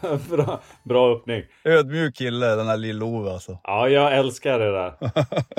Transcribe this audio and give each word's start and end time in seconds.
bra, 0.30 0.60
bra 0.82 1.16
öppning. 1.16 1.42
Ödmjuk 1.64 2.16
kille, 2.16 2.46
den 2.46 2.66
här 2.66 2.76
lill-Ove 2.76 3.32
alltså. 3.32 3.58
Ja, 3.64 3.88
jag 3.88 4.16
älskar 4.16 4.58
det 4.58 4.72
där. 4.72 4.94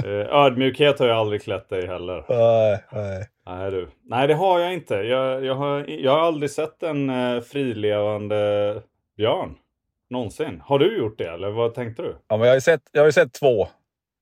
Eh, 0.05 0.35
Ödmjukhet 0.35 0.99
har 0.99 1.07
jag 1.07 1.17
aldrig 1.17 1.43
klätt 1.43 1.69
dig 1.69 1.87
heller. 1.87 2.25
Nej, 2.29 2.83
nej. 2.91 3.27
Nej, 3.45 3.71
du. 3.71 3.87
Nej, 4.03 4.27
det 4.27 4.33
har 4.33 4.59
jag 4.59 4.73
inte. 4.73 4.95
Jag, 4.95 5.45
jag, 5.45 5.55
har, 5.55 5.85
jag 5.89 6.11
har 6.11 6.19
aldrig 6.19 6.51
sett 6.51 6.83
en 6.83 7.09
uh, 7.09 7.41
frilevande 7.41 8.81
björn. 9.17 9.55
Någonsin. 10.09 10.61
Har 10.65 10.79
du 10.79 10.97
gjort 10.97 11.17
det 11.17 11.29
eller 11.29 11.49
vad 11.49 11.73
tänkte 11.73 12.01
du? 12.01 12.15
Ja, 12.27 12.37
men 12.37 12.39
jag 12.39 12.51
har 12.51 12.55
ju 12.55 12.61
sett, 12.61 12.81
jag 12.91 13.03
har 13.03 13.11
sett 13.11 13.33
två. 13.33 13.67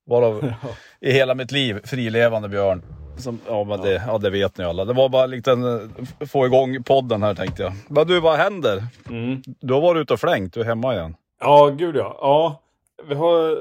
Varav 0.05 0.53
i 1.01 1.11
hela 1.11 1.35
mitt 1.35 1.51
liv, 1.51 1.79
frilevande 1.83 2.49
björn. 2.49 2.81
Som, 3.17 3.39
ja, 3.47 3.63
men 3.63 3.81
Det, 3.81 4.03
ja, 4.07 4.17
det 4.17 4.29
vet 4.29 4.57
ni 4.57 4.63
alla. 4.63 4.85
Det 4.85 4.93
var 4.93 5.09
bara 5.09 5.23
en 5.23 5.29
liten, 5.29 5.63
eh, 5.63 6.27
få 6.27 6.45
igång 6.45 6.83
podden 6.83 7.23
här 7.23 7.33
tänkte 7.33 7.63
jag. 7.63 7.73
Men 7.89 8.07
du, 8.07 8.19
vad 8.19 8.37
händer? 8.37 8.83
Mm. 9.09 9.41
Du 9.45 9.73
har 9.73 9.81
varit 9.81 10.01
ute 10.01 10.13
och 10.13 10.19
flängt, 10.19 10.53
du 10.53 10.59
är 10.59 10.65
hemma 10.65 10.93
igen. 10.93 11.15
Ja, 11.39 11.67
gud 11.67 11.95
ja. 11.95 12.17
Ja, 12.21 12.61
vi 13.07 13.15
har 13.15 13.51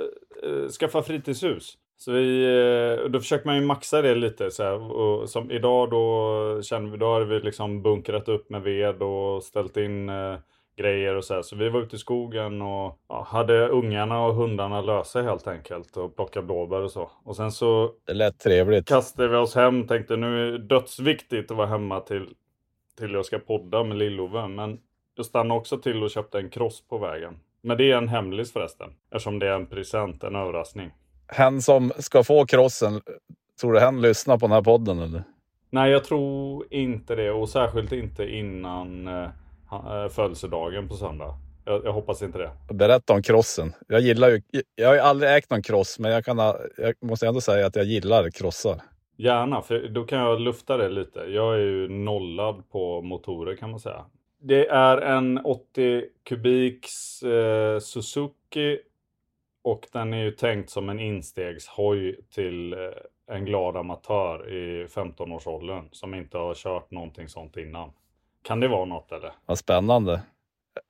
uh, 0.47 0.69
skaffat 0.69 1.07
fritidshus. 1.07 1.77
Så 1.99 2.13
vi, 2.13 2.45
eh, 2.45 3.11
då 3.11 3.21
försöker 3.21 3.47
man 3.47 3.57
ju 3.57 3.63
maxa 3.63 4.03
det 4.03 4.15
lite. 4.15 4.51
Så 4.51 4.63
här, 4.63 4.93
och 4.93 5.31
som 5.31 5.51
idag 5.51 5.91
då 5.91 6.63
känner 6.63 6.91
vi, 6.91 6.97
då 6.97 7.07
har 7.07 7.21
vi 7.21 7.41
liksom 7.41 7.83
bunkrat 7.83 8.29
upp 8.29 8.51
med 8.51 8.63
ved 8.63 9.03
och 9.03 9.43
ställt 9.43 9.77
in 9.77 10.09
eh, 10.09 10.37
grejer 10.77 11.15
och 11.15 11.25
så 11.25 11.35
här. 11.35 11.43
Så 11.43 11.57
vi 11.57 11.69
var 11.69 11.81
ute 11.81 11.97
i 11.97 11.99
skogen 11.99 12.63
och 12.63 12.99
ja, 13.09 13.27
hade 13.31 13.69
ungarna 13.69 14.25
och 14.25 14.35
hundarna 14.35 14.81
lösa 14.81 15.23
helt 15.23 15.47
enkelt 15.47 15.97
och 15.97 16.17
plocka 16.17 16.43
blåbär 16.43 16.81
och 16.83 16.91
så. 16.91 17.11
Och 17.25 17.37
sen 17.37 17.53
så 17.53 17.93
Det 18.07 18.15
lät 18.15 18.39
trevligt. 18.39 18.89
kastade 18.89 19.29
vi 19.29 19.37
oss 19.37 19.55
hem, 19.55 19.87
tänkte 19.87 20.17
nu 20.17 20.49
är 20.49 20.53
det 20.53 20.59
dödsviktigt 20.59 21.51
att 21.51 21.57
vara 21.57 21.67
hemma 21.67 22.01
till, 22.01 22.29
till 22.99 23.13
jag 23.13 23.25
ska 23.27 23.39
podda 23.39 23.85
med 23.85 23.97
Lill-Ove. 23.99 24.49
Men 24.49 24.79
jag 25.15 25.27
stannade 25.27 25.61
också 25.61 25.79
till 25.79 26.03
och 26.03 26.11
köpte 26.11 26.39
en 26.39 26.51
cross 26.51 26.89
på 26.89 26.99
vägen. 26.99 27.37
Men 27.63 27.77
det 27.77 27.93
är 27.93 27.97
en 27.97 28.09
hemlis 28.09 28.53
förresten. 28.53 28.89
Eftersom 29.11 29.39
det 29.39 29.49
är 29.49 29.55
en 29.55 29.67
present, 29.67 30.25
en 30.25 30.37
överraskning. 30.37 30.91
Hen 31.29 31.63
som 31.63 31.93
ska 31.99 32.25
få 32.25 32.47
krossen, 32.47 33.01
tror 33.61 33.73
du 33.73 33.81
hen 33.81 34.01
lyssnar 34.01 34.39
på 34.39 34.47
den 34.47 34.53
här 34.53 34.63
podden 34.63 34.99
eller? 34.99 35.23
Nej, 35.71 35.91
jag 35.91 36.05
tror 36.05 36.65
inte 36.71 37.15
det. 37.15 37.31
Och 37.31 37.49
särskilt 37.49 37.93
inte 37.93 38.25
innan 38.25 39.09
eh, 39.09 39.29
födelsedagen 40.11 40.89
på 40.89 40.95
söndag. 40.95 41.35
Jag, 41.65 41.85
jag 41.85 41.93
hoppas 41.93 42.23
inte 42.23 42.39
det. 42.39 42.75
Berätta 42.75 43.13
om 43.13 43.23
krossen. 43.23 43.73
Jag 43.89 44.01
gillar 44.01 44.29
ju, 44.29 44.43
jag 44.75 44.89
har 44.89 44.95
ju 44.95 45.01
aldrig 45.01 45.31
ägt 45.37 45.51
någon 45.51 45.63
kross, 45.63 45.99
men 45.99 46.11
jag, 46.11 46.25
kan, 46.25 46.39
jag 46.77 46.95
måste 47.01 47.27
ändå 47.27 47.41
säga 47.41 47.67
att 47.67 47.77
jag 47.77 47.85
gillar 47.85 48.31
krossar. 48.31 48.81
Gärna, 49.17 49.63
för 49.63 49.89
då 49.89 50.05
kan 50.05 50.19
jag 50.19 50.41
lufta 50.41 50.77
det 50.77 50.89
lite. 50.89 51.19
Jag 51.21 51.55
är 51.55 51.59
ju 51.59 51.89
nollad 51.89 52.71
på 52.71 53.03
motorer 53.03 53.57
kan 53.57 53.71
man 53.71 53.81
säga. 53.81 54.05
Det 54.39 54.67
är 54.69 54.99
en 54.99 55.39
80 55.45 56.05
kubiks 56.25 57.23
eh, 57.23 57.79
Suzuki 57.79 58.79
och 59.63 59.87
den 59.93 60.15
är 60.15 60.25
ju 60.25 60.31
tänkt 60.31 60.71
som 60.71 60.89
en 60.89 61.01
instegshoj 61.01 62.21
till 62.35 62.73
eh, 62.73 62.79
en 63.37 63.45
glad 63.45 63.77
amatör 63.77 64.53
i 64.53 64.87
15-årsåldern 64.87 65.89
som 65.93 66.15
inte 66.15 66.39
har 66.39 66.55
kört 66.55 66.91
någonting 66.91 67.29
sånt 67.29 67.57
innan. 67.57 67.91
Kan 68.47 68.61
det 68.61 68.69
vara 68.69 68.85
något 68.85 69.13
eller? 69.13 69.33
Vad 69.47 69.59
spännande. 69.59 70.21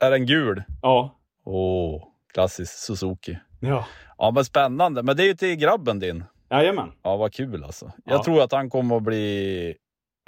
Är 0.00 0.10
den 0.10 0.26
gul? 0.26 0.62
Ja. 0.82 1.10
Åh, 1.44 2.02
klassisk 2.34 2.72
Suzuki. 2.72 3.38
Ja. 3.60 3.86
Ja, 4.18 4.30
men 4.30 4.44
spännande. 4.44 5.02
Men 5.02 5.16
det 5.16 5.22
är 5.22 5.26
ju 5.26 5.34
till 5.34 5.56
grabben 5.56 5.98
din. 5.98 6.24
Jajamän. 6.50 6.92
Ja, 7.02 7.16
vad 7.16 7.32
kul 7.34 7.64
alltså. 7.64 7.92
Jag 8.04 8.18
Ja. 8.18 8.22
tror 8.24 8.42
att 8.42 8.52
han 8.52 8.70
kommer 8.70 8.96
att 8.96 9.02
bli 9.02 9.76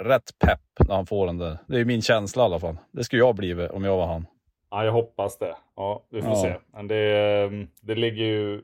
rätt 0.03 0.31
pepp 0.39 0.87
när 0.87 0.95
han 0.95 1.05
får 1.05 1.27
den 1.27 1.37
där. 1.37 1.57
Det 1.67 1.73
är 1.75 1.79
ju 1.79 1.85
min 1.85 2.01
känsla 2.01 2.43
i 2.43 2.45
alla 2.45 2.59
fall. 2.59 2.77
Det 2.91 3.03
skulle 3.03 3.19
jag 3.21 3.35
blivit 3.35 3.71
om 3.71 3.83
jag 3.83 3.97
var 3.97 4.07
han. 4.07 4.25
Ja, 4.71 4.85
jag 4.85 4.91
hoppas 4.91 5.37
det. 5.37 5.55
Ja, 5.75 6.03
vi 6.09 6.21
får 6.21 6.29
Ja. 6.31 6.35
se. 6.41 6.55
Men 6.73 6.87
det, 6.87 6.95
ehm, 7.43 7.67
det 7.81 7.95
ligger 7.95 8.23
ju... 8.25 8.61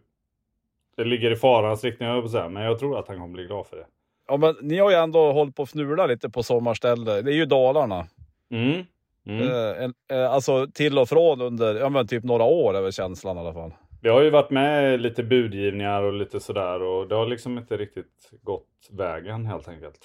Det 0.97 1.03
ligger 1.03 1.31
i 1.31 1.35
farans 1.35 1.83
riktning, 1.83 2.09
jag 2.09 2.23
på 2.23 2.29
säga. 2.29 2.49
Men 2.49 2.63
jag 2.63 2.79
tror 2.79 2.99
att 2.99 3.07
han 3.07 3.17
kommer 3.17 3.33
bli 3.33 3.43
glad 3.45 3.65
för 3.67 3.77
det. 3.77 3.85
Ja, 4.27 4.37
men 4.37 4.55
ni 4.61 4.77
har 4.77 4.89
ju 4.89 4.95
ändå 4.95 5.31
hållit 5.31 5.55
på 5.55 5.63
att 5.63 5.69
fnula 5.69 6.05
lite 6.05 6.29
på 6.29 6.43
sommarställe. 6.43 7.21
Det 7.21 7.31
är 7.31 7.35
ju 7.35 7.45
Dalarna. 7.45 8.07
Mm. 8.51 8.85
Mm. 9.27 9.41
Eh, 9.41 9.83
en, 9.83 9.93
eh, 10.11 10.31
alltså 10.31 10.67
till 10.73 10.97
och 10.97 11.09
från 11.09 11.41
under 11.41 11.75
ja, 11.75 11.89
men 11.89 12.07
typ 12.07 12.23
några 12.23 12.43
år 12.43 12.73
är 12.73 12.81
väl 12.81 12.91
känslan 12.91 13.37
i 13.37 13.39
alla 13.39 13.53
fall. 13.53 13.73
Vi 14.01 14.09
har 14.09 14.21
ju 14.21 14.29
varit 14.29 14.49
med 14.49 15.01
lite 15.01 15.23
budgivningar 15.23 16.03
och 16.03 16.13
lite 16.13 16.39
sådär. 16.39 16.81
Och 16.81 17.07
det 17.07 17.15
har 17.15 17.25
liksom 17.25 17.57
inte 17.57 17.77
riktigt 17.77 18.31
gått 18.41 18.67
vägen 18.91 19.45
helt 19.45 19.67
enkelt. 19.67 19.99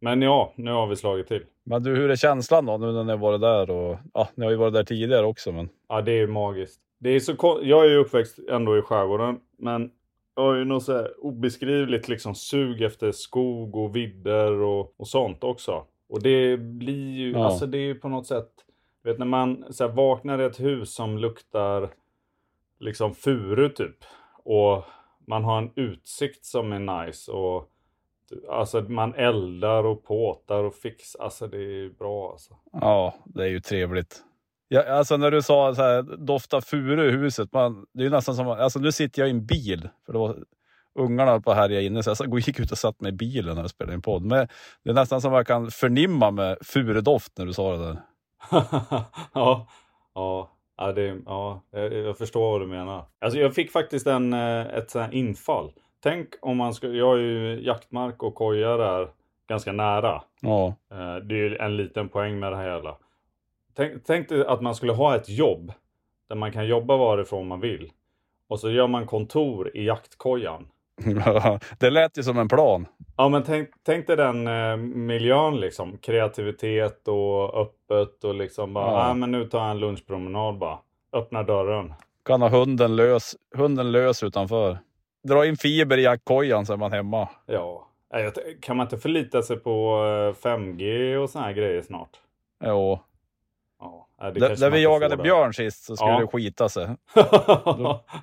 Men 0.00 0.22
ja, 0.22 0.52
nu 0.56 0.70
har 0.70 0.86
vi 0.86 0.96
slagit 0.96 1.28
till. 1.28 1.42
Men 1.64 1.82
du, 1.82 1.96
hur 1.96 2.10
är 2.10 2.16
känslan 2.16 2.66
då 2.66 2.76
nu 2.76 2.92
när 2.92 3.04
ni 3.04 3.10
har 3.10 3.18
varit 3.18 3.40
där? 3.40 3.70
Och, 3.70 3.98
ja, 4.14 4.28
ni 4.34 4.44
har 4.44 4.50
ju 4.50 4.56
varit 4.56 4.74
där 4.74 4.84
tidigare 4.84 5.26
också, 5.26 5.52
men 5.52 5.68
Ja, 5.88 6.00
det 6.00 6.12
är 6.12 6.16
ju 6.16 6.26
magiskt. 6.26 6.80
Det 6.98 7.10
är 7.10 7.20
så 7.20 7.60
jag 7.62 7.84
är 7.84 7.90
ju 7.90 7.96
uppväxt 7.96 8.38
ändå 8.50 8.78
i 8.78 8.82
skärgården. 8.82 9.40
Men 9.58 9.90
jag 10.36 10.42
har 10.42 10.54
ju 10.54 10.64
något 10.64 10.82
så 10.82 10.92
här 10.92 11.24
obeskrivligt 11.24 12.08
liksom 12.08 12.34
sug 12.34 12.82
efter 12.82 13.12
skog 13.12 13.76
och 13.76 13.96
vidder 13.96 14.52
och, 14.52 14.94
och 14.96 15.08
sånt 15.08 15.44
också. 15.44 15.84
Och 16.14 16.22
det 16.22 16.56
blir 16.56 17.12
ju, 17.12 17.32
Ja. 17.32 17.44
alltså 17.44 17.66
det 17.66 17.78
är 17.78 17.86
ju 17.86 17.94
på 17.94 18.08
något 18.08 18.26
sätt, 18.26 18.50
vet 19.02 19.18
när 19.18 19.26
man 19.26 19.64
så 19.70 19.86
här, 19.86 19.94
vaknar 19.94 20.40
i 20.40 20.44
ett 20.44 20.60
hus 20.60 20.94
som 20.94 21.18
luktar 21.18 21.90
liksom 22.80 23.14
furu 23.14 23.68
typ. 23.68 23.96
Och 24.44 24.84
man 25.26 25.44
har 25.44 25.58
en 25.58 25.70
utsikt 25.76 26.44
som 26.44 26.72
är 26.72 27.04
nice 27.06 27.32
och 27.32 27.70
alltså 28.50 28.80
man 28.80 29.14
eldar 29.14 29.84
och 29.84 30.04
påtar 30.04 30.64
och 30.64 30.74
fixar. 30.74 31.22
Alltså 31.22 31.46
det 31.46 31.58
är 31.58 31.88
bra 31.98 32.30
alltså. 32.30 32.56
ja, 32.72 33.14
det 33.24 33.42
är 33.42 33.48
ju 33.48 33.60
trevligt. 33.60 34.22
Ja, 34.68 34.82
alltså 34.82 35.16
när 35.16 35.30
du 35.30 35.42
sa 35.42 35.74
så 35.74 35.82
här, 35.82 36.02
dofta 36.02 36.60
furu 36.60 37.08
i 37.08 37.10
huset, 37.10 37.52
man, 37.52 37.86
det 37.92 38.00
är 38.00 38.04
ju 38.04 38.10
nästan 38.10 38.34
som, 38.34 38.48
alltså 38.48 38.78
nu 38.78 38.92
sitter 38.92 39.22
jag 39.22 39.28
i 39.28 39.30
en 39.30 39.46
bil, 39.46 39.88
för 40.06 40.12
det 40.12 40.18
var 40.18 40.36
ungarna 40.94 41.30
höll 41.30 41.42
på 41.42 41.50
att 41.50 41.56
härja 41.56 41.80
inne, 41.80 42.02
så 42.02 42.14
jag 42.24 42.38
gick 42.38 42.60
ut 42.60 42.72
och 42.72 42.78
satt 42.78 43.00
mig 43.00 43.08
i 43.08 43.12
bilen 43.12 43.54
när 43.54 43.62
jag 43.62 43.70
spelade 43.70 43.94
in 43.94 44.02
podd. 44.02 44.24
Men 44.24 44.48
det 44.82 44.90
är 44.90 44.94
nästan 44.94 45.20
som 45.20 45.32
jag 45.32 45.46
kan 45.46 45.70
förnimma 45.70 46.30
med 46.30 46.58
furudoft 46.60 47.38
när 47.38 47.46
du 47.46 47.52
sa 47.52 47.76
det 47.76 47.84
där. 47.84 47.96
ja, 49.32 49.66
ja, 50.14 50.50
ja, 50.76 50.92
det, 50.92 51.20
ja 51.26 51.60
jag, 51.70 52.18
förstår 52.18 52.50
vad 52.50 52.60
du 52.60 52.66
menar. 52.66 53.04
Alltså 53.20 53.38
jag 53.38 53.54
fick 53.54 53.70
faktiskt 53.70 54.06
en, 54.06 54.32
eh, 54.32 54.60
ett 54.66 54.90
sånt 54.90 55.12
infall. 55.12 55.72
Tänk 56.02 56.28
om 56.42 56.56
man 56.56 56.74
skulle, 56.74 56.98
jag 56.98 57.06
har 57.06 57.16
ju 57.16 57.60
jaktmark 57.64 58.22
och 58.22 58.34
koja 58.34 58.76
där 58.76 59.08
ganska 59.48 59.72
nära. 59.72 60.22
Ja, 60.40 60.74
Eh, 60.90 61.16
Det 61.16 61.34
är 61.34 61.38
ju 61.38 61.56
en 61.56 61.76
liten 61.76 62.08
poäng 62.08 62.38
med 62.38 62.52
det 62.52 62.56
här 62.56 62.76
hela. 62.76 62.96
Tänk, 63.76 64.04
tänk 64.04 64.28
dig 64.28 64.46
att 64.46 64.60
man 64.62 64.74
skulle 64.74 64.92
ha 64.92 65.16
ett 65.16 65.28
jobb 65.28 65.72
där 66.28 66.36
man 66.36 66.52
kan 66.52 66.66
jobba 66.66 66.96
varifrån 66.96 67.48
man 67.48 67.60
vill. 67.60 67.90
Och 68.48 68.60
så 68.60 68.70
gör 68.70 68.86
man 68.86 69.06
kontor 69.06 69.76
i 69.76 69.84
jaktkojan. 69.86 70.66
det 71.78 71.90
lät 71.90 72.18
ju 72.18 72.22
som 72.22 72.38
en 72.38 72.48
plan. 72.48 72.86
Ja, 73.16 73.28
men 73.28 73.42
tänk, 73.42 73.68
tänk 73.86 74.06
dig 74.06 74.16
den 74.16 74.46
eh, 74.46 74.76
miljön 74.76 75.60
liksom. 75.60 75.98
Kreativitet 75.98 77.08
och 77.08 77.60
öppet 77.60 78.24
och 78.24 78.34
liksom 78.34 78.74
bara, 78.74 78.90
Ja. 78.90 79.08
ja. 79.08 79.14
men 79.14 79.30
nu 79.32 79.44
tar 79.48 79.58
jag 79.58 79.70
en 79.70 79.80
lunchpromenad 79.80 80.58
bara. 80.58 80.78
Öppna 81.12 81.42
dörren. 81.42 81.94
Kan 82.24 82.42
ha 82.42 82.48
hunden 82.48 82.96
lös, 82.96 83.36
hunden 83.56 83.92
lös 83.92 84.22
utanför. 84.22 84.78
Dra 85.28 85.46
in 85.46 85.56
fiber 85.56 85.98
i 85.98 86.02
jackkojan 86.02 86.66
så 86.66 86.72
är 86.72 86.76
man 86.76 86.92
hemma. 86.92 87.28
Ja. 87.46 87.88
Nej, 88.12 88.32
Kan 88.62 88.76
man 88.76 88.86
inte 88.86 88.98
förlita 88.98 89.42
sig 89.42 89.56
på 89.56 89.70
eh, 90.44 90.48
5G 90.48 91.16
och 91.16 91.30
såna 91.30 91.44
här 91.44 91.52
grejer 91.52 91.82
snart? 91.82 92.10
Jo. 92.64 92.98
Ja, 93.80 94.08
nej, 94.20 94.32
det 94.32 94.54
Där, 94.56 94.70
vi 94.70 94.82
jagade 94.82 95.16
björn 95.16 95.54
sist 95.54 95.84
så 95.84 95.96
skulle 95.96 96.10
Ja. 96.12 96.20
det 96.20 96.26
skita 96.26 96.68
sig. 96.68 96.88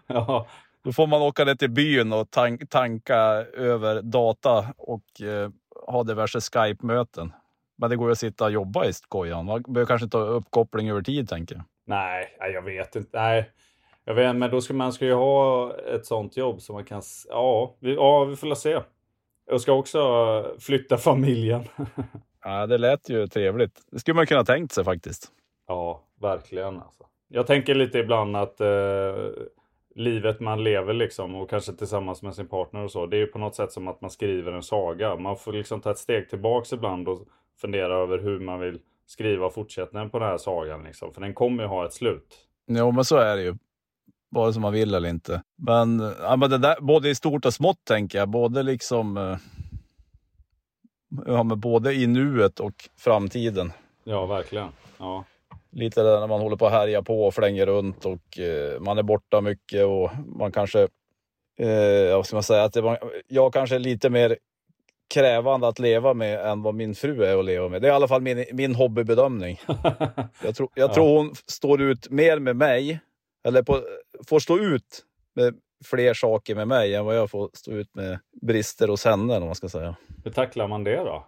ja, 0.08 0.46
Då 0.84 0.92
får 0.94 1.08
man 1.08 1.22
åka 1.22 1.46
ner 1.46 1.56
till 1.56 1.72
byn 1.72 2.14
och 2.14 2.32
tank, 2.32 2.70
tanka 2.70 3.18
över 3.54 4.02
data 4.02 4.74
och 4.78 5.22
eh, 5.22 5.50
ha 5.88 6.04
diverse 6.04 6.40
Skype-möten. 6.42 7.34
Men 7.78 7.90
det 7.90 7.96
går 7.96 8.08
ju 8.08 8.12
att 8.12 8.20
sitta 8.20 8.46
och 8.46 8.52
jobba 8.52 8.86
i 8.86 8.92
kojan. 9.08 9.46
Man 9.46 9.62
behöver 9.62 9.88
kanske 9.88 10.04
inte 10.06 10.18
ha 10.18 10.26
uppkoppling 10.26 10.90
över 10.90 11.02
tid, 11.02 11.30
tänker 11.30 11.56
jag. 11.56 11.64
nej, 11.86 12.36
jag 12.54 12.62
vet 12.62 12.96
inte. 12.96 13.20
Nej, 13.20 13.50
jag 14.06 14.14
vet, 14.14 14.36
men 14.36 14.52
då 14.52 14.62
ska 14.62 14.74
man 14.74 14.94
ska 14.94 15.06
ju 15.06 15.14
ha 15.14 15.74
ett 15.96 16.06
sånt 16.06 16.38
jobb 16.38 16.62
som 16.62 16.76
man 16.76 16.86
kan... 16.86 17.02
Ja, 17.30 17.76
vi, 17.80 17.96
ja, 17.96 18.24
vi 18.26 18.36
får 18.36 18.48
la 18.48 18.56
se. 18.56 18.80
Jag 19.50 19.62
ska 19.62 19.72
också 19.72 20.02
flytta 20.60 20.98
familjen. 20.98 21.64
Ja, 22.44 22.68
det 22.68 22.78
lät 22.78 23.10
ju 23.10 23.28
trevligt. 23.28 23.82
Det 23.92 24.00
skulle 24.00 24.16
man 24.16 24.26
kunna 24.28 24.44
tänkt 24.46 24.72
sig 24.72 24.84
faktiskt. 24.84 25.28
Ja, 25.68 26.02
verkligen 26.22 26.82
alltså. 26.82 27.04
Jag 27.28 27.48
tänker 27.48 27.76
lite 27.76 28.00
ibland 28.00 28.36
att 28.38 28.62
eh, 28.62 28.68
livet 29.96 30.40
man 30.40 30.64
lever 30.64 30.94
liksom 30.94 31.36
och 31.36 31.50
kanske 31.50 31.74
tillsammans 31.74 32.22
med 32.22 32.36
sin 32.36 32.48
partner 32.48 32.84
och 32.84 32.92
så. 32.92 33.06
Det 33.06 33.18
är 33.18 33.20
ju 33.20 33.28
på 33.28 33.40
något 33.40 33.56
sätt 33.56 33.72
som 33.72 33.88
att 33.88 34.02
man 34.02 34.10
skriver 34.10 34.52
en 34.52 34.64
saga. 34.64 35.16
Man 35.16 35.38
får 35.38 35.54
liksom 35.54 35.82
ta 35.82 35.92
ett 35.92 35.98
steg 35.98 36.30
tillbaks 36.30 36.74
ibland 36.74 37.08
och 37.08 37.28
fundera 37.62 37.96
över 37.96 38.18
hur 38.20 38.40
man 38.40 38.60
vill 38.60 38.80
skriva 39.06 39.50
fortsättningen 39.50 40.10
på 40.10 40.20
den 40.20 40.28
här 40.28 40.38
sagan 40.38 40.84
liksom. 40.84 41.14
För 41.14 41.22
den 41.22 41.34
kommer 41.34 41.64
ju 41.64 41.70
ha 41.70 41.86
ett 41.86 41.94
slut. 41.94 42.48
Jo, 42.68 42.92
men 42.92 43.06
så 43.06 43.18
är 43.18 43.36
det 43.36 43.44
ju. 43.44 43.56
Vare 44.30 44.54
sig 44.54 44.62
man 44.62 44.74
vill 44.74 44.96
eller 44.96 45.10
inte. 45.10 45.44
Men, 45.56 46.14
ja, 46.22 46.36
men 46.36 46.50
det 46.50 46.58
där, 46.58 46.82
både 46.82 47.10
i 47.10 47.16
stort 47.16 47.46
och 47.46 47.54
smått 47.54 47.86
tänker 47.86 48.18
jag. 48.18 48.30
Både 48.30 48.64
liksom... 48.64 49.18
eh, 49.18 49.38
Ja, 51.26 51.44
men 51.44 51.60
både 51.60 51.94
i 51.94 52.08
nuet 52.08 52.60
och 52.60 52.74
framtiden. 52.98 53.72
Ja, 54.04 54.26
verkligen. 54.26 54.68
Ja, 54.98 55.24
Lite 55.72 56.04
där 56.04 56.20
när 56.20 56.28
man 56.28 56.42
håller 56.42 56.56
på 56.56 56.66
att 56.66 56.72
härja 56.72 57.02
på 57.02 57.26
och 57.26 57.34
flänger 57.34 57.66
runt 57.66 58.06
och 58.06 58.40
eh, 58.40 58.80
man 58.80 58.98
är 58.98 59.04
borta 59.04 59.42
mycket 59.42 59.86
och 59.86 60.12
man 60.26 60.52
kanske... 60.52 60.82
Eh, 61.60 62.16
vad 62.16 62.26
ska 62.26 62.36
man 62.36 62.44
säga? 62.44 62.64
Att 62.64 62.74
det 62.74 62.82
var, 62.82 63.00
jag 63.28 63.54
kanske 63.54 63.76
är 63.76 63.80
lite 63.80 64.10
mer 64.10 64.38
krävande 65.14 65.68
att 65.68 65.80
leva 65.80 66.14
med 66.14 66.46
än 66.46 66.62
vad 66.62 66.76
min 66.76 66.96
fru 66.96 67.24
är 67.24 67.38
att 67.40 67.46
leva 67.46 67.70
med. 67.70 67.82
Det 67.82 67.88
är 67.88 67.92
i 67.92 67.96
alla 67.96 68.08
fall 68.08 68.22
min, 68.22 68.46
min 68.54 68.76
hobbybedömning. 68.76 69.60
Jag, 70.44 70.56
tror, 70.56 70.70
jag 70.76 70.90
Ja. 70.90 70.94
tror 70.94 71.18
hon 71.18 71.36
står 71.48 71.82
ut 71.82 72.10
mer 72.10 72.40
med 72.40 72.56
mig, 72.56 73.00
eller 73.44 73.64
på, 73.64 73.82
får 74.28 74.40
stå 74.40 74.58
ut 74.60 75.06
med 75.36 75.56
fler 75.86 76.14
saker 76.14 76.56
med 76.56 76.68
mig 76.68 76.96
än 76.96 77.06
vad 77.06 77.16
jag 77.18 77.32
får 77.32 77.50
stå 77.54 77.72
ut 77.72 77.96
med 77.96 78.20
brister 78.42 78.88
hos 78.88 79.06
henne, 79.06 79.38
om 79.38 79.46
man 79.46 79.56
ska 79.56 79.70
säga. 79.70 79.96
hur 80.24 80.32
tacklar 80.32 80.68
man 80.68 80.84
det 80.84 80.96
då? 80.96 81.26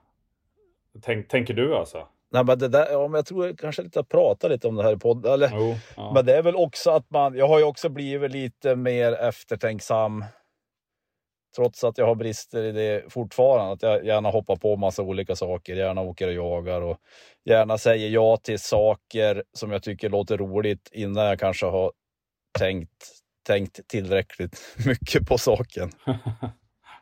Tänk, 1.02 1.28
tänker 1.28 1.54
du 1.54 1.76
alltså? 1.76 2.08
Nej, 2.34 2.44
men 2.44 2.60
det 2.60 2.68
där, 2.68 2.92
ja, 2.92 3.08
men 3.08 3.18
jag 3.18 3.26
tror 3.26 3.46
jag 3.46 3.60
kanske 3.60 3.82
lite 3.82 4.00
att 4.00 4.10
prata 4.10 4.48
lite 4.48 4.68
om 4.68 4.76
det 4.76 4.84
här 4.84 4.94
i 4.94 5.00
podden. 5.00 5.34
Eller, 5.34 5.50
Jo. 5.54 5.76
Ja. 5.96 6.12
Men 6.14 6.26
det 6.26 6.38
är 6.38 6.42
väl 6.42 6.56
också 6.56 6.92
att 6.92 7.10
man, 7.10 7.36
jag 7.36 7.48
har 7.48 7.60
ju 7.60 7.66
också 7.66 7.90
blivit 7.90 8.32
lite 8.32 8.76
mer 8.76 9.14
eftertänksam. 9.14 10.26
Trots 11.56 11.84
att 11.84 11.98
jag 11.98 12.06
har 12.06 12.16
brister 12.16 12.64
i 12.64 12.72
det 12.72 13.14
fortfarande. 13.14 13.74
Att 13.74 13.82
jag 13.82 14.06
gärna 14.06 14.30
hoppar 14.30 14.56
på 14.56 14.76
massa 14.76 15.02
olika 15.02 15.36
saker, 15.36 15.76
gärna 15.76 16.02
åker 16.02 16.28
och 16.28 16.34
jagar 16.34 16.82
och 16.82 16.98
gärna 17.46 17.78
säger 17.78 18.10
ja 18.10 18.38
till 18.38 18.60
saker 18.60 19.44
som 19.54 19.72
jag 19.72 19.84
tycker 19.84 20.10
låter 20.10 20.38
roligt 20.38 20.90
innan 20.92 21.26
jag 21.26 21.40
kanske 21.40 21.66
har 21.66 21.92
tänkt, 22.60 23.08
tänkt 23.48 23.88
tillräckligt 23.88 24.76
mycket 24.86 25.28
på 25.28 25.38
saken. 25.38 25.92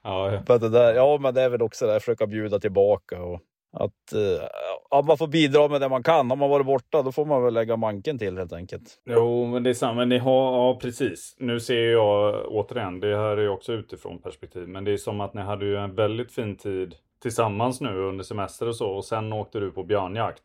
ja, 0.04 0.32
ja. 0.32 0.56
Att 0.56 0.62
det 0.62 0.70
där, 0.70 0.94
ja, 0.94 1.18
men 1.18 1.34
det 1.34 1.42
är 1.42 1.50
väl 1.50 1.62
också 1.62 1.88
det 1.88 2.00
försöka 2.00 2.28
bjuda 2.28 2.60
tillbaka 2.60 3.22
och 3.22 3.42
att 3.72 4.14
eh, 4.14 4.48
ja, 4.90 5.02
man 5.02 5.18
får 5.18 5.28
bidra 5.28 5.68
med 5.68 5.82
det 5.82 5.90
man 5.90 6.04
kan. 6.04 6.30
Har 6.30 6.38
man 6.38 6.50
varit 6.50 6.66
borta, 6.66 7.02
då 7.02 7.12
får 7.12 7.26
man 7.26 7.44
väl 7.44 7.54
lägga 7.54 7.78
manken 7.78 8.18
till 8.18 8.38
helt 8.38 8.54
enkelt. 8.54 9.02
Jo, 9.06 9.46
men 9.46 9.64
det 9.64 9.70
är 9.70 9.74
samma. 9.74 10.06
Ni 10.06 10.18
har, 10.18 10.54
ja, 10.54 10.80
precis. 10.82 11.36
Nu 11.40 11.60
ser 11.60 11.92
jag 11.92 12.46
återigen, 12.48 13.00
det 13.00 13.18
här 13.18 13.38
är 13.38 13.50
också 13.50 13.74
utifrån 13.74 14.22
perspektiv, 14.22 14.68
men 14.68 14.84
det 14.84 14.92
är 14.92 14.98
som 14.98 15.22
att 15.22 15.34
ni 15.34 15.42
hade 15.42 15.66
ju 15.66 15.78
en 15.78 15.96
väldigt 15.96 16.32
fin 16.32 16.58
tid 16.58 16.96
tillsammans 17.22 17.82
nu 17.82 17.98
under 17.98 18.24
semester 18.24 18.68
och 18.68 18.76
så, 18.76 18.90
och 18.90 19.06
sen 19.06 19.34
åkte 19.34 19.60
du 19.60 19.72
på 19.72 19.84
björnjakt. 19.84 20.44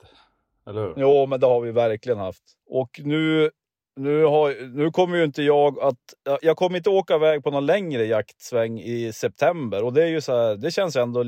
Eller 0.66 0.80
hur? 0.80 0.94
Jo, 0.96 1.26
men 1.26 1.40
det 1.40 1.46
har 1.46 1.60
vi 1.60 1.72
verkligen 1.72 2.18
haft. 2.18 2.42
Och 2.66 3.00
nu, 3.04 3.50
nu, 3.96 4.24
har, 4.24 4.68
nu 4.76 4.90
kommer 4.90 5.16
ju 5.16 5.24
inte 5.24 5.42
jag 5.42 5.80
att... 5.80 5.98
jag- 6.42 6.56
kommer 6.56 6.76
inte 6.76 6.90
åka 6.90 7.14
iväg 7.14 7.44
på 7.44 7.50
någon 7.50 7.66
längre 7.66 8.04
jaktsväng 8.04 8.80
i 8.80 9.12
september. 9.12 9.84
Och 9.84 9.92
det 9.92 10.02
är 10.02 10.08
ju 10.08 10.20
så 10.20 10.32
här, 10.36 10.56
det 10.56 10.70
känns 10.70 10.96
ändå 10.96 11.24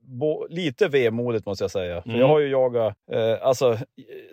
bo, 0.00 0.46
lite 0.50 0.88
vemodigt 0.88 1.46
måste 1.46 1.64
jag 1.64 1.70
säga. 1.70 2.02
För 2.02 2.08
Mm. 2.08 2.20
jag 2.20 2.28
har 2.28 2.38
ju 2.40 2.48
jagat, 2.50 2.94
eh, 3.12 3.46
alltså 3.46 3.78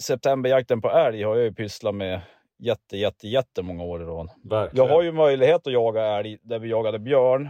septemberjakten 0.01 0.81
på 0.81 0.89
älg 0.89 1.23
har 1.23 1.35
jag 1.35 1.43
ju 1.45 1.53
pysslat 1.53 1.95
med 1.95 2.21
jätte, 2.59 2.97
jätte, 2.97 3.27
jättemånga 3.27 3.83
år 3.83 4.01
i 4.01 4.05
rad. 4.05 4.29
Jag 4.73 4.87
har 4.87 5.01
ju 5.01 5.11
möjlighet 5.11 5.67
att 5.67 5.73
jaga 5.73 6.03
älg 6.03 6.37
där 6.41 6.59
vi 6.59 6.69
jagade 6.69 6.99
björn. 6.99 7.49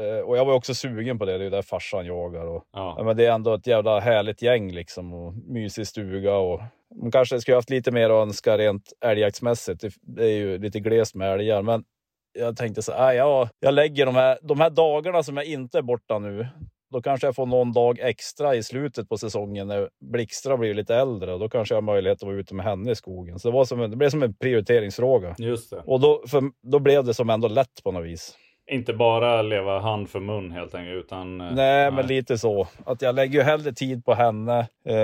Eh, 0.00 0.24
och 0.26 0.36
jag 0.36 0.44
var 0.44 0.54
också 0.54 0.74
sugen 0.74 1.18
på 1.18 1.24
det, 1.24 1.32
det 1.32 1.38
är 1.38 1.44
ju 1.44 1.50
där 1.50 1.62
farsan 1.62 2.06
jagar. 2.06 2.46
Och. 2.46 2.64
Ja, 2.72 3.04
men 3.04 3.16
det 3.16 3.26
är 3.26 3.32
ändå 3.32 3.54
ett 3.54 3.66
jävla 3.66 4.00
härligt 4.00 4.42
gäng 4.42 4.72
liksom 4.72 5.14
och 5.14 5.34
mysig 5.34 5.86
stuga 5.86 6.34
och 6.36 6.60
man 7.02 7.10
kanske 7.10 7.40
skulle 7.40 7.56
haft 7.56 7.70
lite 7.70 7.90
mer 7.90 8.10
att 8.10 8.26
önska 8.28 8.58
rent 8.58 8.92
älgjaktsmässigt. 9.04 9.84
Det, 10.02 10.24
är 10.24 10.36
ju 10.36 10.58
lite 10.58 10.80
glest 10.80 11.14
med 11.14 11.32
älgar, 11.32 11.62
men 11.62 11.84
jag 12.32 12.56
tänkte 12.56 12.82
så 12.82 12.92
här, 12.92 13.12
ja, 13.12 13.48
jag 13.60 13.74
lägger 13.74 14.06
de 14.06 14.14
här, 14.14 14.38
de 14.42 14.60
här 14.60 14.70
dagarna 14.70 15.22
som 15.22 15.36
jag 15.36 15.46
inte 15.46 15.78
är 15.78 15.82
borta 15.82 16.18
nu. 16.18 16.48
Då 16.92 17.02
kanske 17.02 17.26
jag 17.26 17.34
får 17.34 17.46
någon 17.46 17.72
dag 17.72 17.98
extra 18.00 18.54
i 18.54 18.62
slutet 18.62 19.08
på 19.08 19.18
säsongen 19.18 19.68
när 19.68 19.88
Blixtra 20.12 20.56
blir 20.56 20.74
lite 20.74 20.96
äldre 20.96 21.38
då 21.38 21.48
kanske 21.48 21.74
jag 21.74 21.76
har 21.76 21.82
möjlighet 21.82 22.18
att 22.18 22.26
vara 22.26 22.36
ute 22.36 22.54
med 22.54 22.66
henne 22.66 22.90
i 22.90 22.94
skogen. 22.94 23.38
Så 23.38 23.48
det, 23.48 23.54
var 23.54 23.64
som 23.64 23.80
en, 23.80 23.90
det 23.90 23.96
blev 23.96 24.10
som 24.10 24.22
en 24.22 24.34
prioriteringsfråga. 24.34 25.34
Just 25.38 25.70
det. 25.70 25.82
Och 25.86 26.00
då, 26.00 26.22
för, 26.26 26.42
då 26.62 26.78
blev 26.78 27.04
det 27.04 27.14
som 27.14 27.30
ändå 27.30 27.48
lätt 27.48 27.82
på 27.84 27.92
något 27.92 28.04
vis. 28.04 28.36
Inte 28.70 28.92
bara 28.94 29.42
leva 29.42 29.78
hand 29.80 30.10
för 30.10 30.20
mun 30.20 30.50
helt 30.52 30.74
enkelt, 30.74 31.04
utan... 31.04 31.40
eh, 31.40 31.52
Nej, 31.52 31.90
men 31.90 32.06
lite 32.06 32.38
så. 32.38 32.68
Att 32.86 33.02
jag 33.02 33.14
lägger 33.14 33.38
ju 33.38 33.42
hellre 33.44 33.72
tid 33.72 34.04
på 34.04 34.14
henne. 34.14 34.58
Eh, 34.86 34.94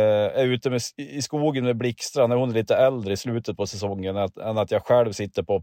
är 0.41 0.45
ute 0.47 0.71
med, 0.71 0.81
i 0.97 1.23
skogen 1.23 1.65
med 1.65 1.77
Blixtra 1.77 2.27
när 2.27 2.37
hon 2.37 2.51
är 2.51 2.55
lite 2.55 2.77
äldre 2.77 3.13
i 3.13 3.17
slutet 3.17 3.57
på 3.57 3.67
säsongen. 3.67 4.17
Att, 4.17 4.37
än 4.39 4.59
att 4.59 4.71
jag 4.71 4.83
själv 4.87 5.13
sitter 5.13 5.43
på, 5.43 5.63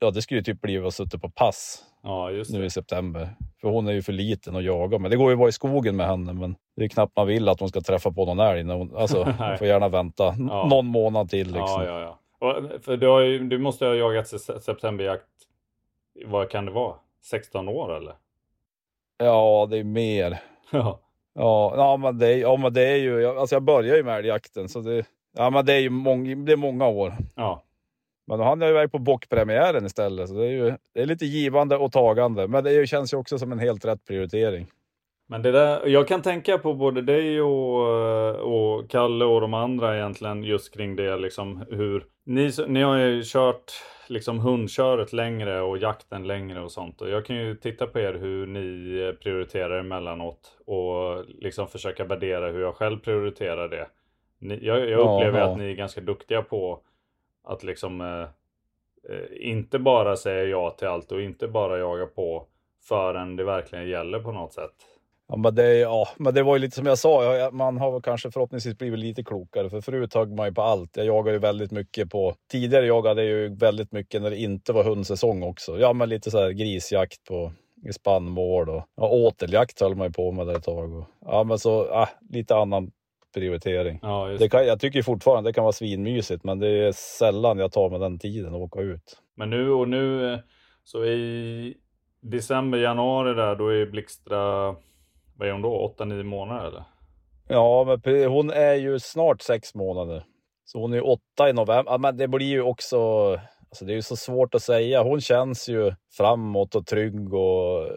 ja 0.00 0.10
det 0.10 0.22
skulle 0.22 0.38
ju 0.40 0.44
typ 0.44 0.60
bli 0.60 0.78
att 0.78 0.94
sitta 0.94 1.18
på 1.18 1.30
pass 1.30 1.82
Ja, 2.02 2.30
nu 2.50 2.64
i 2.64 2.70
september. 2.70 3.28
För 3.60 3.68
hon 3.68 3.88
är 3.88 3.92
ju 3.92 4.02
för 4.02 4.12
liten 4.12 4.56
att 4.56 4.64
jaga. 4.64 4.98
Men 4.98 5.10
det 5.10 5.16
går 5.16 5.28
ju 5.30 5.32
att 5.34 5.38
vara 5.38 5.48
i 5.48 5.52
skogen 5.52 5.96
med 5.96 6.06
henne. 6.06 6.32
Men 6.32 6.56
det 6.76 6.84
är 6.84 6.88
knappt 6.88 7.16
man 7.16 7.26
vill 7.26 7.48
att 7.48 7.60
hon 7.60 7.68
ska 7.68 7.80
träffa 7.80 8.10
på 8.12 8.24
någon 8.26 8.38
älg. 8.40 8.62
Hon, 8.72 8.96
alltså, 8.96 9.22
hon 9.24 9.34
Nej. 9.40 9.58
får 9.58 9.66
gärna 9.66 9.88
vänta 9.88 10.24
Ja. 10.38 10.66
någon 10.70 10.86
månad 10.86 11.30
till. 11.30 11.46
Liksom. 11.46 11.82
Ja, 11.82 11.84
ja, 11.84 12.00
ja. 12.00 12.18
Och, 12.48 12.84
för 12.84 12.96
du, 12.96 13.24
ju, 13.26 13.38
du 13.48 13.58
måste 13.58 13.86
ha 13.86 13.94
jagat 13.94 14.28
se- 14.28 14.60
septemberjakt, 14.60 15.24
vad 16.26 16.50
kan 16.50 16.66
det 16.66 16.72
vara? 16.72 16.94
16 17.30 17.68
år 17.68 17.96
eller? 17.96 18.14
ja, 19.18 19.66
det 19.70 19.78
är 19.78 19.84
mer. 19.84 20.38
Ja. 20.70 21.00
Ja, 21.76 21.96
men 21.96 22.18
det, 22.18 22.32
ja, 22.36 22.56
men 22.56 22.72
det 22.72 22.82
är 22.88 22.96
ju, 22.96 23.20
jag- 23.20 23.36
alltså 23.38 23.54
jag 23.56 23.62
börjar 23.62 23.96
ju 23.96 24.02
med 24.02 24.18
älgjakten. 24.18 24.68
Så 24.68 24.80
det, 24.80 25.04
ja, 25.36 25.50
men 25.50 25.64
det 25.66 25.72
är 25.72 25.78
ju 25.80 25.90
mång, 25.90 26.44
det 26.44 26.52
är 26.52 26.56
många 26.56 26.86
år. 26.88 27.12
Ja. 27.34 27.62
Men 28.26 28.38
då 28.38 28.44
hann 28.44 28.60
jag 28.60 28.70
iväg 28.70 28.92
på 28.92 28.98
bockpremiären 28.98 29.86
istället. 29.86 30.28
Så 30.28 30.34
det 30.34 30.46
är 30.46 30.50
ju 30.50 30.74
det 30.94 31.02
är 31.02 31.06
lite 31.06 31.26
givande 31.26 31.76
och 31.76 31.92
tagande. 31.92 32.48
Men 32.48 32.64
det 32.64 32.72
är 32.72 32.86
känns 32.86 33.12
ju 33.12 33.16
också 33.16 33.38
som 33.38 33.52
en 33.52 33.58
helt 33.58 33.84
rätt 33.84 34.04
prioritering. 34.06 34.66
Men 35.28 35.42
det 35.42 35.52
där, 35.52 35.86
jag 35.86 36.08
kan 36.08 36.22
tänka 36.22 36.58
på 36.58 36.74
både 36.74 37.02
dig 37.02 37.40
och, 37.42 38.36
och 38.36 38.90
Kalle 38.90 39.24
och 39.24 39.40
de 39.40 39.54
andra 39.54 39.96
egentligen 39.96 40.42
just 40.44 40.74
kring 40.74 40.96
det 40.96 41.16
liksom 41.16 41.64
hur 41.70 42.04
ni, 42.26 42.50
ni 42.68 42.82
har 42.82 42.96
ju 42.98 43.22
kört 43.24 43.72
liksom 44.10 44.38
hundköret 44.38 45.12
längre 45.12 45.60
och 45.60 45.78
jakten 45.78 46.26
längre 46.26 46.60
och 46.60 46.72
sånt 46.72 47.00
och 47.00 47.08
jag 47.08 47.24
kan 47.24 47.36
ju 47.36 47.54
titta 47.54 47.86
på 47.86 47.98
er 47.98 48.14
hur 48.14 48.46
ni 48.46 49.12
prioriterar 49.22 49.80
emellanåt 49.80 50.58
och 50.66 51.24
liksom 51.28 51.68
försöka 51.68 52.04
värdera 52.04 52.50
hur 52.50 52.60
jag 52.60 52.74
själv 52.74 52.98
prioriterar 52.98 53.68
det. 53.68 53.88
Ni, 54.38 54.58
jag 54.62 54.90
jag 54.90 55.00
upplever 55.00 55.38
Jaha. 55.38 55.50
att 55.50 55.58
ni 55.58 55.70
är 55.70 55.74
ganska 55.74 56.00
duktiga 56.00 56.42
på 56.42 56.82
att 57.44 57.62
liksom 57.62 58.00
eh, 58.00 58.28
eh, 59.12 59.50
inte 59.50 59.78
bara 59.78 60.16
säga 60.16 60.44
ja 60.44 60.70
till 60.70 60.88
allt 60.88 61.12
och 61.12 61.20
inte 61.20 61.48
bara 61.48 61.78
jaga 61.78 62.06
på 62.06 62.46
förrän 62.88 63.36
det 63.36 63.44
verkligen 63.44 63.88
gäller 63.88 64.20
på 64.20 64.32
något 64.32 64.52
sätt. 64.52 64.95
Ja, 65.28 65.36
men, 65.36 65.54
det, 65.54 65.78
ja, 65.78 66.08
men 66.16 66.34
det 66.34 66.42
var 66.42 66.56
ju 66.56 66.60
lite 66.60 66.76
som 66.76 66.86
jag 66.86 66.98
sa, 66.98 67.50
man 67.52 67.78
har 67.78 67.92
väl 67.92 68.02
kanske 68.02 68.30
förhoppningsvis 68.30 68.78
blivit 68.78 69.00
lite 69.00 69.24
klokare. 69.24 69.70
För 69.70 69.80
förut 69.80 70.14
högg 70.14 70.32
man 70.32 70.46
ju 70.46 70.54
på 70.54 70.62
allt. 70.62 70.96
Jag 70.96 71.06
jagade 71.06 71.32
ju 71.32 71.38
väldigt 71.38 71.70
mycket 71.70 72.10
på... 72.10 72.34
Tidigare 72.50 72.86
jagade 72.86 73.24
jag 73.24 73.30
ju 73.30 73.54
väldigt 73.54 73.92
mycket 73.92 74.22
när 74.22 74.30
det 74.30 74.36
inte 74.36 74.72
var 74.72 74.84
hundsäsong 74.84 75.42
också. 75.42 75.78
Ja, 75.78 75.92
men 75.92 76.08
lite 76.08 76.30
så 76.30 76.38
här 76.38 76.50
grisjakt 76.50 77.24
på 77.24 77.52
spannmål 77.92 78.68
och 78.68 78.82
ja, 78.96 79.08
åteljakt 79.08 79.80
höll 79.80 79.94
man 79.94 80.06
ju 80.06 80.12
på 80.12 80.32
med 80.32 80.46
där 80.46 80.56
ett 80.56 80.64
tag. 80.64 80.94
Och, 80.94 81.04
ja, 81.20 81.44
men 81.44 81.58
så 81.58 81.80
ah, 81.92 82.08
lite 82.30 82.56
annan 82.56 82.90
prioritering. 83.34 83.98
Ja, 84.02 84.36
Det 84.38 84.48
kan, 84.48 84.66
jag 84.66 84.80
tycker 84.80 85.02
fortfarande 85.02 85.50
det 85.50 85.54
kan 85.54 85.64
vara 85.64 85.72
svinmysigt, 85.72 86.44
men 86.44 86.58
det 86.58 86.68
är 86.68 86.92
sällan 86.92 87.58
jag 87.58 87.72
tar 87.72 87.90
mig 87.90 87.98
den 87.98 88.18
tiden 88.18 88.54
att 88.54 88.60
åka 88.60 88.80
ut. 88.80 89.22
Men 89.34 89.50
nu 89.50 89.70
och 89.70 89.88
nu 89.88 90.32
eh, 90.32 90.38
så 90.84 91.04
i 91.04 91.74
december, 92.20 92.78
januari 92.78 93.34
där, 93.34 93.56
då 93.56 93.68
är 93.68 93.86
Blixtra, 93.86 94.76
vad 95.36 95.48
är 95.48 95.52
hon 95.52 95.62
då, 95.62 95.94
8-9 95.98 96.22
månader 96.22 96.66
eller? 96.66 96.84
Ja, 97.48 97.98
men 98.04 98.24
hon 98.24 98.50
är 98.50 98.74
ju 98.74 98.98
snart 98.98 99.42
sex 99.42 99.74
månader. 99.74 100.24
Så 100.64 100.80
hon 100.80 100.92
är 100.92 100.96
ju 100.96 101.02
åtta 101.02 101.48
i 101.48 101.52
november. 101.52 101.98
Men 101.98 102.16
det 102.16 102.28
blir 102.28 102.46
ju 102.46 102.62
också... 102.62 102.98
Alltså 103.68 103.84
det 103.84 103.92
är 103.92 103.96
ju 103.96 104.02
så 104.02 104.16
svårt 104.16 104.54
att 104.54 104.62
säga. 104.62 105.02
Hon 105.02 105.20
känns 105.20 105.68
ju 105.68 105.94
framåt 106.16 106.74
och 106.74 106.86
trygg 106.86 107.34
och... 107.34 107.90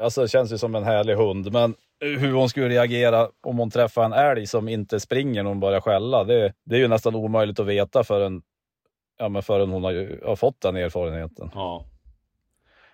Alltså 0.00 0.28
känns 0.28 0.52
ju 0.52 0.58
som 0.58 0.74
en 0.74 0.84
härlig 0.84 1.14
hund. 1.14 1.52
Men 1.52 1.74
hur 2.00 2.32
hon 2.32 2.48
skulle 2.48 2.68
reagera 2.68 3.28
om 3.42 3.58
hon 3.58 3.70
träffar 3.70 4.04
en 4.04 4.12
älg 4.12 4.46
som 4.46 4.68
inte 4.68 5.00
springer 5.00 5.42
när 5.42 5.50
hon 5.50 5.60
börjar 5.60 5.80
skälla, 5.80 6.24
det, 6.24 6.52
det 6.64 6.76
är 6.76 6.80
ju 6.80 6.88
nästan 6.88 7.14
omöjligt 7.14 7.60
att 7.60 7.66
veta 7.66 8.04
förrän, 8.04 8.42
ja, 9.18 9.28
men 9.28 9.42
förrän 9.42 9.70
hon 9.70 9.84
har, 9.84 10.26
har 10.26 10.36
fått 10.36 10.60
den 10.60 10.76
erfarenheten. 10.76 11.50
Ja. 11.54 11.84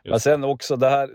Men 0.04 0.20
sen 0.20 0.44
också 0.44 0.76
det 0.76 0.88
här, 0.88 1.10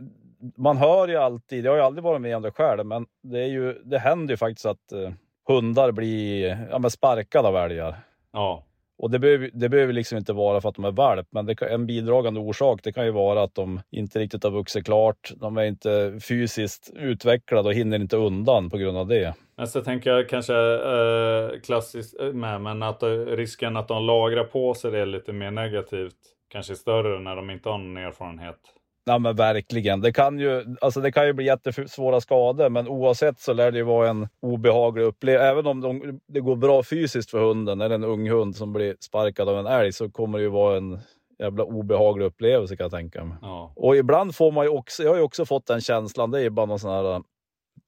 man 0.57 0.77
hör 0.77 1.07
ju 1.07 1.15
alltid, 1.15 1.65
jag 1.65 1.71
har 1.71 1.77
ju 1.77 1.83
aldrig 1.83 2.03
varit 2.03 2.21
med 2.21 2.35
om 2.35 2.41
det 2.41 2.51
själv, 2.51 2.85
men 2.85 3.05
det, 3.23 3.39
är 3.39 3.47
ju, 3.47 3.73
det 3.73 3.99
händer 3.99 4.33
ju 4.33 4.37
faktiskt 4.37 4.65
att 4.65 4.91
eh, 4.91 5.11
hundar 5.47 5.91
blir 5.91 6.67
ja, 6.71 6.79
men 6.79 6.91
sparkade 6.91 7.47
av 7.47 7.57
älgar. 7.57 7.95
Ja. 8.33 8.63
Och 8.99 9.11
det 9.11 9.19
behöver, 9.19 9.49
det 9.53 9.69
behöver 9.69 9.93
liksom 9.93 10.17
inte 10.17 10.33
vara 10.33 10.61
för 10.61 10.69
att 10.69 10.75
de 10.75 10.85
är 10.85 10.91
valp, 10.91 11.27
men 11.29 11.55
kan, 11.55 11.67
en 11.67 11.85
bidragande 11.85 12.39
orsak 12.39 12.79
det 12.83 12.91
kan 12.91 13.05
ju 13.05 13.11
vara 13.11 13.43
att 13.43 13.55
de 13.55 13.81
inte 13.89 14.19
riktigt 14.19 14.43
har 14.43 14.51
vuxit 14.51 14.85
klart. 14.85 15.31
De 15.35 15.57
är 15.57 15.63
inte 15.63 16.19
fysiskt 16.27 16.91
utvecklade 16.95 17.69
och 17.69 17.75
hinner 17.75 17.99
inte 17.99 18.17
undan 18.17 18.69
på 18.69 18.77
grund 18.77 18.97
av 18.97 19.07
det. 19.07 19.33
Men 19.57 19.67
så 19.67 19.81
tänker 19.81 20.09
jag 20.09 20.29
kanske 20.29 20.55
eh, 20.55 21.59
klassiskt 21.59 22.19
eh, 22.19 22.33
med, 22.33 22.61
men 22.61 22.83
att 22.83 23.03
eh, 23.03 23.09
risken 23.09 23.77
att 23.77 23.87
de 23.87 24.03
lagrar 24.03 24.43
på 24.43 24.73
sig 24.73 24.91
det 24.91 24.99
är 24.99 25.05
lite 25.05 25.33
mer 25.33 25.51
negativt. 25.51 26.15
Kanske 26.49 26.75
större 26.75 27.19
när 27.19 27.35
de 27.35 27.49
inte 27.49 27.69
har 27.69 27.77
någon 27.77 27.97
erfarenhet. 27.97 28.59
Ja 29.07 29.19
men 29.19 29.35
verkligen. 29.35 30.01
Det 30.01 30.13
kan 30.13 30.39
ju, 30.39 30.75
alltså 30.81 31.01
det 31.01 31.11
kan 31.11 31.25
ju 31.27 31.33
bli 31.33 31.45
jättesvåra 31.45 32.21
skador, 32.21 32.69
men 32.69 32.87
oavsett 32.87 33.39
så 33.39 33.53
lär 33.53 33.71
det 33.71 33.77
ju 33.77 33.83
vara 33.83 34.09
en 34.09 34.27
obehaglig 34.39 35.03
upplevelse. 35.03 35.47
Även 35.47 35.67
om 35.67 35.81
de, 35.81 36.19
det 36.27 36.39
går 36.39 36.55
bra 36.55 36.83
fysiskt 36.83 37.31
för 37.31 37.39
hunden, 37.39 37.81
eller 37.81 37.95
en 37.95 38.03
ung 38.03 38.29
hund 38.29 38.55
som 38.55 38.73
blir 38.73 38.95
sparkad 38.99 39.49
av 39.49 39.59
en 39.59 39.65
älg, 39.65 39.93
så 39.93 40.09
kommer 40.09 40.37
det 40.37 40.43
ju 40.43 40.49
vara 40.49 40.77
en 40.77 40.99
jävla 41.39 41.63
obehaglig 41.63 42.25
upplevelse 42.25 42.75
kan 42.75 42.83
jag 42.83 42.91
tänka 42.91 43.23
mig. 43.23 43.37
Ja. 43.41 43.73
Och 43.75 43.95
ibland 43.95 44.35
får 44.35 44.51
man 44.51 44.65
ju 44.65 44.69
också, 44.69 45.03
jag 45.03 45.09
har 45.09 45.17
ju 45.17 45.23
också 45.23 45.45
fått 45.45 45.65
den 45.65 45.81
känslan, 45.81 46.31
det 46.31 46.39
är 46.39 46.43
ju 46.43 46.49
bara 46.49 46.65
någon 46.65 46.79
sån 46.79 46.91
här 46.91 47.13
äh, 47.13 47.21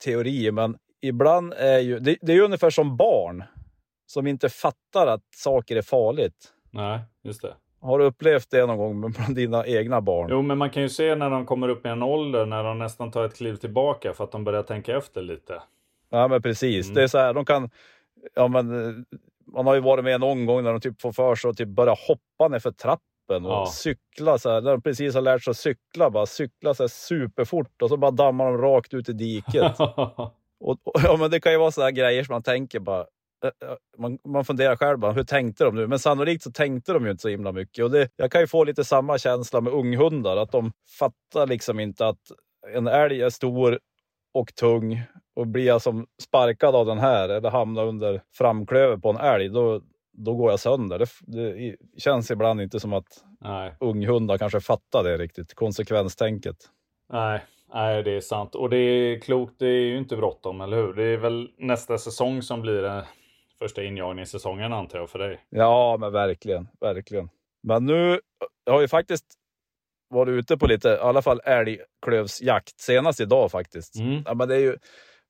teori, 0.03 0.51
men 0.51 0.77
ibland 1.01 1.53
är 1.53 1.79
ju, 1.79 1.99
det, 1.99 2.17
det 2.21 2.31
är 2.31 2.35
ju 2.35 2.43
ungefär 2.43 2.69
som 2.69 2.97
barn 2.97 3.43
som 4.05 4.27
inte 4.27 4.49
fattar 4.49 5.07
att 5.07 5.23
saker 5.35 5.75
är 5.75 5.81
farligt. 5.81 6.53
Nej, 6.71 6.99
just 7.23 7.41
det. 7.41 7.53
Har 7.81 7.99
du 7.99 8.05
upplevt 8.05 8.51
det 8.51 8.65
någon 8.65 8.77
gång 8.77 9.11
bland 9.11 9.35
dina 9.35 9.65
egna 9.65 10.01
barn? 10.01 10.27
Jo, 10.31 10.41
men 10.41 10.57
man 10.57 10.69
kan 10.69 10.83
ju 10.83 10.89
se 10.89 11.15
när 11.15 11.29
de 11.29 11.45
kommer 11.45 11.69
upp 11.69 11.85
i 11.85 11.89
en 11.89 12.03
ålder 12.03 12.45
när 12.45 12.63
de 12.63 12.79
nästan 12.79 13.11
tar 13.11 13.25
ett 13.25 13.35
kliv 13.37 13.55
tillbaka 13.55 14.13
för 14.13 14.23
att 14.23 14.31
de 14.31 14.43
börjar 14.43 14.63
tänka 14.63 14.97
efter 14.97 15.21
lite. 15.21 15.61
Ja 16.09 16.27
men 16.27 16.41
precis. 16.41 16.85
Mm. 16.85 16.95
Det 16.95 17.03
är 17.03 17.07
så 17.07 17.17
här, 17.17 17.33
de 17.33 17.45
kan, 17.45 17.69
ja 18.35 18.47
men 18.47 18.85
eh, 18.87 18.93
man 19.53 19.67
har 19.67 19.75
ju 19.75 19.81
varit 19.81 20.03
med 20.03 20.19
någon 20.19 20.45
gång 20.45 20.63
när 20.63 20.71
de 20.71 20.81
typ 20.81 21.01
får 21.01 21.11
för 21.11 21.35
sig 21.35 21.49
att 21.49 21.57
typ 21.57 21.67
börja 21.67 21.95
hoppa 22.07 22.47
ner 22.47 22.59
för 22.59 22.71
trappen 22.71 23.45
och 23.45 23.51
Ja. 23.51 23.65
cykla 23.65 24.37
så 24.37 24.49
här. 24.49 24.61
När 24.61 24.71
de 24.71 24.81
precis 24.81 25.15
har 25.15 25.21
lärt 25.21 25.43
sig 25.43 25.51
att 25.51 25.57
cykla, 25.57 26.09
bara 26.09 26.25
cykla 26.25 26.73
så 26.73 26.87
superfort 26.89 27.81
och 27.81 27.89
så 27.89 27.97
bara 27.97 28.11
dammar 28.11 28.45
de 28.45 28.57
rakt 28.57 28.93
ut 28.93 29.09
i 29.09 29.13
diket. 29.13 29.79
och, 29.79 30.79
och, 30.83 31.01
ja 31.03 31.17
men 31.19 31.31
det 31.31 31.39
kan 31.39 31.51
ju 31.51 31.57
vara 31.57 31.71
så 31.71 31.81
här 31.81 31.91
grejer 31.91 32.23
som 32.23 32.33
man 32.33 32.43
tänker 32.43 32.79
bara, 32.79 33.05
man, 33.97 34.19
man 34.27 34.45
funderar 34.45 34.75
själv 34.75 34.99
bara, 34.99 35.11
hur 35.11 35.23
tänkte 35.23 35.63
de 35.63 35.75
nu? 35.75 35.87
Men 35.87 35.99
sannolikt 35.99 36.43
så 36.43 36.51
tänkte 36.51 36.93
de 36.93 37.05
ju 37.05 37.11
inte 37.11 37.21
så 37.21 37.29
himla 37.29 37.51
mycket. 37.51 37.83
Och 37.85 37.91
det, 37.91 38.09
jag 38.15 38.31
kan 38.31 38.41
ju 38.41 38.47
få 38.47 38.63
lite 38.63 38.83
samma 38.83 39.17
känsla 39.17 39.61
med 39.61 39.73
unghundar, 39.73 40.37
att 40.37 40.51
de 40.51 40.71
fattar 40.99 41.47
liksom 41.47 41.79
inte 41.79 42.07
att 42.07 42.19
en 42.75 42.87
älg 42.87 43.21
är 43.21 43.29
stor 43.29 43.79
och 44.33 44.55
tung 44.55 45.01
och 45.35 45.47
blir 45.47 45.65
jag 45.65 45.81
som 45.81 46.07
sparkad 46.21 46.75
av 46.75 46.85
den 46.85 46.97
här 46.99 47.29
eller 47.29 47.49
hamnar 47.49 47.85
under 47.85 48.21
framklöver 48.37 48.97
på 48.97 49.09
en 49.09 49.17
älg, 49.17 49.49
då, 49.49 49.81
då 50.17 50.35
går 50.35 50.49
jag 50.51 50.59
sönder. 50.59 50.99
Det, 50.99 51.07
det 51.27 51.75
känns 51.97 52.31
ibland 52.31 52.61
inte 52.61 52.79
som 52.79 52.93
att 52.93 53.07
Nej, 53.41 53.75
unghundar 53.79 54.37
kanske 54.37 54.59
fattar 54.61 55.03
det 55.03 55.17
riktigt, 55.17 55.53
konsekvenstänket. 55.53 56.55
nej, 57.13 57.41
nej, 57.73 58.03
det 58.03 58.11
är 58.11 58.21
sant. 58.21 58.55
Och 58.55 58.69
det 58.69 58.77
är 58.77 59.19
klokt, 59.19 59.53
det 59.59 59.67
är 59.67 59.85
ju 59.85 59.97
inte 59.97 60.15
bråttom, 60.17 60.61
eller 60.61 60.77
hur? 60.77 60.93
Det 60.93 61.03
är 61.03 61.17
väl 61.17 61.49
nästa 61.57 61.97
säsong 61.97 62.41
som 62.41 62.61
blir 62.61 63.03
första 63.59 63.83
injagningssäsongen 63.83 64.73
antar 64.73 64.99
jag 64.99 65.09
för 65.09 65.19
dig. 65.19 65.39
Ja, 65.49 65.97
men 65.99 66.11
verkligen, 66.11 66.67
verkligen. 66.79 67.29
Men 67.63 67.85
nu 67.85 68.19
jag 68.65 68.73
har 68.73 68.81
ju 68.81 68.87
faktiskt 68.87 69.25
varit 70.09 70.31
ute 70.31 70.57
på 70.57 70.67
lite, 70.67 70.89
i 70.89 70.97
alla 70.97 71.21
fall 71.21 71.41
älgklövsjakt, 71.43 72.79
senast 72.79 73.19
idag 73.19 73.51
faktiskt. 73.51 73.95
Mm. 73.95 74.23
Ja, 74.25 74.33
men 74.33 74.47
det 74.47 74.55
är 74.55 74.59
ju 74.59 74.77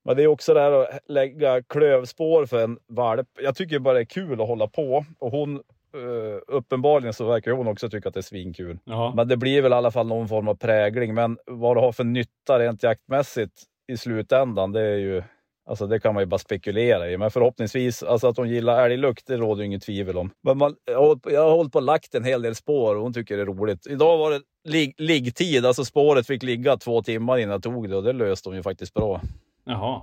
men 0.06 0.18
det 0.18 0.24
är 0.24 0.28
också 0.28 0.54
det 0.54 0.60
här 0.60 0.72
att 0.72 1.00
lägga 1.08 1.64
klövspår 1.64 2.46
för 2.46 2.64
en 2.64 2.78
valp. 2.88 3.28
Jag 3.42 3.56
tycker 3.56 3.80
bara 3.80 3.94
det 3.94 4.00
är 4.00 4.06
kul 4.06 4.42
att 4.42 4.48
hålla 4.48 4.68
på 4.68 5.06
och 5.20 5.32
hon 5.32 5.56
eh, 5.96 6.42
uppenbarligen 6.48 7.14
så 7.14 7.26
verkar 7.26 7.52
hon 7.52 7.68
också 7.68 7.90
tycka 7.90 8.08
att 8.08 8.14
det 8.14 8.20
är 8.20 8.22
svinkul. 8.22 8.80
Ja, 8.84 9.14
Men 9.16 9.28
det 9.28 9.38
blir 9.38 9.62
väl 9.62 9.72
i 9.72 9.76
alla 9.76 9.92
fall 9.92 10.08
någon 10.08 10.28
form 10.28 10.48
av 10.48 10.56
prägling. 10.56 11.14
Men 11.14 11.38
vad 11.46 11.78
det 11.78 11.82
har 11.82 11.92
för 11.92 12.04
nytta 12.04 12.60
rent 12.60 12.84
jaktmässigt 12.84 13.64
i 13.92 13.98
slutändan, 13.98 14.72
det 14.72 14.82
är 14.82 14.98
ju 14.98 15.24
Alltså 15.70 15.88
det 15.88 16.00
kan 16.00 16.14
man 16.14 16.24
ju 16.24 16.28
bara 16.28 16.38
spekulera 16.38 17.12
i, 17.12 17.18
men 17.18 17.32
förhoppningsvis, 17.32 18.04
alltså 18.04 18.28
att 18.28 18.38
hon 18.38 18.50
gillar 18.50 18.90
älglukt, 18.90 19.28
det 19.28 19.38
råder 19.38 19.62
ju 19.62 19.66
inget 19.66 19.84
tvivel 19.84 20.18
om. 20.18 20.32
Men 20.42 20.58
man, 20.58 20.76
jag, 20.86 20.96
har 20.96 21.52
hållit 21.52 21.72
på, 21.72 21.80
på 21.80 21.80
och 21.80 21.86
lagt 21.86 22.16
en 22.16 22.24
hel 22.24 22.42
del 22.42 22.56
spår 22.56 22.96
och 22.96 23.02
hon 23.02 23.14
tycker 23.14 23.36
det 23.38 23.42
är 23.42 23.46
roligt. 23.46 23.88
Idag 23.88 24.18
var 24.18 24.32
det 24.32 24.42
lig, 24.64 24.96
liggtid, 24.98 25.66
alltså 25.66 25.86
spåret 25.86 26.28
fick 26.28 26.44
ligga 26.44 26.78
två 26.78 27.02
timmar 27.02 27.38
innan 27.38 27.52
jag 27.52 27.64
tog 27.64 27.90
det 27.90 27.96
och 27.96 28.04
det 28.04 28.14
löste 28.14 28.50
hon 28.50 28.56
ju 28.56 28.64
faktiskt 28.64 28.94
bra. 28.94 29.22
jaha. 29.66 30.02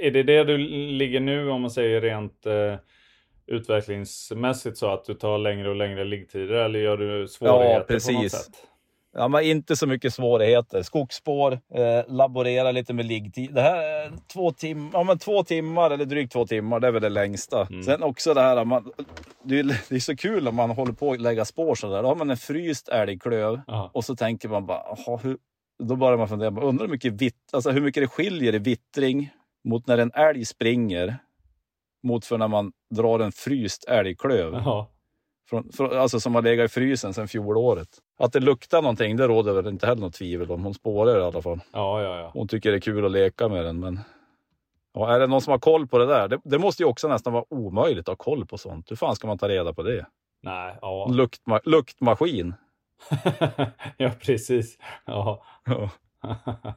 Är 0.00 0.10
det 0.10 0.22
det 0.22 0.44
du 0.44 0.58
ligger 0.98 1.20
nu 1.20 1.50
om 1.50 1.60
man 1.60 1.70
säger 1.70 2.00
rent 2.00 2.46
eh, 2.46 2.76
utvecklingsmässigt 3.46 4.78
så 4.78 4.92
att 4.92 5.04
du 5.04 5.14
tar 5.14 5.38
längre 5.38 5.68
och 5.70 5.76
längre 5.76 6.04
liggtider 6.04 6.54
eller 6.54 6.78
gör 6.78 6.96
du 6.96 7.28
svårigheter 7.28 7.80
på 7.80 7.86
precis. 7.86 8.14
något 8.14 8.30
sätt? 8.30 8.54
Ja, 9.16 9.28
men 9.28 9.44
inte 9.44 9.76
så 9.76 9.86
mycket 9.86 10.14
svårigheter. 10.14 10.82
Skogsspår, 10.82 11.52
eh, 11.52 12.04
laborera 12.08 12.72
lite 12.72 12.92
med 12.92 13.06
liggtid. 13.06 13.54
Det 13.54 13.60
här 13.60 13.76
är 13.76 14.12
två, 14.32 14.50
tim 14.50 14.90
ja, 14.92 15.02
men 15.04 15.18
två 15.18 15.44
timmar, 15.44 15.90
eller 15.90 16.04
drygt 16.04 16.32
två 16.32 16.46
timmar, 16.46 16.80
det 16.80 16.86
är 16.86 16.92
väl 16.92 17.02
det 17.02 17.08
längsta. 17.08 17.68
Sen 17.84 18.02
också 18.02 18.34
det 18.34 18.40
här, 18.40 18.64
man, 18.64 18.92
det, 19.42 19.58
är, 19.58 19.64
det 19.88 19.94
är 19.94 20.00
så 20.00 20.16
kul 20.16 20.48
om 20.48 20.54
man 20.54 20.70
håller 20.70 20.92
på 20.92 21.12
att 21.12 21.20
lägga 21.20 21.44
spår 21.44 21.74
sådär. 21.74 22.02
Då 22.02 22.08
har 22.08 22.16
man 22.16 22.30
en 22.30 22.36
fryst 22.36 22.88
älgklöv 22.88 23.60
Ja. 23.66 23.90
och 23.94 24.04
så 24.04 24.16
tänker 24.16 24.48
man 24.48 24.66
bara, 24.66 24.78
aha, 24.80 25.20
hur, 25.22 25.36
då 25.82 25.96
börjar 25.96 26.16
man 26.18 26.28
fundera, 26.28 26.60
undrar 26.60 26.86
hur 26.86 26.92
mycket, 26.92 27.12
vitt, 27.12 27.50
alltså 27.52 27.70
hur 27.70 27.80
mycket 27.80 28.02
det 28.02 28.06
skiljer 28.08 28.54
i 28.54 28.58
vittring 28.58 29.30
mot 29.68 29.86
när 29.86 29.98
en 29.98 30.12
älg 30.14 30.44
springer 30.44 31.16
mot 32.06 32.24
för 32.26 32.38
när 32.38 32.48
man 32.48 32.72
drar 32.94 33.20
en 33.20 33.32
fryst 33.32 33.84
älgklöv. 33.88 34.52
Ja. 34.54 34.90
Från, 35.48 35.72
från, 35.72 35.98
alltså 35.98 36.20
som 36.20 36.34
har 36.34 36.42
legat 36.42 36.64
i 36.64 36.68
frysen 36.68 37.14
sedan 37.14 37.28
fjolåret. 37.28 37.88
Att 38.18 38.32
det 38.32 38.40
luktar 38.40 38.82
någonting, 38.82 39.16
det 39.16 39.28
råder 39.28 39.52
väl 39.52 39.66
inte 39.66 39.86
heller 39.86 40.00
något 40.00 40.14
tvivel 40.14 40.50
om. 40.50 40.64
Hon 40.64 40.74
spårar 40.74 41.18
i 41.18 41.22
alla 41.22 41.42
fall. 41.42 41.60
Ja, 41.72 42.02
ja, 42.02 42.18
ja. 42.18 42.30
Hon 42.34 42.48
tycker 42.48 42.70
det 42.70 42.76
är 42.76 42.80
kul 42.80 43.04
att 43.04 43.10
leka 43.10 43.48
med 43.48 43.64
den. 43.64 43.80
Men 43.80 44.00
ja, 44.94 45.14
är 45.14 45.20
det 45.20 45.26
någon 45.26 45.40
som 45.40 45.50
har 45.50 45.58
koll 45.58 45.86
på 45.86 45.98
det 45.98 46.06
där? 46.06 46.28
Det, 46.28 46.40
det 46.44 46.58
måste 46.58 46.82
ju 46.82 46.88
också 46.88 47.08
nästan 47.08 47.32
vara 47.32 47.44
omöjligt 47.50 48.08
att 48.08 48.18
ha 48.18 48.24
koll 48.24 48.46
på 48.46 48.58
sånt. 48.58 48.90
Hur 48.90 48.96
fan 48.96 49.16
ska 49.16 49.26
man 49.26 49.38
ta 49.38 49.48
reda 49.48 49.72
på 49.72 49.82
det? 49.82 50.06
Nej, 50.42 50.78
ja. 50.80 51.08
Luktma, 51.10 51.60
luktmaskin. 51.64 52.54
ja, 53.96 54.10
precis. 54.20 54.78
Ja. 55.04 55.44
Ja. 55.64 55.90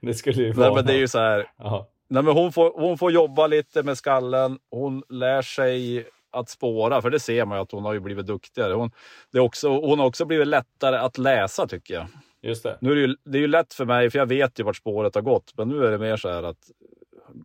det 0.00 0.14
skulle 0.14 0.42
ju 0.42 0.52
vara 0.52 0.66
Nej, 0.66 0.76
men 0.76 0.86
det 0.86 0.92
är 0.92 0.98
ju 0.98 1.08
så 1.08 1.18
här. 1.18 1.50
Ja. 1.58 1.88
Nej, 2.10 2.22
men 2.22 2.34
hon, 2.34 2.52
får, 2.52 2.72
hon 2.80 2.98
får 2.98 3.12
jobba 3.12 3.46
lite 3.46 3.82
med 3.82 3.98
skallen. 3.98 4.58
Hon 4.70 5.02
lär 5.08 5.42
sig 5.42 6.06
att 6.30 6.48
spåra, 6.48 7.02
för 7.02 7.10
det 7.10 7.20
ser 7.20 7.44
man 7.44 7.58
ju 7.58 7.62
att 7.62 7.72
hon 7.72 7.84
har 7.84 7.92
ju 7.92 8.00
blivit 8.00 8.26
duktigare. 8.26 8.72
Hon, 8.72 8.90
det 9.32 9.38
är 9.38 9.42
också, 9.42 9.68
hon 9.68 9.98
har 9.98 10.06
också 10.06 10.24
blivit 10.24 10.48
lättare 10.48 10.96
att 10.96 11.18
läsa 11.18 11.66
tycker 11.66 11.94
jag. 11.94 12.06
Just 12.42 12.62
det. 12.62 12.78
Nu 12.80 12.90
är 12.90 12.94
det, 12.94 13.00
ju, 13.00 13.16
det 13.24 13.38
är 13.38 13.42
ju 13.42 13.48
lätt 13.48 13.74
för 13.74 13.84
mig, 13.84 14.10
för 14.10 14.18
jag 14.18 14.26
vet 14.26 14.60
ju 14.60 14.64
vart 14.64 14.76
spåret 14.76 15.14
har 15.14 15.22
gått. 15.22 15.52
Men 15.56 15.68
nu 15.68 15.86
är 15.86 15.90
det 15.90 15.98
mer 15.98 16.16
så 16.16 16.28
här 16.28 16.42
att 16.42 16.70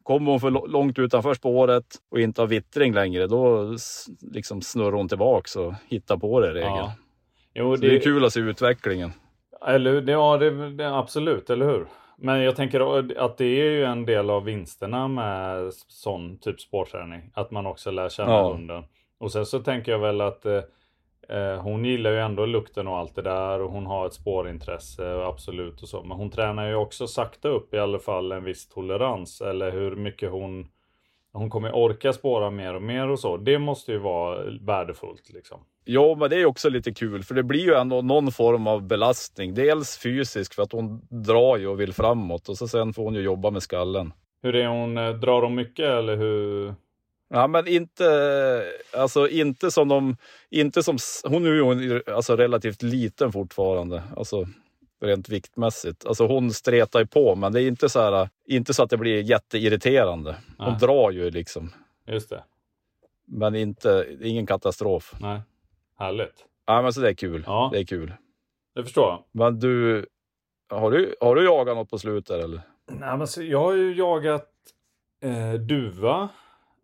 kommer 0.04 0.32
hon 0.32 0.40
för 0.40 0.52
långt 0.68 1.00
utanför 1.00 1.34
spåret 1.34 1.86
och 2.12 2.20
inte 2.20 2.42
har 2.42 2.48
vittring 2.48 2.94
längre, 2.94 3.28
då 3.28 3.76
liksom 4.22 4.62
snurrar 4.62 4.92
hon 4.92 5.10
tillbaks 5.10 5.56
och 5.56 5.74
hittar 5.88 6.18
på 6.18 6.40
det 6.40 6.48
i 6.48 6.54
regel. 6.54 6.68
Ja. 6.68 6.94
Jo, 7.54 7.76
Så 7.76 7.82
det 7.82 7.96
är 7.96 8.00
kul 8.00 8.26
att 8.26 8.34
se 8.34 8.40
utvecklingen. 8.40 9.12
Eller 9.68 9.92
hur? 9.92 10.10
Ja, 10.10 10.38
det, 10.38 10.76
det, 10.76 10.98
absolut, 10.98 11.50
eller 11.50 11.66
hur? 11.66 11.88
Men 12.24 12.42
jag 12.42 12.56
tänker 12.56 12.80
att 13.20 13.38
det 13.38 13.46
är 13.46 13.72
ju 13.72 13.84
en 13.84 14.06
del 14.06 14.30
av 14.30 14.44
vinsterna 14.44 15.08
med 15.08 15.74
sån 15.74 16.38
typ 16.38 16.62
sportträning. 16.62 17.32
Att 17.34 17.52
man 17.52 17.66
också 17.66 17.92
lär 17.92 18.10
känna 18.10 18.32
Ja. 18.32 18.52
hunden. 18.52 18.84
Och 19.20 19.32
sen 19.32 19.46
så 19.46 19.60
tänker 19.60 19.92
jag 19.92 20.00
väl 20.00 20.22
att 20.22 20.46
eh, 20.46 20.62
Eh, 21.30 21.62
hon 21.62 21.86
gillar 21.86 22.12
ju 22.12 22.20
ändå 22.20 22.46
lukten 22.46 22.88
och 22.88 22.98
allt 22.98 23.16
det 23.16 23.22
där 23.22 23.62
och 23.62 23.72
hon 23.72 23.86
har 23.86 24.06
ett 24.08 24.14
spårintresse 24.14 25.14
och 25.14 25.28
absolut 25.28 25.82
och 25.82 25.88
så. 25.88 26.04
Men 26.04 26.18
hon 26.18 26.30
tränar 26.30 26.68
ju 26.68 26.76
också 26.76 27.08
sakta 27.08 27.48
upp 27.48 27.74
i 27.74 27.80
alla 27.80 28.00
fall 28.00 28.32
en 28.32 28.44
viss 28.44 28.70
tolerans 28.70 29.42
eller 29.42 29.72
hur 29.72 29.96
mycket 29.96 30.32
hon 30.32 30.68
hon 31.32 31.50
kommer 31.50 31.76
orka 31.76 32.14
spåra 32.14 32.50
mer 32.50 32.74
och 32.74 32.82
mer 32.82 33.10
och 33.10 33.20
så. 33.20 33.38
Det 33.38 33.60
måste 33.60 33.92
ju 33.92 33.98
vara 33.98 34.44
värdefullt 34.62 35.30
liksom. 35.34 35.60
Ja, 35.86 36.16
men 36.16 36.30
det 36.30 36.36
är 36.42 36.46
också 36.46 36.70
lite 36.70 36.94
kul 36.94 37.24
för 37.24 37.36
det 37.36 37.44
blir 37.44 37.60
ju 37.62 37.74
ändå 37.74 38.02
någon 38.02 38.32
form 38.32 38.68
av 38.68 38.88
belastning. 38.88 39.54
Dels 39.54 39.98
fysisk 39.98 40.54
för 40.54 40.64
att 40.64 40.72
hon 40.72 41.02
drar 41.10 41.58
ju 41.58 41.68
och 41.68 41.80
vill 41.80 41.94
framåt 41.94 42.50
och 42.50 42.58
så 42.58 42.68
sen 42.68 42.94
får 42.94 43.04
hon 43.04 43.14
ju 43.14 43.22
jobba 43.22 43.50
med 43.52 43.64
skallen. 43.64 44.14
Hur 44.42 44.56
är 44.56 44.68
hon? 44.68 44.98
eh, 44.98 45.10
Drar 45.10 45.42
hon 45.42 45.56
mycket 45.56 45.86
eller 45.86 46.16
hur? 46.18 46.76
Ja, 47.30 47.48
men 47.48 47.68
inte, 47.68 48.06
alltså 48.98 49.28
inte 49.30 49.72
som 49.72 49.88
de, 49.88 50.18
inte 50.50 50.84
som, 50.84 50.98
hon 51.26 51.46
är 51.46 51.50
ju 51.82 52.02
alltså 52.08 52.36
relativt 52.36 52.82
liten 52.82 53.32
fortfarande, 53.32 54.04
alltså 54.18 54.46
rent 55.02 55.30
viktmässigt. 55.30 56.06
Alltså 56.06 56.28
hon 56.28 56.52
stretar 56.52 57.00
ju 57.00 57.06
på, 57.08 57.36
men 57.36 57.54
det 57.54 57.62
är 57.62 57.68
inte 57.68 57.90
så 57.90 58.00
här, 58.02 58.30
inte 58.48 58.74
så 58.74 58.84
att 58.84 58.90
det 58.90 58.98
blir 58.98 59.22
jätteirriterande. 59.22 60.36
Hon 60.58 60.70
Nej. 60.72 60.80
drar 60.80 61.12
ju 61.12 61.30
liksom, 61.32 61.74
Just 62.08 62.30
det. 62.30 62.44
men 63.28 63.56
inte, 63.56 64.08
ingen 64.22 64.46
katastrof. 64.46 65.14
Nej. 65.20 65.42
Härligt. 66.04 66.46
Ja, 66.66 66.82
men 66.82 66.94
så 66.94 67.02
det 67.02 67.10
är 67.10 67.14
kul. 67.14 67.44
Ja. 67.48 67.70
Det 67.74 67.80
är 67.80 67.84
kul. 67.86 68.14
Det 68.76 68.84
förstår 68.84 69.10
jag. 69.10 69.24
Men 69.32 69.60
du, 69.60 70.06
har 70.70 70.92
du, 70.92 71.16
har 71.22 71.36
du 71.36 71.46
jagat 71.46 71.78
något 71.78 71.90
på 71.90 71.98
slutet 71.98 72.44
eller? 72.44 72.62
Nej, 72.92 73.18
men 73.18 73.28
så, 73.28 73.44
jag 73.44 73.60
har 73.60 73.74
ju 73.74 73.94
jagat 73.94 74.50
eh, 75.22 75.54
duva. 75.54 76.30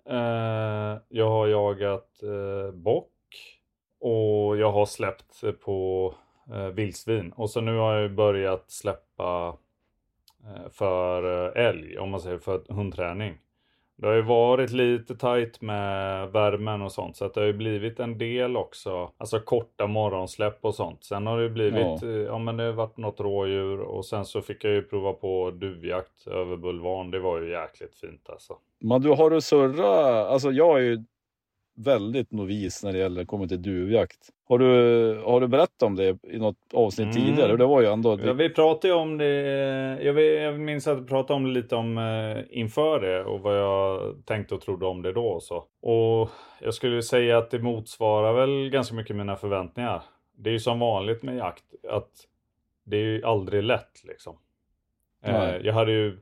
Eh, 0.09 0.97
jag 1.09 1.29
har 1.29 1.47
jagat 1.47 2.23
eh, 2.23 2.71
bock. 2.73 3.11
Och 3.99 4.57
jag 4.57 4.71
har 4.71 4.85
släppt 4.85 5.43
på 5.61 6.13
eh, 6.51 6.67
vildsvin. 6.67 7.31
Och 7.35 7.49
så 7.49 7.61
nu 7.61 7.77
har 7.77 7.93
jag 7.95 8.15
börjat 8.15 8.71
släppa 8.71 9.57
eh, 10.43 10.69
för 10.71 11.47
eh, 11.57 11.65
älg, 11.65 11.97
om 11.97 12.09
man 12.09 12.19
säger 12.19 12.37
för 12.37 12.73
hundträning. 12.73 13.37
Det 14.01 14.07
har 14.07 14.13
ju 14.13 14.21
varit 14.21 14.71
lite 14.71 15.15
tajt 15.15 15.61
med 15.61 16.29
värmen 16.31 16.81
och 16.81 16.91
sånt 16.91 17.17
så 17.17 17.25
att 17.25 17.33
det 17.33 17.39
har 17.41 17.47
ju 17.47 17.53
blivit 17.53 17.99
en 17.99 18.17
del 18.17 18.57
också. 18.57 19.11
Alltså 19.17 19.39
korta 19.39 19.87
morgonsläpp 19.87 20.57
och 20.65 20.75
sånt. 20.75 21.03
Sen 21.03 21.27
har 21.27 21.37
det 21.37 21.43
ju 21.43 21.49
blivit, 21.49 21.81
Ja. 21.81 21.99
ja, 22.01 22.07
ja 22.09 22.37
men 22.37 22.57
det 22.57 22.63
har 22.63 22.71
varit 22.71 22.97
något 22.97 23.19
rådjur 23.19 23.79
och 23.79 24.05
sen 24.05 24.25
så 24.25 24.41
fick 24.41 24.63
jag 24.63 24.73
ju 24.73 24.81
prova 24.81 25.13
på 25.13 25.51
duvjakt 25.51 26.27
över 26.27 26.57
bulvan. 26.57 27.11
Det 27.11 27.19
var 27.19 27.41
ju 27.41 27.51
jäkligt 27.51 27.95
fint 27.95 28.29
alltså. 28.29 28.53
Men 28.79 29.01
du, 29.01 29.09
har 29.09 29.29
du 29.29 29.41
surra, 29.41 30.25
alltså 30.27 30.51
jag 30.51 30.77
är 30.77 30.83
ju 30.83 31.03
väldigt 31.85 32.31
novis 32.31 32.83
när 32.83 32.93
det 32.93 32.97
gäller 32.99 33.25
kommer 33.25 33.47
till 33.47 33.61
duvjakt. 33.61 34.29
Har 34.47 34.59
du, 34.59 35.21
har 35.25 35.41
du 35.41 35.47
berättat 35.47 35.83
om 35.83 35.95
det 35.95 36.17
i 36.23 36.37
något 36.39 36.73
avsnitt 36.73 37.15
Mm. 37.15 37.25
tidigare? 37.27 37.57
Det 37.57 37.65
var 37.65 37.81
ju 37.81 37.87
ändå... 37.87 38.19
Ja, 38.23 38.33
vi 38.33 38.49
pratade 38.49 38.87
ju 38.87 38.93
om 38.93 39.17
det, 39.17 39.33
jag, 40.01 40.59
minns 40.59 40.87
att 40.87 40.99
vi 40.99 41.05
pratade 41.05 41.33
om 41.37 41.43
det 41.43 41.49
lite 41.49 41.75
om 41.75 41.97
eh, 41.97 42.59
inför 42.59 42.99
det 42.99 43.23
och 43.23 43.39
vad 43.39 43.57
jag 43.57 44.15
tänkte 44.25 44.55
och 44.55 44.61
trodde 44.61 44.85
om 44.85 45.01
det 45.01 45.13
då 45.13 45.25
och 45.27 45.43
så. 45.43 45.63
Och 45.81 46.29
jag 46.61 46.73
skulle 46.73 47.01
säga 47.01 47.37
att 47.37 47.51
det 47.51 47.59
motsvarar 47.59 48.33
väl 48.33 48.69
ganska 48.69 48.95
mycket 48.95 49.15
mina 49.15 49.35
förväntningar. 49.35 50.03
Det 50.37 50.49
är 50.49 50.53
ju 50.53 50.59
som 50.59 50.79
vanligt 50.79 51.23
med 51.23 51.37
jakt 51.37 51.63
att 51.89 52.09
det 52.85 52.97
är 52.97 53.01
ju 53.01 53.23
aldrig 53.23 53.63
lätt 53.63 54.03
liksom. 54.03 54.37
Eh, 55.23 55.57
jag 55.57 55.73
hade 55.73 55.91
ju 55.91 56.17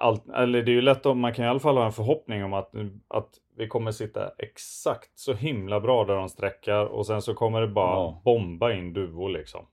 allt, 0.00 0.28
eller 0.28 0.62
det 0.62 0.70
är 0.70 0.74
ju 0.74 0.80
lätt 0.80 1.06
om 1.06 1.20
man 1.20 1.34
kan 1.34 1.44
i 1.44 1.48
alla 1.48 1.60
fall 1.60 1.76
ha 1.76 1.84
en 1.86 1.92
förhoppning 1.92 2.44
om 2.44 2.52
att, 2.52 2.70
att 3.08 3.28
vi 3.56 3.68
kommer 3.68 3.90
sitta 3.92 4.30
exakt 4.38 5.18
så 5.18 5.32
himla 5.32 5.80
bra 5.80 6.04
där 6.04 6.16
de 6.16 6.28
sträckar 6.28 6.84
och 6.84 7.06
sen 7.06 7.22
så 7.22 7.34
kommer 7.34 7.60
det 7.60 7.68
bara 7.68 7.94
Ja. 7.94 8.22
bomba 8.24 8.72
in 8.72 8.92
duvor 8.92 9.28
liksom. 9.28 9.66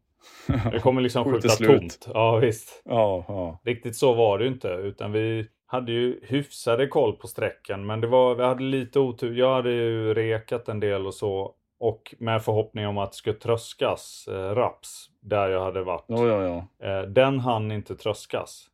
Det 0.71 0.79
kommer 0.79 1.01
liksom 1.01 1.23
skjuta 1.23 1.49
tomt. 1.49 2.09
Ja 2.13 2.35
visst. 2.37 2.81
Ja, 2.85 3.25
ja. 3.27 3.59
Riktigt 3.63 3.95
så 3.95 4.13
var 4.13 4.37
det 4.37 4.43
ju 4.45 4.51
inte 4.51 4.67
utan 4.67 5.11
vi 5.11 5.47
hade 5.65 5.91
ju 5.91 6.19
hyfsade 6.23 6.87
koll 6.87 7.13
på 7.13 7.27
sträckan 7.27 7.85
men 7.85 8.01
det 8.01 8.07
var, 8.07 8.35
vi 8.35 8.43
hade 8.43 8.63
lite 8.63 8.99
otur. 8.99 9.37
Jag 9.37 9.53
hade 9.55 9.71
ju 9.71 10.13
rekat 10.13 10.69
en 10.69 10.79
del 10.79 11.07
och 11.07 11.13
så 11.13 11.53
och 11.79 12.15
med 12.19 12.43
förhoppning 12.43 12.87
om 12.87 12.97
att 12.97 13.11
det 13.11 13.15
skulle 13.17 13.35
tröskas 13.35 14.27
eh, 14.31 14.55
raps 14.55 15.05
där 15.21 15.49
jag 15.49 15.63
hade 15.63 15.83
varit. 15.83 16.05
Ja, 16.07 16.27
ja, 16.27 16.43
ja. 16.79 16.87
Eh, 16.87 17.01
den 17.01 17.39
hann 17.39 17.71
inte 17.71 17.95
tröskas 17.95 18.65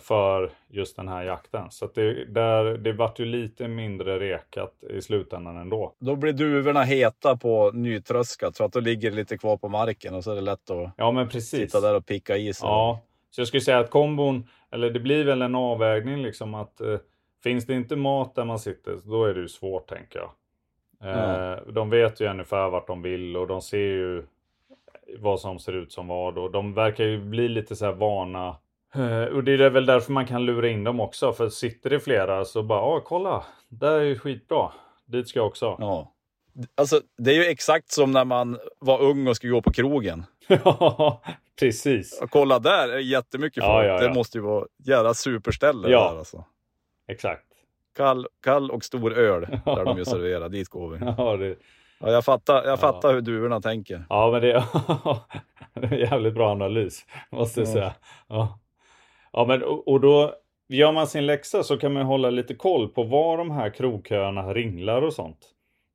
för 0.00 0.50
just 0.68 0.96
den 0.96 1.08
här 1.08 1.22
jakten. 1.22 1.70
Så 1.70 1.88
det, 1.94 2.24
där, 2.24 2.64
det 2.64 2.92
vart 2.92 3.18
ju 3.18 3.24
lite 3.24 3.68
mindre 3.68 4.18
rekat 4.18 4.84
i 4.90 5.02
slutändan 5.02 5.56
ändå. 5.56 5.94
Då 5.98 6.16
blir 6.16 6.32
duvorna 6.32 6.82
heta 6.82 7.36
på 7.36 7.70
nytröskat 7.74 8.56
så 8.56 8.64
att 8.64 8.72
då 8.72 8.80
ligger 8.80 9.10
det 9.10 9.16
lite 9.16 9.38
kvar 9.38 9.56
på 9.56 9.68
marken 9.68 10.14
och 10.14 10.24
så 10.24 10.30
är 10.30 10.34
det 10.34 10.40
lätt 10.40 10.70
att 10.70 10.90
Ja 10.96 11.12
men 11.12 11.28
precis. 11.28 11.50
sitta 11.72 11.80
där 11.80 11.96
och 11.96 12.06
picka 12.06 12.36
i 12.36 12.54
sig. 12.54 12.68
Ja, 12.68 13.00
så 13.30 13.40
jag 13.40 13.48
skulle 13.48 13.60
säga 13.60 13.78
att 13.78 13.90
kombon, 13.90 14.48
eller 14.70 14.90
det 14.90 15.00
blir 15.00 15.24
väl 15.24 15.42
en 15.42 15.54
avvägning 15.54 16.22
liksom 16.22 16.54
att 16.54 16.80
eh, 16.80 16.98
finns 17.42 17.66
det 17.66 17.74
inte 17.74 17.96
mat 17.96 18.34
där 18.34 18.44
man 18.44 18.58
sitter, 18.58 18.98
då 19.04 19.24
är 19.24 19.34
det 19.34 19.40
ju 19.40 19.48
svårt 19.48 19.88
tänker 19.88 20.18
jag. 20.18 20.30
Eh, 21.02 21.58
De 21.72 21.90
vet 21.90 22.20
ju 22.20 22.28
ungefär 22.30 22.70
vart 22.70 22.86
de 22.86 23.02
vill 23.02 23.36
och 23.36 23.46
de 23.46 23.62
ser 23.62 23.78
ju 23.78 24.22
vad 25.18 25.40
som 25.40 25.58
ser 25.58 25.72
ut 25.72 25.92
som 25.92 26.08
vad 26.08 26.38
och 26.38 26.50
de 26.50 26.74
verkar 26.74 27.04
ju 27.04 27.18
bli 27.20 27.48
lite 27.48 27.76
så 27.76 27.84
här 27.84 27.92
vana. 27.92 28.56
Eh, 28.94 29.24
och 29.24 29.44
det 29.44 29.52
är 29.52 29.70
väl 29.70 29.86
därför 29.86 30.12
man 30.12 30.26
kan 30.26 30.44
lura 30.46 30.68
in 30.68 30.84
dem 30.84 31.00
också, 31.00 31.32
för 31.32 31.48
sitter 31.48 31.90
det 31.90 32.00
flera 32.00 32.44
så 32.44 32.62
bara, 32.62 32.78
ja 32.80 33.00
kolla, 33.04 33.44
där 33.68 33.92
är 33.92 34.04
ju 34.04 34.18
skitbra, 34.18 34.72
dit 35.06 35.28
ska 35.28 35.38
jag 35.38 35.46
också. 35.46 35.76
Ja. 35.78 36.12
Alltså, 36.74 37.00
det 37.18 37.30
är 37.30 37.34
ju 37.34 37.44
exakt 37.44 37.92
som 37.92 38.12
när 38.12 38.24
man 38.24 38.58
var 38.78 39.00
ung 39.02 39.26
och 39.28 39.36
skulle 39.36 39.52
gå 39.52 39.62
på 39.62 39.72
krogen. 39.72 40.24
Ja, 40.64 41.22
precis. 41.60 42.20
Och 42.22 42.30
kolla 42.30 42.58
där, 42.58 42.88
är 42.88 42.98
jättemycket 42.98 43.64
Ja, 43.64 43.72
folk. 43.76 43.86
ja, 43.88 44.02
ja. 44.02 44.08
Det 44.08 44.14
måste 44.14 44.38
ju 44.38 44.42
vara 44.44 44.66
jävla 44.84 45.14
superställe 45.14 45.88
Ja. 45.90 46.10
där 46.12 46.18
alltså. 46.18 46.44
Exakt. 47.08 47.44
Kall, 47.96 48.26
kall 48.42 48.70
och 48.70 48.84
stor 48.84 49.12
öl, 49.12 49.40
där 49.64 49.84
de 49.84 49.98
ju 49.98 50.04
serverar. 50.04 50.48
Dit 50.48 50.68
går 50.68 50.88
vi. 50.90 50.98
Ja, 51.18 51.36
det, 51.36 51.56
Ja, 52.02 52.10
jag 52.10 52.24
fattar, 52.24 52.64
jag 52.64 52.80
fattar 52.80 53.14
hur 53.14 53.20
duvorna 53.20 53.60
tänker. 53.60 54.04
Ja, 54.08 54.30
men 54.30 54.40
det, 54.42 54.52
det 55.74 55.86
är 55.86 55.92
en 55.92 55.98
jävligt 55.98 56.34
bra 56.34 56.50
analys, 56.50 57.06
måste 57.30 57.60
jag 57.60 57.68
Ja. 57.68 57.72
säga. 57.72 57.92
Ja, 58.28 58.58
ja 59.32 59.44
men 59.44 59.62
och, 59.62 60.00
då 60.00 60.34
gör 60.68 60.92
man 60.92 61.06
sin 61.06 61.26
läxa 61.26 61.62
så 61.62 61.76
kan 61.76 61.92
man 61.92 62.06
hålla 62.06 62.30
lite 62.30 62.54
koll 62.54 62.88
på 62.88 63.02
var 63.02 63.38
de 63.38 63.50
här 63.50 63.70
krogköerna 63.70 64.54
ringlar 64.54 65.02
och 65.02 65.12
sånt. 65.12 65.38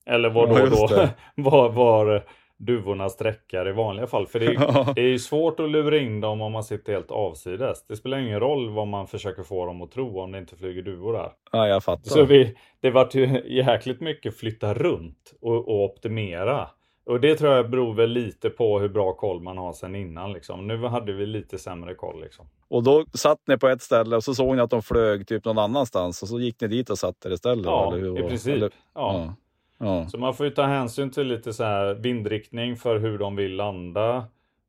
Eller 0.06 0.30
var 0.30 0.48
Ja, 0.48 0.66
då, 0.66 1.08
var, 1.50 1.70
var 1.70 2.24
duvorna 2.58 3.10
sträckar 3.10 3.70
i 3.70 3.72
vanliga 3.72 4.08
fall. 4.08 4.28
För 4.28 4.40
det, 4.40 4.46
är- 4.46 4.94
det 4.96 5.02
är 5.02 5.08
ju 5.08 5.20
svårt 5.20 5.60
att 5.60 5.70
lura 5.70 5.98
in 5.98 6.22
dem 6.22 6.42
om 6.42 6.52
man 6.52 6.64
sitter 6.64 6.94
helt 6.94 7.12
avsides. 7.12 7.88
Det 7.88 7.96
spelar 7.96 8.18
ingen 8.18 8.40
roll 8.40 8.70
vad 8.70 8.88
man 8.88 9.08
försöker 9.08 9.44
få 9.44 9.66
dem 9.66 9.82
att 9.82 9.92
tro 9.92 10.20
om 10.20 10.32
det 10.32 10.38
inte 10.38 10.56
flyger 10.56 10.82
duvor 10.82 11.14
där. 11.14 11.32
Ja, 11.52 11.68
jag 11.68 11.84
fattar. 11.84 12.10
Så 12.10 12.24
vi, 12.26 12.56
det 12.82 12.90
vart 12.90 13.16
ju 13.16 13.42
jäkligt 13.46 14.02
mycket 14.02 14.38
flytta 14.38 14.74
runt 14.74 15.34
och, 15.42 15.68
och 15.68 15.84
optimera. 15.86 16.68
Och 17.06 17.20
det 17.22 17.36
tror 17.36 17.54
jag 17.54 17.70
beror 17.70 17.94
väl 17.94 18.10
lite 18.10 18.50
på 18.50 18.80
hur 18.80 18.90
bra 18.90 19.14
koll 19.14 19.42
man 19.42 19.58
har 19.58 19.74
sen 19.74 19.96
innan 19.96 20.34
liksom. 20.34 20.68
Nu 20.68 20.78
hade 20.78 21.14
vi 21.14 21.26
lite 21.26 21.58
sämre 21.58 21.94
koll 21.96 22.22
liksom. 22.22 22.46
Och 22.68 22.84
då 22.84 23.06
satt 23.14 23.40
ni 23.48 23.58
på 23.58 23.68
ett 23.68 23.82
ställe 23.82 24.16
och 24.16 24.24
så 24.24 24.34
såg 24.36 24.56
ni 24.56 24.62
att 24.62 24.70
de 24.70 24.82
flög 24.82 25.28
typ 25.28 25.46
någon 25.46 25.58
annanstans 25.58 26.22
och 26.22 26.28
så 26.28 26.40
gick 26.40 26.62
ni 26.62 26.68
dit 26.68 26.90
och 26.90 26.98
satte 26.98 27.30
er 27.30 27.34
istället? 27.34 27.66
Ja, 27.66 27.94
eller 27.94 28.02
hur 28.02 28.20
i 28.20 28.30
princip. 28.30 28.56
Eller, 28.56 28.72
Ja. 28.96 29.34
ja. 29.78 30.08
Så 30.10 30.18
man 30.18 30.34
får 30.34 30.46
ju 30.46 30.52
ta 30.52 30.64
hänsyn 30.64 31.12
till 31.12 31.28
lite 31.28 31.54
så 31.54 31.64
här 31.64 31.94
vindriktning 31.94 32.76
för 32.76 33.00
hur 33.00 33.18
de 33.18 33.36
vill 33.36 33.56
landa. 33.56 34.26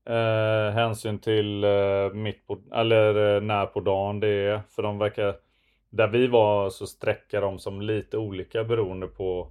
Eh, 0.09 0.75
hänsyn 0.75 1.19
till 1.19 1.65
eh, 1.65 1.71
mitt 2.15 2.47
på, 2.47 2.59
eller 2.75 3.37
eh, 3.37 3.43
när 3.43 3.67
på 3.67 3.81
dagen 3.81 4.21
det 4.21 4.29
är. 4.29 4.61
För 4.71 4.83
de 4.83 4.99
verkar, 4.99 5.35
där 5.91 6.09
vi 6.09 6.27
var 6.27 6.71
så 6.71 6.87
sträckar 6.87 7.41
de 7.41 7.59
som 7.59 7.81
lite 7.81 8.19
olika 8.19 8.65
beroende 8.65 9.07
på, 9.07 9.49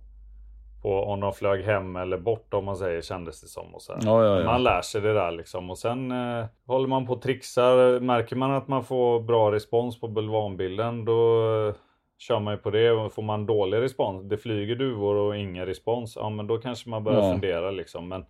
på 0.86 1.04
om 1.04 1.20
de 1.20 1.34
flög 1.34 1.64
hem 1.64 1.96
eller 1.96 2.18
bort 2.18 2.54
om 2.54 2.66
man 2.66 2.76
säger 2.78 3.02
kändes 3.02 3.42
det 3.42 3.48
som. 3.48 3.76
Och 3.76 3.82
så 3.82 3.94
här. 3.94 4.02
Ja, 4.06 4.24
ja, 4.26 4.40
ja. 4.40 4.46
Man 4.46 4.64
lär 4.64 4.82
sig 4.82 5.02
det 5.02 5.14
där 5.14 5.32
liksom. 5.32 5.70
Och 5.70 5.78
sen 5.78 6.12
eh, 6.12 6.46
håller 6.68 6.88
man 6.88 7.06
på 7.08 7.14
och 7.14 7.22
trixar. 7.22 8.00
Märker 8.00 8.36
man 8.36 8.52
att 8.52 8.68
man 8.68 8.84
får 8.84 9.20
bra 9.20 9.52
respons 9.52 10.00
på 10.00 10.08
bulvanbilden 10.08 11.06
då 11.06 11.42
eh, 11.68 11.76
kör 12.18 12.40
man 12.40 12.54
ju 12.54 12.58
på 12.58 12.70
det. 12.70 12.92
Och 12.92 13.14
får 13.14 13.24
man 13.24 13.46
dålig 13.46 13.82
respons, 13.82 14.24
det 14.30 14.38
flyger 14.38 14.76
duvor 14.76 15.16
och 15.16 15.38
ingen 15.38 15.66
respons. 15.66 16.16
Ja 16.16 16.30
men 16.30 16.48
då 16.48 16.58
kanske 16.58 16.90
man 16.90 17.04
börjar 17.04 17.22
Ja. 17.22 17.32
fundera 17.32 17.72
liksom. 17.72 18.08
Men 18.08 18.26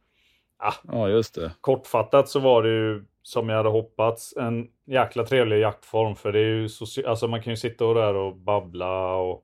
ja, 0.92 1.10
just 1.10 1.36
det. 1.36 1.52
kortfattat 1.62 2.30
så 2.30 2.40
var 2.40 2.64
det 2.64 2.70
ju 2.70 3.06
som 3.22 3.50
jag 3.50 3.58
hade 3.58 3.70
hoppats 3.70 4.34
en 4.38 4.68
jäkla 4.88 5.24
trevlig 5.24 5.60
jaktform. 5.60 6.16
För 6.16 6.32
det 6.32 6.40
är 6.40 6.44
ju 6.44 6.70
alltså 7.08 7.28
man 7.28 7.42
kan 7.42 7.54
ju 7.54 7.58
sitta 7.58 7.86
och 7.86 7.96
där 7.96 8.14
och 8.16 8.36
babbla 8.36 9.16
och 9.16 9.42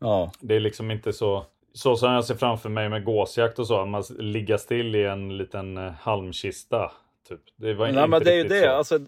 Ja. 0.00 0.30
det 0.40 0.56
är 0.56 0.60
liksom 0.60 0.90
inte 0.90 1.12
så 1.12 1.44
så 1.76 1.96
som 1.96 2.12
jag 2.12 2.24
ser 2.24 2.34
framför 2.34 2.68
mig 2.68 2.88
med 2.88 3.04
gåsjakt 3.04 3.58
och 3.58 3.66
så, 3.66 3.80
att 3.80 3.88
man 3.88 4.02
ligger 4.18 4.56
still 4.56 4.94
i 4.94 5.04
en 5.04 5.36
liten 5.36 5.76
eh, 5.76 5.92
halmkista. 6.00 6.90
Typ. 7.28 7.40
Det 7.56 7.74
var 7.74 7.92
Nej, 7.92 8.08
men 8.08 8.22
det 8.24 8.32
är 8.32 8.36
ju 8.36 8.44
det. 8.48 8.60
så. 8.62 8.68
Alltså, 8.68 8.98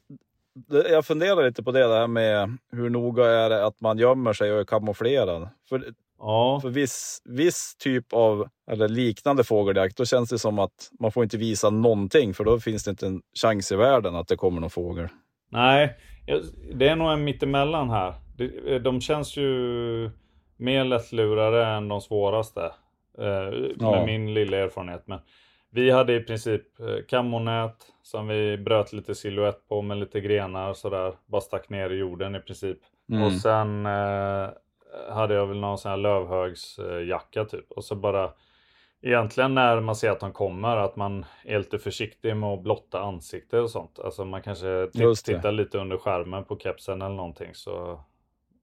det. 0.54 0.88
Jag 0.88 1.04
funderar 1.06 1.46
lite 1.46 1.62
på 1.62 1.72
det 1.72 1.86
där 1.88 2.06
med 2.06 2.58
hur 2.72 2.90
noga 2.90 3.24
är 3.26 3.50
det 3.50 3.66
att 3.66 3.80
man 3.80 3.98
gömmer 3.98 4.32
sig 4.32 4.52
och 4.52 4.60
är 4.60 4.64
kamouflerad. 4.64 5.48
För 5.68 5.84
Ja, 6.20 6.58
För 6.62 6.68
viss, 6.68 7.22
viss 7.24 7.76
typ 7.76 8.12
av, 8.12 8.48
eller 8.70 8.88
liknande 8.88 9.44
fågeljakt, 9.44 9.96
då 9.96 10.04
känns 10.04 10.30
det 10.30 10.38
som 10.38 10.58
att 10.58 10.90
man 11.00 11.12
får 11.12 11.22
inte 11.24 11.36
visa 11.36 11.70
någonting 11.70 12.34
för 12.34 12.44
då 12.44 12.60
finns 12.60 12.84
det 12.84 12.90
inte 12.90 13.06
en 13.06 13.22
chans 13.42 13.72
i 13.72 13.76
världen 13.76 14.14
att 14.14 14.28
det 14.28 14.36
kommer 14.36 14.60
någon 14.60 14.70
fågel. 14.70 15.08
nej. 15.50 15.96
Det 16.74 16.88
är 16.88 16.96
nog 16.96 17.12
en 17.12 17.24
mittemellan 17.24 17.90
här. 17.90 18.14
Det- 18.36 18.78
De 18.78 19.00
känns 19.00 19.36
ju 19.36 20.10
mer 20.58 20.84
lättlurade 20.84 21.64
än 21.66 21.88
de 21.88 22.00
svåraste. 22.00 22.72
eh, 23.18 23.24
Med 23.24 23.74
Ja. 23.78 24.06
min 24.06 24.34
lilla 24.34 24.56
erfarenhet. 24.56 25.02
Men 25.06 25.18
vi 25.70 25.90
hade 25.90 26.14
i 26.14 26.20
princip 26.20 26.80
eh, 26.80 27.04
kammonät 27.08 27.86
som 28.02 28.28
vi 28.28 28.56
bröt 28.58 28.92
lite 28.92 29.14
silhuett 29.14 29.68
på 29.68 29.82
med 29.82 29.96
lite 29.96 30.20
grenar 30.20 30.72
sådär. 30.72 31.12
Bara 31.26 31.40
stack 31.40 31.68
ner 31.68 31.90
i 31.90 31.96
jorden 31.96 32.34
i 32.36 32.40
princip. 32.40 32.78
Mm. 33.10 33.22
Och 33.22 33.32
sen 33.32 33.86
eh, 33.86 34.48
hade 35.10 35.34
jag 35.34 35.46
väl 35.46 35.58
någon 35.60 35.78
sån 35.78 35.90
här 35.90 35.96
lövhögsjacka 35.98 37.44
typ. 37.44 37.70
Och 37.72 37.84
så 37.84 37.94
bara 37.94 38.30
egentligen 39.02 39.54
när 39.54 39.80
man 39.80 39.96
ser 39.96 40.10
att 40.10 40.20
de 40.20 40.32
kommer 40.32 40.76
att 40.76 40.96
man 40.96 41.24
är 41.44 41.58
lite 41.58 41.78
försiktig 41.78 42.36
med 42.36 42.48
att 42.50 42.62
blotta 42.62 43.00
ansikte 43.00 43.60
och 43.60 43.70
sånt. 43.70 43.98
Alltså 44.04 44.24
man 44.24 44.42
kanske 44.42 44.88
tittar 45.34 45.52
lite 45.52 45.78
under 45.78 45.96
skärmen 45.96 46.44
på 46.44 46.58
kepsen 46.58 47.02
eller 47.02 47.14
någonting 47.16 47.50
så 47.54 48.00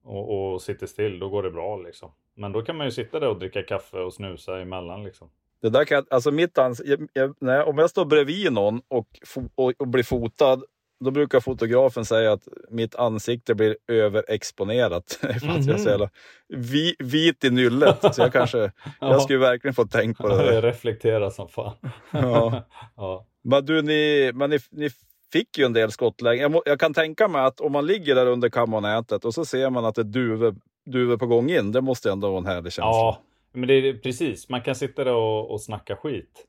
och, 0.05 0.53
och 0.53 0.61
sitter 0.61 0.87
still, 0.87 1.19
då 1.19 1.29
går 1.29 1.43
det 1.43 1.51
bra 1.51 1.77
liksom. 1.77 2.11
Men 2.35 2.51
då 2.51 2.61
kan 2.61 2.75
man 2.77 2.87
ju 2.87 2.91
sitta 2.91 3.19
där 3.19 3.27
och 3.27 3.39
dricka 3.39 3.63
kaffe 3.63 3.97
och 3.97 4.13
snusa 4.13 4.61
emellan 4.61 5.03
liksom. 5.03 5.29
Det 5.61 5.69
där 5.69 5.85
kan, 5.85 5.95
jag- 5.95 6.05
alltså 6.09 6.31
mitt 6.31 6.57
ans 6.57 6.81
jag, 6.85 7.07
jag, 7.13 7.35
nej, 7.39 7.63
om 7.63 7.77
jag 7.77 7.89
står 7.89 8.05
bredvid 8.05 8.51
någon 8.53 8.81
och, 8.87 9.07
och, 9.55 9.73
och 9.77 9.87
blir 9.87 10.03
fotad, 10.03 10.63
då 10.99 11.11
brukar 11.11 11.39
fotografen 11.39 12.05
säga 12.05 12.31
att 12.33 12.47
mitt 12.69 12.95
ansikte 12.95 13.55
blir 13.55 13.77
överexponerat. 13.87 15.11
för 15.21 15.27
att 15.49 15.65
jag 15.65 15.79
så 15.79 15.89
jävla 15.89 16.09
vi, 16.47 16.95
vit 16.99 17.43
i 17.43 17.49
nyllet. 17.49 18.15
Så 18.15 18.21
jag 18.21 18.33
kanske, 18.33 18.71
jag 19.01 19.21
skulle 19.21 19.39
verkligen 19.39 19.73
få 19.73 19.85
tänka 19.87 20.23
på 20.23 20.29
det 20.29 20.35
där. 20.37 20.61
reflekterar 20.61 21.29
som 21.29 21.49
fan. 21.49 21.73
Ja. 22.11 22.63
ja. 22.95 23.25
Men 23.43 23.65
du, 23.65 23.81
ni, 23.81 24.31
men 24.33 24.49
ni, 24.49 24.59
ni 24.71 24.89
fick 25.33 25.57
ju 25.57 25.65
en 25.65 25.73
del 25.73 25.91
skottlägen. 25.91 26.41
Jag, 26.41 26.51
må, 26.51 26.61
jag 26.65 26.79
kan 26.79 26.93
tänka 26.93 27.27
mig 27.27 27.41
att 27.45 27.59
om 27.61 27.71
man 27.71 27.85
ligger 27.85 28.15
där 28.15 28.25
under 28.25 28.49
kammarnätet 28.49 29.25
och 29.25 29.33
så 29.33 29.45
ser 29.45 29.69
man 29.69 29.85
att 29.85 29.95
det 29.95 30.01
är 30.01 30.53
duvor 30.85 31.17
på 31.17 31.25
gång 31.27 31.49
in. 31.49 31.71
Det 31.71 31.81
måste 31.81 32.11
ändå 32.11 32.27
vara 32.29 32.38
en 32.38 32.45
härlig 32.45 32.73
känsla. 32.73 32.91
Ja, 32.91 33.21
men 33.53 33.67
det 33.67 33.73
är 33.73 33.93
precis. 33.93 34.49
Man 34.49 34.61
kan 34.61 34.75
sitta 34.75 35.03
där 35.03 35.13
och, 35.15 35.51
och 35.51 35.61
snacka 35.61 35.95
skit. 35.95 36.45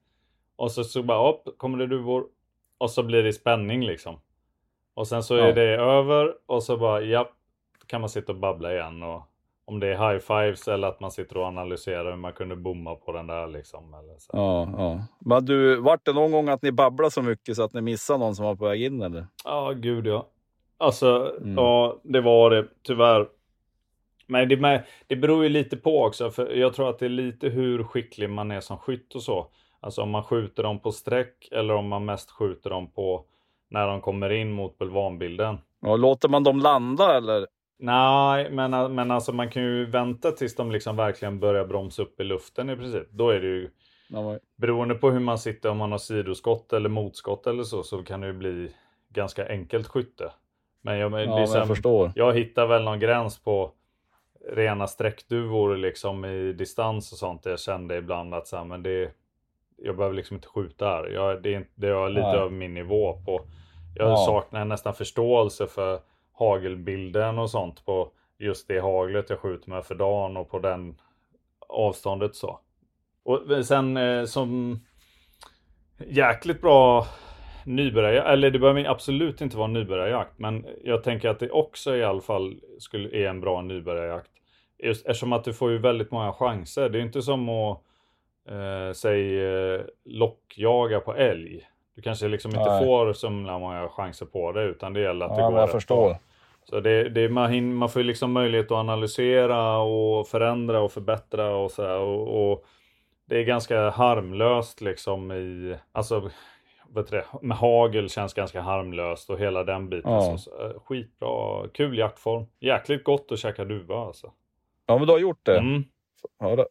Och 0.57 0.73
så, 0.73 0.85
så 0.85 1.03
bara, 1.03 1.31
upp, 1.31 1.59
kommer 1.59 1.79
det 1.79 1.87
duvor. 1.87 2.25
Och 2.79 2.91
så 2.91 3.03
blir 3.03 3.23
det 3.23 3.33
spänning 3.33 3.85
liksom. 3.87 4.21
Och 4.95 5.09
sen 5.09 5.23
så 5.23 5.35
är 5.35 5.47
Ja. 5.47 5.53
det 5.53 5.77
över 5.77 6.35
och 6.47 6.63
så 6.63 6.77
bara, 6.77 7.01
ja, 7.03 7.31
kan 7.87 8.01
man 8.01 8.11
sitta 8.11 8.33
och 8.33 8.39
babbla 8.39 8.73
igen. 8.75 9.03
Och 9.03 9.23
om 9.69 9.81
det 9.81 9.87
är 9.95 10.11
high 10.13 10.19
fives 10.21 10.69
eller 10.69 10.89
att 10.89 11.01
man 11.01 11.11
sitter 11.11 11.37
och 11.37 11.45
analyserar 11.47 12.11
hur 12.11 12.17
man 12.17 12.33
kunde 12.33 12.57
bomma 12.57 12.95
på 12.95 13.13
den 13.13 13.27
där 13.27 13.47
liksom. 13.47 13.95
Eller 13.95 14.19
så. 14.19 14.31
Ja, 14.33 14.69
ja. 14.79 15.01
Men 15.21 15.45
du, 15.45 15.77
vart 15.81 16.05
det 16.07 16.13
någon 16.13 16.33
gång 16.33 16.49
att 16.49 16.63
ni 16.63 16.73
babblade 16.73 17.11
så 17.11 17.23
mycket 17.23 17.57
så 17.57 17.63
att 17.63 17.73
ni 17.73 17.81
missade 17.81 18.19
någon 18.19 18.35
som 18.35 18.45
var 18.45 18.55
på 18.55 18.65
väg 18.65 18.83
in 18.83 19.03
eller? 19.03 19.27
Ja, 19.45 19.73
gud 19.77 20.07
ja. 20.07 20.27
Alltså, 20.79 21.33
Mm. 21.41 21.55
ja, 21.55 22.01
det 22.03 22.21
var 22.21 22.51
det 22.51 22.67
tyvärr. 22.83 23.27
Men 24.27 24.49
det, 24.49 24.57
med, 24.57 24.85
det 25.07 25.17
beror 25.17 25.43
ju 25.43 25.49
lite 25.49 25.77
på 25.77 26.05
också, 26.05 26.31
för 26.31 26.51
jag 26.55 26.75
tror 26.75 26.91
att 26.91 26.99
det 26.99 27.05
är 27.05 27.11
lite 27.11 27.49
hur 27.49 27.85
skicklig 27.85 28.31
man 28.31 28.51
är 28.51 28.61
som 28.61 28.79
skytt 28.79 29.15
och 29.15 29.23
så. 29.23 29.47
Alltså 29.81 30.03
om 30.03 30.11
man 30.11 30.23
skjuter 30.23 30.63
dem 30.63 30.79
på 30.79 30.93
streck 30.93 31.49
eller 31.53 31.75
om 31.75 31.89
man 31.89 32.05
mest 32.05 32.31
skjuter 32.31 32.71
dem 32.71 32.91
på 32.91 33.25
när 33.71 33.87
de 33.89 34.01
kommer 34.01 34.31
in 34.33 34.53
mot 34.53 34.79
bulvanbilden. 34.79 35.59
Ja, 35.81 35.97
låter 35.97 36.29
man 36.29 36.45
dem 36.45 36.59
landa 36.59 37.17
eller? 37.17 37.47
Nej, 37.79 38.51
men, 38.51 38.95
men 38.95 39.11
alltså 39.11 39.33
man 39.33 39.51
kan 39.51 39.63
ju 39.63 39.85
vänta 39.87 40.33
tills 40.33 40.57
de 40.57 40.71
liksom 40.71 40.97
verkligen 40.97 41.41
börjar 41.41 41.65
bromsa 41.65 42.03
upp 42.03 42.21
i 42.21 42.25
luften 42.25 42.71
i 42.71 42.77
princip. 42.77 43.11
Då 43.11 43.31
är 43.31 43.41
det 43.41 43.47
ju 43.47 43.71
Beroende 44.57 44.95
på 44.95 45.11
hur 45.11 45.21
man 45.21 45.39
sitter, 45.39 45.69
om 45.71 45.77
man 45.77 45.91
har 45.93 45.99
sidoskott 45.99 46.73
eller 46.73 46.89
motskott 46.89 47.47
eller 47.47 47.63
så, 47.63 47.83
så 47.83 48.03
kan 48.03 48.21
det 48.21 48.27
ju 48.27 48.33
bli 48.33 48.71
ganska 49.09 49.49
enkelt 49.49 49.87
skytte. 49.87 50.33
Men 50.83 50.99
jag, 50.99 51.05
Ja, 51.07 51.09
men 51.09 51.29
jag 51.53 51.67
förstår. 51.69 52.13
jag 52.15 52.35
hittar 52.35 52.67
väl 52.67 52.85
någon 52.85 52.99
gräns 53.01 53.39
på 53.43 53.73
rena 54.53 54.87
sträckduvor 54.87 55.77
liksom 55.77 56.25
i 56.25 56.53
distans 56.53 57.13
och 57.13 57.19
sånt. 57.19 57.47
Jag 57.47 57.61
kände 57.61 57.97
ibland 57.97 58.35
att 58.35 58.47
så 58.47 58.57
här, 58.57 58.65
men 58.65 58.83
det, 58.83 59.11
jag 59.77 59.97
behöver 59.97 60.17
liksom 60.17 60.35
inte 60.37 60.49
skjuta 60.49 60.87
här. 60.89 61.07
Jag, 61.09 61.43
det, 61.43 61.55
är, 61.55 61.67
det 61.75 61.89
är 61.89 62.09
lite 62.09 62.27
Nej. 62.27 62.37
över 62.39 62.51
min 62.51 62.75
nivå 62.75 63.13
på. 63.25 63.41
Jag 63.95 64.09
Ja. 64.11 64.17
saknar 64.17 64.65
nästan 64.65 64.95
förståelse 64.95 65.67
för 65.67 66.01
hagelbilden 66.39 67.39
och 67.39 67.51
sånt 67.51 67.85
på 67.85 68.11
just 68.39 68.69
det 68.69 68.81
haglet 68.81 69.31
jag 69.31 69.39
skjuter 69.39 69.71
med 69.71 69.85
för 69.85 69.95
dagen 69.95 70.37
och 70.37 70.51
på 70.51 70.59
den 70.59 71.01
avståndet 71.69 72.35
så. 72.35 72.61
Och 73.25 73.67
sen 73.67 73.97
eh, 73.97 74.25
som 74.25 74.81
jäkligt 75.99 76.61
bra 76.61 77.07
nybörjarjakt, 77.67 78.29
eller 78.29 78.51
det 78.51 78.59
behöver 78.59 78.85
absolut 78.85 79.41
inte 79.41 79.57
vara 79.57 79.69
nybörjarjakt, 79.69 80.39
men 80.39 80.67
jag 80.85 81.03
tänker 81.03 81.29
att 81.29 81.39
det 81.39 81.51
också 81.51 81.97
i 81.97 82.05
alla 82.05 82.21
fall 82.21 82.61
skulle, 82.79 83.09
är 83.09 83.29
en 83.29 83.41
bra 83.41 83.63
nybörjarjakt. 83.63 84.31
Just 84.79 85.07
eftersom 85.07 85.33
att 85.33 85.45
du 85.45 85.53
får 85.53 85.71
ju 85.71 85.79
väldigt 85.79 86.11
många 86.11 86.33
chanser. 86.33 86.89
Det 86.89 86.99
är 86.99 87.03
inte 87.03 87.23
som 87.23 87.49
att 87.49 87.83
eh, 88.49 88.93
säg 88.93 89.45
eh, 89.45 89.81
lockjaga 90.05 91.01
på 91.01 91.15
älg. 91.15 91.69
Du 91.97 92.03
kanske 92.03 92.29
liksom 92.29 92.51
inte 92.51 92.71
Nej. 92.71 92.85
får 92.85 93.13
så 93.13 93.31
många 93.31 93.89
chanser 93.89 94.27
på 94.27 94.53
det, 94.53 94.63
utan 94.63 94.93
det 94.93 95.01
gäller 95.01 95.27
att 95.27 95.37
det 95.37 95.41
Ja, 95.41 95.47
går 95.47 95.53
men 95.53 95.61
jag 95.61 95.67
rätt 95.67 95.73
förstår. 95.73 96.17
Så 96.65 96.81
det, 96.81 97.09
det, 97.09 97.29
man, 97.29 97.75
man 97.75 97.89
får 97.89 98.03
ju 98.03 98.09
liksom 98.09 98.33
möjlighet 98.33 98.67
att 98.67 98.73
analysera 98.73 99.79
och 99.79 100.29
förändra 100.29 100.81
och 100.81 100.93
förbättra 100.93 101.57
och 101.57 101.71
sådär. 101.71 101.99
Och, 101.99 102.51
och 102.51 102.65
det 103.27 103.39
är 103.39 103.43
ganska 103.43 103.91
harmlöst 103.91 104.81
liksom 104.81 105.33
i, 105.33 105.77
alltså 105.93 106.31
vet 106.95 107.11
du 107.11 107.17
det, 107.17 107.25
med 107.43 107.57
hagel 107.57 108.09
känns 108.09 108.35
ganska 108.35 108.61
harmlöst 108.61 109.31
och 109.31 109.39
hela 109.39 109.65
den 109.65 109.89
biten. 109.89 110.13
Ja. 110.13 110.39
Så, 110.39 110.39
så, 110.39 110.81
skitbra, 110.85 111.69
kul 111.69 111.99
jaktform. 111.99 112.47
Jäkligt 112.61 113.05
gott 113.05 113.33
att 113.33 113.39
käka 113.39 113.65
duva 113.65 113.97
alltså. 113.97 114.33
Ja, 114.87 114.99
men 114.99 115.07
du 115.07 115.13
har 115.13 115.21
gjort 115.21 115.47
det. 115.47 115.59
Mm. 115.59 115.85
Du, 116.41 116.67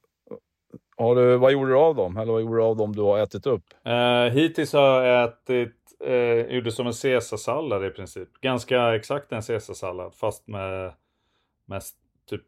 har 0.98 1.16
du, 1.16 1.38
vad 1.38 1.52
gjorde 1.52 1.72
du 1.72 1.78
av 1.78 1.96
dem? 1.96 2.18
Eller 2.18 2.32
vad 2.32 2.42
gjorde 2.42 2.56
du 2.58 2.64
av 2.64 2.76
dem 2.78 2.96
du 2.96 3.02
har 3.02 3.20
ätit 3.20 3.46
upp? 3.48 3.64
Eh, 3.86 4.34
hittills 4.34 4.74
har 4.74 5.04
jag 5.04 5.24
ätit, 5.24 5.76
eh, 6.06 6.56
gjorde 6.56 6.72
som 6.72 6.88
en 6.88 6.94
caesarsallad 6.94 7.86
i 7.86 7.90
princip. 7.90 8.30
Ganska 8.42 8.96
exakt 8.96 9.32
en 9.32 9.42
caesarsallad 9.42 10.14
fast 10.16 10.48
med, 10.48 10.94
med 11.68 11.78
s- 11.78 11.92
typ 12.30 12.42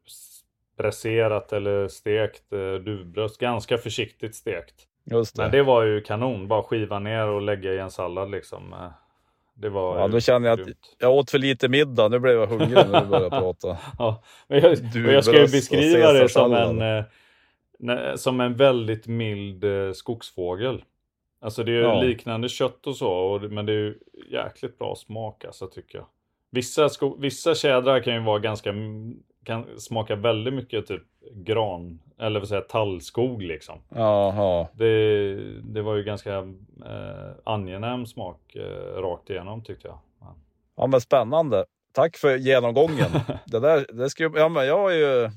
bräserat 0.78 1.54
eller 1.54 1.88
stekt 1.88 2.54
eh, 2.54 2.74
duvbröst. 2.74 3.38
Ganska 3.40 3.78
försiktigt 3.78 4.36
stekt. 4.36 4.76
Just 5.12 5.36
det. 5.36 5.42
Men 5.42 5.52
det 5.52 5.64
var 5.64 5.84
ju 5.84 6.02
kanon. 6.02 6.48
Bara 6.48 6.64
skiva 6.64 7.00
ner 7.00 7.28
och 7.28 7.42
lägga 7.42 7.74
i 7.74 7.80
en 7.80 7.92
sallad 7.92 8.32
liksom. 8.32 8.74
Eh, 8.74 8.90
Det 9.56 9.70
var 9.70 10.00
Ja, 10.00 10.08
då 10.08 10.20
känner 10.20 10.50
jag 10.50 10.62
att 10.62 10.68
jag 11.00 11.12
åt 11.14 11.32
för 11.32 11.38
lite 11.38 11.70
middag. 11.70 12.08
Nu 12.08 12.20
blev 12.20 12.36
jag 12.36 12.48
hungrig 12.48 12.74
när 12.92 13.02
du 13.02 13.08
började 13.08 13.30
prata. 13.40 13.78
Ja, 14.00 14.24
men 14.48 14.60
jag, 14.62 14.78
jag 15.14 15.24
ska 15.24 15.34
ju 15.36 15.42
beskriva 15.42 16.12
det 16.14 16.30
som 16.30 16.54
en, 16.54 16.82
som 18.16 18.40
en 18.42 18.56
väldigt 18.56 19.08
mild 19.08 19.64
eh, 19.64 19.92
skogsfågel. 19.92 20.84
Alltså 21.42 21.64
det 21.64 21.72
är 21.72 21.76
ju 21.76 21.82
Ja. 21.82 22.02
liknande 22.02 22.50
kött 22.50 22.88
och 22.88 22.96
så, 22.96 23.12
och, 23.12 23.42
men 23.42 23.66
det 23.66 23.72
är 23.72 23.76
ju 23.78 24.00
jäkligt 24.32 24.78
bra 24.80 24.96
smak 24.96 25.46
alltså 25.46 25.68
tycker 25.68 25.98
jag. 25.98 26.08
Vissa, 26.52 26.90
sko- 26.90 27.18
vissa 27.20 27.56
tjädrar 27.56 28.00
kan 28.00 28.14
ju 28.14 28.20
vara 28.24 28.40
ganska, 28.40 28.74
kan 29.44 29.66
smaka 29.80 30.16
väldigt 30.16 30.54
mycket 30.54 30.88
typ 30.88 31.04
gran, 31.34 32.00
eller 32.20 32.40
vad 32.40 32.50
säger 32.50 32.62
tallskog 32.62 33.42
liksom. 33.44 33.80
Jaha. 33.90 34.68
Det, 34.74 35.36
det 35.62 35.82
var 35.82 35.96
ju 35.96 36.04
ganska 36.04 36.38
eh, 36.86 37.32
angenäm 37.44 38.06
smak 38.06 38.56
eh, 38.56 39.02
rakt 39.02 39.30
igenom 39.30 39.64
tyckte 39.64 39.88
jag. 39.88 40.00
Ja. 40.20 40.36
Ja, 40.78 40.88
men 40.88 41.02
spännande. 41.02 41.66
Tack 41.94 42.18
för 42.18 42.36
genomgången. 42.38 43.12
det 43.46 43.60
där, 43.60 43.86
det 43.94 44.10
ska, 44.10 44.32
ja, 44.36 44.50
men 44.50 44.68
jag 44.68 44.78
har 44.78 44.92
ju, 44.92 45.30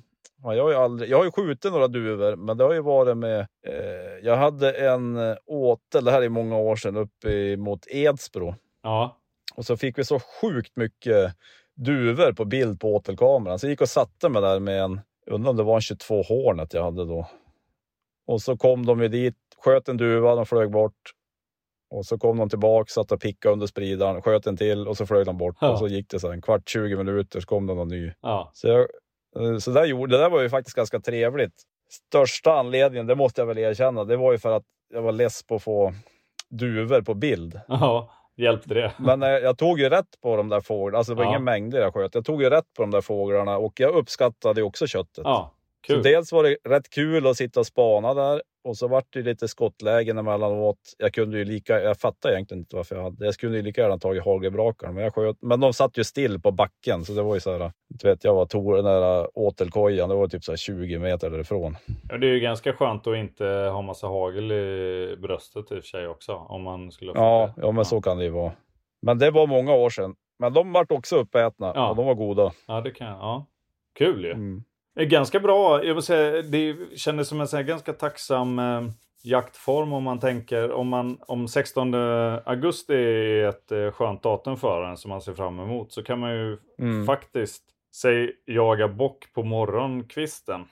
ja, 0.42 0.54
jag 0.54 0.62
har 0.62 0.70
ju 0.70 0.76
aldrig, 0.76 1.10
jag 1.10 1.16
har 1.18 1.24
ju 1.24 1.30
skjutit 1.30 1.72
några 1.72 1.88
duvor, 1.88 2.36
men 2.36 2.56
det 2.56 2.64
har 2.64 2.72
ju 2.72 2.80
varit 2.80 3.16
med, 3.16 3.40
eh, 3.66 4.18
jag 4.22 4.36
hade 4.36 4.72
en 4.72 5.16
eh, 5.16 5.36
åtel, 5.46 6.04
det 6.04 6.10
här 6.10 6.22
är 6.22 6.28
många 6.28 6.56
år 6.56 6.76
sedan, 6.76 6.96
uppe 6.96 7.56
mot 7.56 7.86
Edsbro. 7.86 8.54
ja. 8.82 9.16
Och 9.54 9.64
så 9.66 9.76
fick 9.76 9.98
vi 9.98 10.04
så 10.04 10.20
sjukt 10.20 10.76
mycket 10.76 11.34
duvor 11.76 12.32
på 12.32 12.44
bild 12.44 12.80
på 12.80 12.94
åtelkameran. 12.94 13.58
Så 13.58 13.66
jag 13.66 13.70
gick 13.70 13.80
och 13.80 13.88
satte 13.88 14.28
mig 14.28 14.42
där 14.42 14.60
med 14.60 14.82
en, 14.82 15.00
undrar 15.26 15.50
om 15.50 15.56
det 15.56 15.62
var 15.62 15.74
en 15.74 15.80
22 15.80 16.22
Hornet 16.22 16.74
jag 16.74 16.82
hade 16.84 17.04
då. 17.04 17.26
Och 18.26 18.42
så 18.42 18.56
kom 18.56 18.86
de 18.86 19.02
ju 19.02 19.08
dit, 19.08 19.36
sköt 19.58 19.88
en 19.88 19.96
duva, 19.96 20.34
de 20.34 20.46
flög 20.46 20.70
bort. 20.70 21.12
Och 21.90 22.06
så 22.06 22.18
kom 22.18 22.36
de 22.38 22.48
tillbaka, 22.48 22.88
satt 22.88 23.12
och 23.12 23.20
pickade 23.20 23.52
under 23.52 23.66
spridaren, 23.66 24.22
sköt 24.22 24.46
en 24.46 24.56
till 24.56 24.88
och 24.88 24.96
så 24.96 25.06
flög 25.06 25.26
de 25.26 25.38
bort. 25.38 25.56
Ja. 25.60 25.70
Och 25.70 25.78
så 25.78 25.88
gick 25.88 26.10
det 26.10 26.20
så 26.20 26.30
en 26.30 26.42
kvart, 26.42 26.68
20 26.68 26.96
minuter, 26.96 27.40
så 27.40 27.46
kom 27.46 27.66
det 27.66 27.74
någon 27.74 27.88
ny. 27.88 28.12
ja. 28.20 28.50
Så, 28.54 28.68
jag, 28.68 28.86
så 29.60 29.70
där 29.70 29.84
gjorde, 29.84 30.16
det 30.16 30.22
där 30.22 30.30
var 30.30 30.40
ju 30.42 30.50
faktiskt 30.50 30.76
ganska 30.76 31.00
trevligt. 31.00 31.54
Största 31.90 32.52
anledningen, 32.52 33.06
det 33.06 33.14
måste 33.14 33.40
jag 33.40 33.46
väl 33.46 33.58
erkänna, 33.58 34.04
det 34.04 34.16
var 34.16 34.32
ju 34.32 34.38
för 34.38 34.56
att 34.56 34.62
jag 34.94 35.02
var 35.02 35.12
less 35.12 35.42
på 35.42 35.54
att 35.54 35.62
få 35.62 35.92
duvor 36.48 37.00
på 37.02 37.14
bild. 37.14 37.60
Ja, 37.68 38.10
hjälpte 38.36 38.74
det. 38.74 38.92
Men 38.98 39.22
eh, 39.22 39.28
jag 39.28 39.58
tog 39.58 39.80
ju 39.80 39.88
rätt 39.88 40.20
på 40.22 40.36
de 40.36 40.48
där 40.48 40.60
fåglarna. 40.60 40.98
Alltså 40.98 41.14
det 41.14 41.18
var 41.18 41.24
Ja. 41.24 41.30
inga 41.30 41.38
mängder 41.38 41.80
jag 41.80 41.94
sköt. 41.94 42.14
Jag 42.14 42.24
tog 42.24 42.42
ju 42.42 42.50
rätt 42.50 42.64
på 42.76 42.82
de 42.82 42.90
där 42.90 43.00
fåglarna 43.00 43.58
och 43.58 43.72
jag 43.80 43.94
uppskattade 43.94 44.60
ju 44.60 44.64
också 44.66 44.86
köttet. 44.86 45.22
Ja, 45.24 45.54
Så 45.86 45.92
Kul. 45.92 46.02
dels 46.02 46.32
var 46.32 46.42
det 46.44 46.56
rätt 46.68 46.90
kul 46.90 47.26
att 47.26 47.36
sitta 47.36 47.60
och 47.60 47.66
spana 47.66 48.14
där 48.14 48.42
och 48.64 48.76
så 48.76 48.88
vart 48.88 49.06
det 49.12 49.22
lite 49.22 49.48
skottlägen 49.48 50.18
emellanåt. 50.18 50.78
Jag 50.98 51.14
kunde 51.14 51.38
ju 51.38 51.44
lika, 51.44 51.80
jag 51.80 51.96
fattar 51.96 52.30
egentligen 52.30 52.60
inte 52.60 52.76
varför 52.76 52.96
jag 52.96 53.02
hade, 53.02 53.24
jag 53.24 53.34
skulle 53.34 53.56
ju 53.56 53.62
lika 53.62 53.80
gärna 53.80 53.98
tagit 53.98 54.24
hagelbrakaren, 54.24 54.94
men 54.94 55.04
jag 55.04 55.14
sköt, 55.14 55.36
men 55.40 55.60
de 55.60 55.72
satt 55.72 55.98
ju 55.98 56.04
still 56.04 56.40
på 56.40 56.50
backen 56.50 57.04
så 57.04 57.12
det 57.12 57.22
var 57.22 57.34
ju 57.34 57.40
så 57.40 57.58
här, 57.58 57.72
inte 57.92 58.06
vet 58.06 58.24
jag 58.24 58.34
vad, 58.34 58.48
Tor, 58.50 58.76
den 58.76 58.84
där 58.84 59.38
åtelkojan, 59.38 60.08
det 60.08 60.14
var 60.14 60.28
typ 60.28 60.44
så 60.44 60.52
här 60.52 60.56
20 60.56 60.98
meter 60.98 61.30
därifrån. 61.30 61.76
Ja, 62.10 62.18
det 62.18 62.26
är 62.26 62.32
ju 62.32 62.40
ganska 62.40 62.72
skönt 62.72 63.06
att 63.06 63.16
inte 63.16 63.44
ha 63.44 63.82
massa 63.82 64.06
hagel 64.06 64.52
i 64.52 65.16
bröstet 65.22 65.72
i 65.72 65.74
och 65.74 65.82
för 65.82 65.88
sig 65.88 66.08
också. 66.08 66.34
Om 66.34 66.62
man 66.62 66.90
skulle 66.92 67.12
Ja, 67.14 67.54
ja 67.56 67.72
men 67.72 67.84
så 67.84 68.00
kan 68.02 68.18
det 68.18 68.24
ju 68.24 68.30
vara. 68.30 68.52
Men 69.02 69.18
det 69.18 69.30
var 69.30 69.46
många 69.46 69.72
år 69.74 69.90
sedan. 69.90 70.14
Men 70.38 70.52
de 70.52 70.72
vart 70.72 70.92
också 70.92 71.16
uppätna 71.16 71.72
Ja. 71.74 71.90
och 71.90 71.96
de 71.96 72.06
var 72.06 72.14
goda. 72.14 72.52
Ja, 72.66 72.80
det 72.80 72.90
kan 72.90 73.06
jag. 73.06 73.16
Ja. 73.16 73.46
Kul 73.98 74.24
ju. 74.24 74.32
Mm. 74.32 74.64
Är 74.94 75.04
ganska 75.04 75.40
bra. 75.40 75.84
Jag 75.84 75.94
vill 75.94 76.02
säga, 76.02 76.42
det 76.42 76.76
kändes 76.98 77.28
som 77.28 77.40
en 77.40 77.46
här 77.52 77.62
ganska 77.62 77.92
tacksam 77.92 78.58
eh, 78.58 78.82
jaktform 79.22 79.92
om 79.92 80.02
man 80.04 80.18
tänker 80.20 80.72
om, 80.72 80.88
man, 80.88 81.18
om 81.20 81.48
16 81.48 81.94
augusti 82.44 82.94
är 82.94 83.48
ett 83.48 83.72
eh, 83.72 83.90
skönt 83.90 84.22
datum 84.22 84.56
för 84.56 84.82
en 84.84 84.96
som 84.96 85.08
man 85.08 85.20
ser 85.22 85.34
fram 85.34 85.60
emot 85.60 85.92
så 85.92 86.02
kan 86.02 86.18
man 86.18 86.30
ju 86.32 86.58
Mm. 86.78 87.06
faktiskt 87.06 87.62
säg 87.94 88.32
jaga 88.46 88.88
bock 88.88 89.32
på 89.34 89.42
morgonkvisten. 89.42 90.64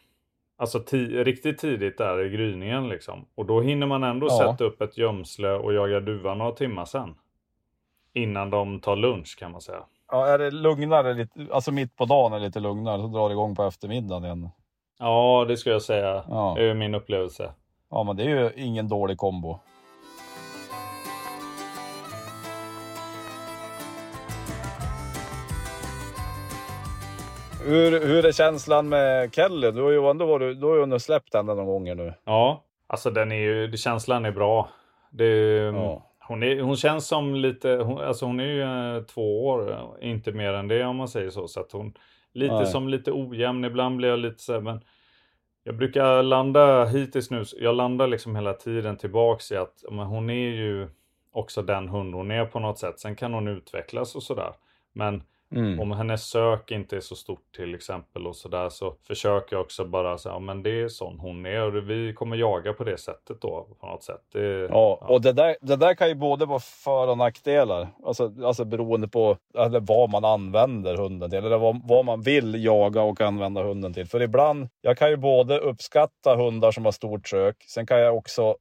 Alltså 0.56 0.78
ti- 0.78 1.24
riktigt 1.24 1.58
tidigt 1.58 1.98
där 1.98 2.24
i 2.24 2.28
gryningen 2.30 2.88
liksom. 2.88 3.24
Och 3.34 3.46
då 3.46 3.60
hinner 3.60 3.86
man 3.86 4.02
ändå 4.04 4.26
Ja. 4.30 4.38
sätta 4.38 4.64
upp 4.64 4.80
ett 4.82 4.98
gömsle 4.98 5.48
och 5.50 5.72
jaga 5.74 6.00
duva 6.00 6.34
några 6.34 6.52
timmar 6.52 6.84
sen. 6.84 7.14
Innan 8.12 8.50
de 8.50 8.80
tar 8.80 8.96
lunch 8.96 9.36
kan 9.38 9.52
man 9.52 9.60
säga. 9.60 9.82
Ja, 10.10 10.26
är 10.26 10.38
det 10.38 10.50
lugnare, 10.50 11.14
lite, 11.14 11.46
alltså 11.52 11.72
mitt 11.72 11.96
på 11.96 12.04
dagen 12.04 12.32
är 12.32 12.40
lite 12.40 12.60
lugnare, 12.60 13.02
så 13.02 13.06
drar 13.08 13.28
det 13.28 13.32
igång 13.32 13.54
på 13.54 13.62
eftermiddagen 13.64 14.24
igen. 14.24 14.50
Ja, 14.98 15.44
det 15.48 15.56
skulle 15.56 15.74
jag 15.74 15.82
säga. 15.82 16.24
Ja. 16.28 16.54
Det 16.56 16.70
är 16.70 16.74
min 16.74 16.94
upplevelse. 16.94 17.52
Ja, 17.90 18.02
men 18.02 18.16
det 18.16 18.22
är 18.22 18.26
ju 18.28 18.52
ingen 18.56 18.88
dålig 18.88 19.18
kombo. 19.18 19.58
Hur, 27.64 28.06
hur 28.06 28.26
är 28.26 28.32
känslan 28.32 28.88
med 28.88 29.34
Kelly? 29.34 29.70
Du 29.70 29.82
har 29.82 29.90
ju 29.90 30.10
ändå, 30.10 30.26
varit, 30.26 30.60
du 30.60 30.66
har 30.66 30.76
ju 30.76 30.82
ändå 30.82 30.98
släppt 30.98 31.34
henne 31.34 31.54
några 31.54 31.64
gånger 31.64 31.94
nu. 31.94 32.14
Ja, 32.24 32.64
alltså 32.86 33.10
den 33.10 33.32
är 33.32 33.36
ju, 33.36 33.76
känslan 33.76 34.24
är 34.24 34.32
bra. 34.32 34.68
Det, 35.10 35.24
Ja. 35.74 36.07
Hon, 36.28 36.42
är, 36.42 36.60
hon 36.60 36.76
känns 36.76 37.06
som 37.06 37.34
lite, 37.34 37.68
hon, 37.68 37.98
alltså 37.98 38.26
hon 38.26 38.40
är 38.40 38.44
ju 38.44 38.62
eh, 38.96 39.02
två 39.02 39.46
år, 39.46 39.72
eh, 39.72 40.10
inte 40.10 40.32
mer 40.32 40.52
än 40.52 40.68
det 40.68 40.84
om 40.84 40.96
man 40.96 41.08
säger 41.08 41.30
så. 41.30 41.48
Så 41.48 41.60
att 41.60 41.72
hon, 41.72 41.94
lite 42.32 42.54
Nej. 42.54 42.66
som 42.66 42.88
lite 42.88 43.12
ojämn, 43.12 43.64
ibland 43.64 43.96
blir 43.96 44.08
jag 44.08 44.18
lite 44.18 44.42
så 44.42 44.52
här, 44.52 44.60
men 44.60 44.80
jag 45.62 45.76
brukar 45.76 46.22
landa 46.22 46.84
hittills 46.84 47.30
nu, 47.30 47.44
jag 47.56 47.74
landar 47.74 48.06
liksom 48.06 48.36
hela 48.36 48.52
tiden 48.52 48.96
tillbaks 48.96 49.52
i 49.52 49.56
att 49.56 49.84
men 49.90 50.06
hon 50.06 50.30
är 50.30 50.50
ju 50.50 50.88
också 51.32 51.62
den 51.62 51.88
hund 51.88 52.14
hon 52.14 52.30
är 52.30 52.44
på 52.44 52.60
något 52.60 52.78
sätt. 52.78 53.00
Sen 53.00 53.16
kan 53.16 53.34
hon 53.34 53.48
utvecklas 53.48 54.14
och 54.14 54.22
sådär. 54.22 54.52
Men 54.92 55.22
Mm. 55.54 55.80
om 55.80 55.92
hennes 55.92 56.24
sök 56.24 56.70
inte 56.70 56.96
är 56.96 57.00
så 57.00 57.16
stort 57.16 57.54
till 57.56 57.74
exempel 57.74 58.26
och 58.26 58.36
sådär 58.36 58.68
så 58.68 58.94
försöker 59.06 59.56
jag 59.56 59.64
också 59.64 59.84
bara 59.84 60.18
säga, 60.18 60.34
ja 60.34 60.38
men 60.38 60.62
det 60.62 60.80
är 60.80 60.88
sån 60.88 61.18
hon 61.18 61.46
är 61.46 61.76
och 61.76 61.90
vi 61.90 62.12
kommer 62.12 62.36
jaga 62.36 62.72
på 62.72 62.84
det 62.84 62.98
sättet 62.98 63.40
då 63.40 63.68
på 63.80 63.86
något 63.86 64.02
sätt. 64.02 64.22
Det, 64.32 64.68
Ja, 64.70 64.98
och 65.08 65.20
det 65.20 65.32
där, 65.32 65.56
det 65.60 65.76
där 65.76 65.94
kan 65.94 66.08
ju 66.08 66.14
både 66.14 66.46
vara 66.46 66.58
för 66.58 67.08
och 67.08 67.18
nackdelar. 67.18 67.88
Alltså, 68.04 68.32
alltså 68.44 68.64
beroende 68.64 69.08
på 69.08 69.36
eller 69.58 69.80
vad 69.80 70.10
man 70.10 70.24
använder 70.24 70.96
hunden 70.96 71.30
till. 71.30 71.44
Eller 71.44 71.58
vad, 71.58 71.80
vad 71.88 72.04
man 72.04 72.22
vill 72.22 72.64
jaga 72.64 73.02
och 73.02 73.20
använda 73.20 73.62
hunden 73.62 73.94
till. 73.94 74.06
För 74.06 74.22
ibland, 74.22 74.68
jag 74.80 74.98
kan 74.98 75.10
ju 75.10 75.16
både 75.16 75.58
uppskatta 75.58 76.36
hundar 76.36 76.72
som 76.72 76.84
har 76.84 76.92
stort 76.92 77.28
sök. 77.28 77.56
Sen 77.68 77.86
kan 77.86 77.98
jag 78.00 78.16
också 78.16 78.56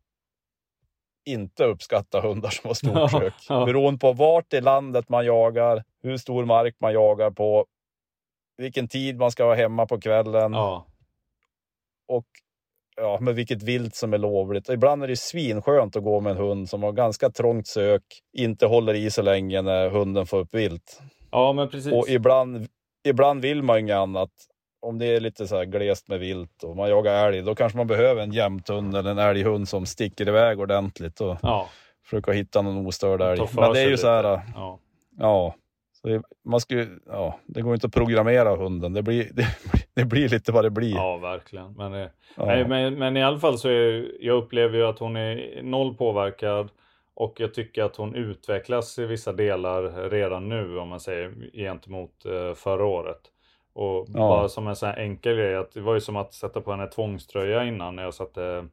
inte 1.28 1.64
uppskatta 1.66 2.22
hundar 2.22 2.50
som 2.50 2.68
har 2.68 2.74
stort 2.74 2.92
Ja, 2.94 3.10
sök. 3.10 3.34
ja. 3.50 3.66
Beroende 3.66 4.00
på 4.00 4.14
vart 4.14 4.54
i 4.54 4.62
landet 4.62 5.10
man 5.10 5.26
jagar, 5.26 5.84
hur 6.04 6.18
stor 6.18 6.46
mark 6.46 6.76
man 6.80 6.94
jagar 6.94 7.32
på, 7.32 7.66
vilken 8.58 8.88
tid 8.88 9.18
man 9.18 9.32
ska 9.32 9.46
vara 9.46 9.56
hemma 9.56 9.86
på 9.86 10.00
kvällen 10.02 10.54
ja, 10.54 10.86
och 12.08 12.26
ja, 12.96 13.18
med 13.22 13.36
vilket 13.36 13.64
vilt 13.64 13.96
som 13.96 14.14
är 14.14 14.18
lovligt. 14.18 14.68
Och 14.70 14.74
ibland 14.74 15.04
är 15.04 15.08
det 15.08 15.18
svinskönt 15.18 15.96
att 15.96 16.04
gå 16.04 16.20
med 16.20 16.32
en 16.32 16.38
hund 16.38 16.70
som 16.70 16.84
har 16.84 16.92
ganska 16.92 17.30
trångt 17.30 17.68
sök, 17.68 18.04
inte 18.38 18.66
håller 18.66 18.94
i 18.94 19.12
så 19.12 19.22
länge 19.22 19.62
när 19.62 19.90
hunden 19.90 20.26
får 20.26 20.38
upp 20.38 20.54
vilt. 20.56 21.02
ja 21.32 21.54
men 21.54 21.70
precis. 21.70 21.94
Och 21.94 22.10
ibland, 22.10 22.68
ibland 23.08 23.42
vill 23.42 23.64
man 23.64 23.80
inget 23.80 23.96
annat. 23.96 24.30
Om 24.88 25.00
det 25.00 25.06
är 25.06 25.20
lite 25.20 25.48
så 25.48 25.56
här 25.56 25.66
glest 25.66 26.08
med 26.08 26.20
vilt 26.20 26.64
och 26.64 26.76
man 26.76 26.90
jagar 26.90 27.28
älg, 27.28 27.42
då 27.42 27.56
kanske 27.56 27.78
man 27.78 27.88
behöver 27.88 28.22
en 28.22 28.32
jämthund 28.32 28.96
eller 28.96 29.12
en 29.12 29.18
älghund 29.18 29.70
som 29.70 29.86
sticker 29.86 30.28
iväg 30.28 30.60
ordentligt 30.60 31.22
och 31.22 31.38
ja, 31.42 31.70
försöka 32.04 32.32
hitta 32.32 32.62
någon 32.62 32.88
ostörd 32.88 33.22
älg. 33.22 33.42
Men 33.56 33.74
det 33.74 33.80
är 33.80 33.90
ju 33.90 33.98
så 33.98 34.08
här, 34.08 34.24
lite. 34.24 34.44
Ja. 34.56 34.80
ja. 35.18 35.56
Så 36.02 36.22
man 36.46 36.60
skulle, 36.60 36.88
ja, 37.06 37.40
det 37.46 37.62
går 37.62 37.74
inte 37.74 37.88
att 37.88 37.94
programmera 37.94 38.56
hunden. 38.56 38.94
Det 38.94 39.02
blir, 39.02 39.30
det, 39.34 39.48
det 39.94 40.06
blir 40.06 40.30
lite 40.30 40.52
vad 40.52 40.66
det 40.66 40.70
blir. 40.70 40.96
ja, 40.96 41.18
verkligen. 41.18 41.74
Men, 41.74 41.94
eh, 41.94 42.08
Ja. 42.38 42.46
nej, 42.46 42.68
men, 42.68 42.94
men 42.94 43.18
i 43.18 43.24
alla 43.24 43.40
fall 43.40 43.58
så 43.58 43.70
är 43.70 44.12
jag 44.20 44.38
upplever 44.38 44.78
ju 44.78 44.84
att 44.86 45.00
hon 45.00 45.16
är 45.16 45.62
noll 45.64 45.96
påverkad. 45.96 46.70
Och 47.14 47.40
jag 47.40 47.54
tycker 47.54 47.84
att 47.84 47.96
hon 47.96 48.16
utvecklas 48.16 49.00
i 49.00 49.06
vissa 49.06 49.34
delar 49.34 50.10
redan 50.10 50.50
nu 50.50 50.78
om 50.78 50.90
man 50.90 51.00
säger 51.00 51.34
gentemot 51.54 52.26
eh, 52.26 52.54
förra 52.54 52.86
året. 52.86 53.20
Och 53.78 54.06
Ja. 54.08 54.20
bara 54.20 54.50
som 54.50 54.68
en 54.68 54.76
sån 54.76 54.90
här 54.90 54.98
enkel 54.98 55.36
grej, 55.36 55.56
att 55.56 55.72
det 55.72 55.82
var 55.82 55.94
ju 55.94 56.02
som 56.02 56.16
att 56.16 56.34
sätta 56.34 56.62
på 56.62 56.72
henne 56.72 56.88
tvångströja 56.88 57.64
innan 57.66 57.96
när 57.96 58.04
jag 58.04 58.14
satte 58.14 58.68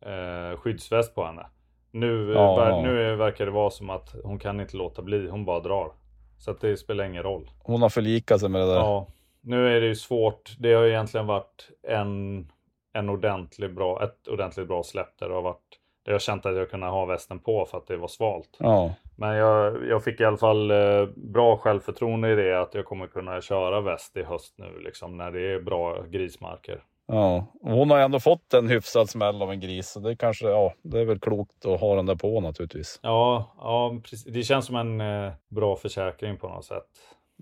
eh, 0.00 0.58
skyddsväst 0.58 1.14
på 1.14 1.24
henne. 1.24 1.46
Nu, 1.90 2.32
eh, 2.32 2.40
Ja, 2.40 2.56
ver- 2.56 2.70
ja. 2.70 2.82
nu 2.82 3.16
verkar 3.16 3.44
det 3.46 3.50
vara 3.52 3.70
som 3.70 3.90
att 3.90 4.14
hon 4.24 4.38
kan 4.38 4.60
inte 4.60 4.76
låta 4.76 5.02
bli, 5.02 5.28
hon 5.28 5.44
bara 5.44 5.60
drar. 5.60 5.92
Så 6.38 6.50
att 6.50 6.60
det 6.60 6.76
spelar 6.76 7.04
ingen 7.04 7.22
roll. 7.22 7.50
Hon 7.62 7.82
har 7.82 7.88
förlikat 7.88 8.40
sig 8.40 8.48
med 8.48 8.60
det 8.60 8.66
där. 8.66 8.74
Ja, 8.74 9.06
nu 9.40 9.76
är 9.76 9.80
det 9.80 9.86
ju 9.86 9.94
svårt. 9.94 10.56
Det 10.58 10.72
har 10.74 10.82
ju 10.82 10.88
egentligen 10.90 11.26
varit 11.26 11.68
en, 11.88 12.46
en 12.92 13.08
ordentlig 13.08 13.74
bra, 13.74 14.04
ett 14.04 14.28
ordentligt 14.28 14.68
bra 14.68 14.82
släpp 14.82 15.18
där 15.18 15.28
det 15.28 15.34
har 15.34 15.42
varit 15.42 15.78
där 16.04 16.12
jag 16.12 16.20
känt 16.22 16.46
att 16.46 16.56
jag 16.56 16.70
kunde 16.70 16.86
ha 16.86 17.04
västen 17.04 17.38
på 17.38 17.64
för 17.64 17.78
att 17.78 17.86
det 17.86 17.96
var 17.96 18.08
svalt. 18.08 18.56
Ja. 18.58 18.94
Men 19.16 19.36
jag, 19.36 19.86
jag 19.88 20.04
fick 20.04 20.20
i 20.20 20.24
alla 20.24 20.36
fall 20.36 20.70
eh, 20.70 21.06
bra 21.16 21.56
självförtroende 21.56 22.32
i 22.32 22.34
det 22.34 22.60
att 22.60 22.74
jag 22.74 22.84
kommer 22.84 23.06
kunna 23.06 23.40
köra 23.40 23.80
väst 23.80 24.16
i 24.16 24.22
höst 24.22 24.54
nu 24.58 24.78
liksom 24.78 25.16
när 25.16 25.30
det 25.30 25.52
är 25.52 25.60
bra 25.60 26.02
grismarker. 26.02 26.82
Ja, 27.08 27.46
hon 27.62 27.90
har 27.90 27.98
ändå 27.98 28.20
fått 28.20 28.54
en 28.54 28.68
hyfsad 28.68 29.10
smäll 29.10 29.42
av 29.42 29.50
en 29.50 29.60
gris. 29.60 29.88
Så 29.88 30.00
det 30.00 30.16
kanske, 30.16 30.46
ja, 30.46 30.74
det 30.82 31.00
är 31.00 31.04
väl 31.04 31.20
klokt 31.20 31.66
att 31.66 31.80
ha 31.80 31.96
den 31.96 32.06
där 32.06 32.14
på 32.14 32.40
naturligtvis. 32.40 33.00
Ja, 33.02 33.54
ja 33.58 34.00
det 34.26 34.42
känns 34.42 34.66
som 34.66 34.76
en 34.76 35.00
eh, 35.00 35.32
bra 35.48 35.76
försäkring 35.76 36.36
på 36.36 36.48
något 36.48 36.64
sätt. 36.64 36.88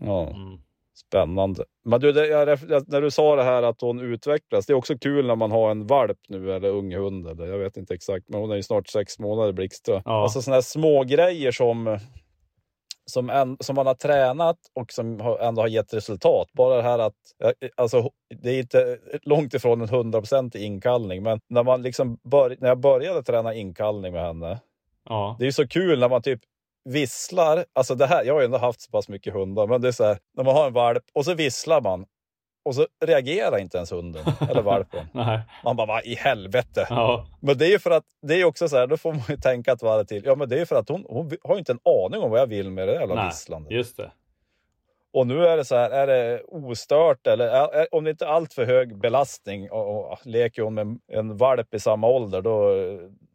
Ja, 0.00 0.20
Mm. 0.22 0.58
Spännande. 0.94 1.64
Men 1.84 2.00
du, 2.00 2.12
det, 2.12 2.26
jag, 2.26 2.48
när 2.88 3.00
du 3.00 3.10
sa 3.10 3.36
det 3.36 3.42
här 3.42 3.62
att 3.62 3.80
hon 3.80 4.00
utvecklas. 4.00 4.66
Det 4.66 4.72
är 4.72 4.74
också 4.74 4.98
kul 4.98 5.26
när 5.26 5.36
man 5.36 5.50
har 5.50 5.70
en 5.70 5.86
valp 5.86 6.18
nu 6.28 6.52
eller 6.52 6.68
ung 6.68 6.94
hund. 6.94 7.26
Eller, 7.26 7.46
jag 7.46 7.58
vet 7.58 7.76
inte 7.76 7.94
exakt, 7.94 8.28
men 8.28 8.40
hon 8.40 8.50
är 8.50 8.56
ju 8.56 8.62
snart 8.62 8.88
sex 8.88 9.18
månader 9.18 9.52
blixtra. 9.52 10.02
Ja. 10.04 10.22
Alltså 10.22 10.42
sådana 10.42 10.56
här 10.56 10.62
små 10.62 11.04
grejer 11.04 11.52
som 11.52 11.98
som, 13.06 13.30
en, 13.30 13.56
som 13.60 13.76
man 13.76 13.86
har 13.86 13.94
tränat 13.94 14.58
och 14.74 14.92
som 14.92 15.20
har, 15.20 15.38
ändå 15.38 15.62
har 15.62 15.68
gett 15.68 15.94
resultat. 15.94 16.48
Bara 16.52 16.76
det 16.76 16.82
här 16.82 16.98
att, 16.98 17.14
alltså 17.76 18.10
det 18.42 18.50
är 18.50 18.58
inte 18.58 18.98
långt 19.22 19.54
ifrån 19.54 19.80
en 19.80 19.88
hundraprocentig 19.88 20.62
inkallning, 20.62 21.22
men 21.22 21.40
när, 21.48 21.62
man 21.62 21.82
liksom 21.82 22.18
bör, 22.22 22.56
när 22.60 22.68
jag 22.68 22.80
började 22.80 23.22
träna 23.22 23.54
inkallning 23.54 24.12
med 24.12 24.22
henne, 24.22 24.60
Ja, 25.08 25.36
det 25.38 25.44
är 25.44 25.46
ju 25.46 25.52
så 25.52 25.68
kul 25.68 25.98
när 25.98 26.08
man 26.08 26.22
typ 26.22 26.40
visslar. 26.84 27.64
Alltså 27.72 27.94
det 27.94 28.06
här, 28.06 28.24
jag 28.24 28.34
har 28.34 28.40
ju 28.40 28.44
ändå 28.44 28.58
haft 28.58 28.80
så 28.80 28.90
pass 28.90 29.08
mycket 29.08 29.34
hundar, 29.34 29.66
men 29.66 29.80
det 29.80 29.88
är 29.88 29.92
så 29.92 30.04
här, 30.04 30.18
när 30.36 30.44
man 30.44 30.54
har 30.54 30.66
en 30.66 30.72
valp 30.72 31.04
och 31.12 31.24
så 31.24 31.34
visslar 31.34 31.80
man 31.80 32.06
och 32.64 32.74
så 32.74 32.86
reagerar 33.04 33.58
inte 33.58 33.76
ens 33.76 33.92
hunden 33.92 34.24
eller 34.50 34.62
valpen. 34.72 35.06
Man 35.64 35.76
bara, 35.76 35.86
vad 35.86 36.04
i 36.04 36.14
helvete? 36.14 36.86
ja, 36.90 37.26
Men 37.40 37.58
det 37.58 37.66
är 37.66 37.70
ju 37.70 37.78
för 37.78 37.90
att, 37.90 38.04
det 38.22 38.34
är 38.40 38.44
också 38.44 38.68
så 38.68 38.76
här, 38.76 38.86
då 38.86 38.96
får 38.96 39.12
man 39.12 39.22
ju 39.28 39.36
tänka 39.36 39.72
ett 39.72 39.82
varv 39.82 40.04
till. 40.04 40.22
Ja, 40.24 40.34
men 40.34 40.48
det 40.48 40.60
är 40.60 40.64
för 40.64 40.76
att 40.76 40.88
hon, 40.88 41.04
hon 41.08 41.30
har 41.44 41.54
ju 41.54 41.58
inte 41.58 41.72
en 41.72 42.04
aning 42.04 42.20
om 42.20 42.30
vad 42.30 42.40
jag 42.40 42.46
vill 42.46 42.70
med 42.70 42.88
det 42.88 42.94
jävla 42.94 43.14
nej, 43.14 43.26
visslandet. 43.26 43.72
just 43.72 43.96
det. 43.96 44.10
Och 45.12 45.26
nu 45.26 45.46
är 45.46 45.56
det 45.56 45.64
så 45.64 45.76
här, 45.76 45.90
är 45.90 46.06
det 46.06 46.42
ostört 46.42 47.26
eller 47.26 47.46
är, 47.48 47.74
är, 47.74 47.94
om 47.94 48.04
det 48.04 48.10
inte 48.10 48.24
är 48.24 48.28
allt 48.28 48.52
för 48.52 48.64
hög 48.64 48.98
belastning 48.98 49.70
och, 49.70 50.12
och 50.12 50.18
leker 50.26 50.62
hon 50.62 50.74
med 50.74 50.98
en 51.08 51.36
valp 51.36 51.74
i 51.74 51.80
samma 51.80 52.06
ålder, 52.08 52.42
då, 52.42 52.70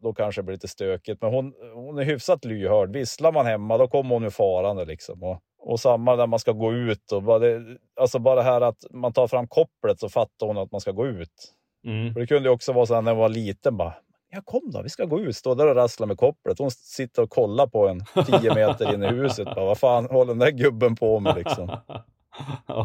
då 0.02 0.12
kanske 0.12 0.40
det 0.40 0.44
blir 0.44 0.54
lite 0.54 0.68
stökigt. 0.68 1.22
Men 1.22 1.34
hon, 1.34 1.54
hon 1.74 1.98
är 1.98 2.04
hyfsat 2.04 2.44
lyhörd. 2.44 2.92
Visslar 2.92 3.32
man 3.32 3.46
hemma, 3.46 3.78
då 3.78 3.88
kommer 3.88 4.14
hon 4.14 4.22
ju 4.22 4.30
farande 4.30 4.84
liksom. 4.84 5.22
Och, 5.22 5.40
och 5.58 5.80
samma 5.80 6.16
när 6.16 6.26
man 6.26 6.38
ska 6.38 6.52
gå 6.52 6.72
ut. 6.72 7.12
Och 7.12 7.22
bara 7.22 7.38
det, 7.38 7.76
alltså 8.00 8.18
bara 8.18 8.36
det 8.36 8.42
här 8.42 8.60
att 8.60 8.84
man 8.90 9.12
tar 9.12 9.28
fram 9.28 9.48
kopplet 9.48 10.00
så 10.00 10.08
fattar 10.08 10.46
hon 10.46 10.58
att 10.58 10.72
man 10.72 10.80
ska 10.80 10.92
gå 10.92 11.06
ut. 11.06 11.54
Mm. 11.86 12.12
För 12.12 12.20
det 12.20 12.26
kunde 12.26 12.48
ju 12.48 12.52
också 12.54 12.72
vara 12.72 12.86
så 12.86 12.94
här 12.94 13.02
när 13.02 13.12
hon 13.12 13.20
var 13.20 13.28
liten 13.28 13.76
bara. 13.76 13.94
Ja 14.32 14.42
kom 14.44 14.70
då, 14.70 14.82
vi 14.82 14.88
ska 14.88 15.04
gå 15.04 15.20
ut. 15.20 15.36
Stå 15.36 15.54
där 15.54 15.66
och 15.66 15.74
rassla 15.74 16.06
med 16.06 16.18
kopplet. 16.18 16.58
Hon 16.58 16.70
sitter 16.70 17.22
och 17.22 17.30
kollar 17.30 17.66
på 17.66 17.88
en 17.88 18.04
tio 18.26 18.54
meter 18.54 18.94
in 18.94 19.02
i 19.02 19.06
huset. 19.06 19.44
Bara, 19.44 19.64
vad 19.64 19.78
fan 19.78 20.06
håller 20.06 20.32
den 20.32 20.38
där 20.38 20.50
gubben 20.50 20.96
på 20.96 21.20
med 21.20 21.36
liksom? 21.36 21.66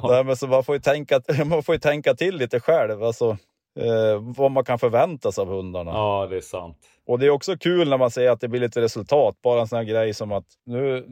Nej, 0.09 0.23
men 0.23 0.35
så 0.35 0.47
man, 0.47 0.63
får 0.63 0.75
ju 0.75 0.81
tänka, 0.81 1.21
man 1.45 1.63
får 1.63 1.75
ju 1.75 1.79
tänka 1.79 2.13
till 2.13 2.35
lite 2.35 2.59
själv. 2.59 3.03
Alltså, 3.03 3.37
eh, 3.79 4.19
vad 4.21 4.51
man 4.51 4.65
kan 4.65 4.79
förvänta 4.79 5.31
sig 5.31 5.41
av 5.41 5.47
hundarna. 5.47 5.91
Ja, 5.91 6.27
det 6.29 6.37
är 6.37 6.41
sant. 6.41 6.77
Och 7.07 7.19
det 7.19 7.25
är 7.25 7.29
också 7.29 7.57
kul 7.57 7.89
när 7.89 7.97
man 7.97 8.11
ser 8.11 8.29
att 8.29 8.41
det 8.41 8.47
blir 8.47 8.61
lite 8.61 8.81
resultat. 8.81 9.35
Bara 9.43 9.61
en 9.61 9.67
sån 9.67 9.77
här 9.77 9.83
grej 9.83 10.13
som 10.13 10.31
att 10.31 10.45
nu, 10.65 11.05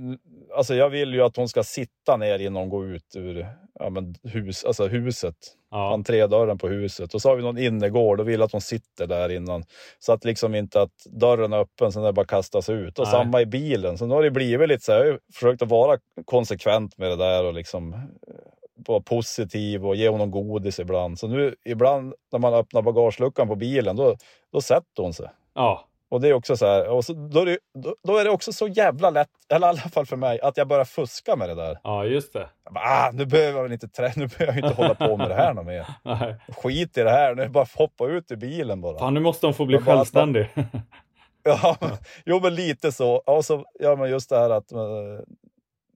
alltså 0.58 0.76
jag 0.76 0.90
vill 0.90 1.14
ju 1.14 1.22
att 1.22 1.38
hon 1.38 1.50
ska 1.50 1.64
sitta 1.64 2.18
ner 2.18 2.40
innan 2.40 2.56
hon 2.62 2.70
går 2.70 2.86
ut 2.86 3.16
ur 3.16 3.48
ja, 3.80 3.90
men 3.90 4.16
hus, 4.24 4.64
alltså 4.64 4.88
huset. 4.88 5.36
Ja, 5.72 5.94
Entrédörren 5.94 6.58
på 6.58 6.68
huset. 6.68 7.14
Och 7.14 7.22
så 7.22 7.30
har 7.30 7.36
vi 7.36 7.44
någon 7.44 7.58
innergård 7.58 8.20
och 8.20 8.30
vill 8.30 8.42
att 8.42 8.52
hon 8.52 8.62
sitter 8.62 9.08
där 9.08 9.30
innan. 9.30 9.64
Så 10.00 10.14
att 10.14 10.26
liksom 10.26 10.56
inte 10.56 10.82
att 10.82 11.04
dörren 11.06 11.54
är 11.54 11.58
öppen 11.58 11.92
så 11.92 12.04
den 12.04 12.14
bara 12.14 12.26
kastas 12.26 12.70
ut. 12.70 13.00
Och 13.00 13.06
Nej. 13.06 13.12
samma 13.12 13.42
i 13.42 13.46
bilen. 13.46 13.98
Så 13.98 14.06
nu 14.06 14.14
har 14.14 14.24
det 14.24 14.32
blivit 14.32 14.70
lite 14.70 14.84
så 14.84 14.92
här, 14.92 15.06
jag 15.06 15.12
har 15.12 15.20
försökt 15.34 15.62
att 15.62 15.70
vara 15.70 15.98
konsekvent 16.26 16.98
med 16.98 17.10
det 17.10 17.16
där 17.16 17.46
och 17.46 17.54
liksom 17.54 17.94
eh, 17.94 18.00
vara 18.76 19.00
positiv 19.02 19.86
och 19.86 19.96
ge 19.96 20.10
honom 20.10 20.32
godis 20.32 20.80
ibland. 20.80 21.20
Så 21.20 21.28
nu 21.28 21.56
ibland 21.66 22.14
när 22.32 22.40
man 22.40 22.54
öppnar 22.54 22.82
bagageluckan 22.82 23.48
på 23.48 23.56
bilen 23.56 23.96
då, 23.96 24.16
då 24.54 24.62
sätter 24.62 25.04
hon 25.04 25.14
sig. 25.14 25.30
ja, 25.56 25.88
Och 26.10 26.22
det 26.22 26.30
är 26.30 26.34
också 26.34 26.58
så 26.58 26.66
här, 26.66 26.90
och 26.90 27.06
så, 27.06 27.14
då, 27.14 27.40
är 27.42 27.46
det, 27.46 27.58
då, 27.74 27.96
då 28.04 28.18
är 28.18 28.24
det 28.24 28.30
också 28.30 28.54
så 28.54 28.68
jävla 28.68 29.10
lätt, 29.10 29.30
eller 29.54 29.68
i 29.68 29.70
alla 29.70 29.78
fall 29.80 30.06
för 30.06 30.16
mig, 30.16 30.42
att 30.42 30.58
jag 30.58 30.68
börjar 30.68 30.86
fuska 30.86 31.36
med 31.36 31.50
det 31.50 31.56
där. 31.56 31.78
ja 31.84 32.06
just 32.06 32.34
det. 32.34 32.50
Bara, 32.72 32.84
ah, 32.86 33.12
nu 33.14 33.26
behöver 33.26 33.62
jag 33.62 33.72
inte 33.74 33.88
trä, 33.88 34.14
nu 34.16 34.28
behöver 34.28 34.60
jag 34.60 34.66
inte 34.70 34.82
hålla 34.82 34.96
på 34.96 35.18
med 35.18 35.30
det 35.30 35.36
här 35.36 35.54
något 35.54 35.66
mer. 35.66 35.86
Nej. 36.04 36.36
Skit 36.58 36.98
i 36.98 37.02
det 37.04 37.10
här, 37.12 37.36
nu 37.36 37.42
är 37.42 37.46
det 37.46 37.52
bara 37.52 37.66
hoppa 37.78 38.08
ut 38.08 38.32
ur 38.32 38.36
bilen 38.36 38.82
bara. 38.82 39.00
Fan, 39.00 39.14
nu 39.14 39.20
måste 39.20 39.46
hon 39.48 39.54
få 39.54 39.66
bli 39.66 39.78
bara- 39.78 39.86
självständig. 39.96 40.48
Ja, 41.46 41.78
jo 42.26 42.40
men 42.40 42.56
lite 42.56 42.92
så. 42.92 43.16
Och 43.16 43.46
så 43.46 43.66
ja, 43.80 43.96
men 43.96 44.10
just 44.10 44.30
det 44.30 44.38
här 44.40 44.50
att 44.50 44.72
eh, 44.72 44.80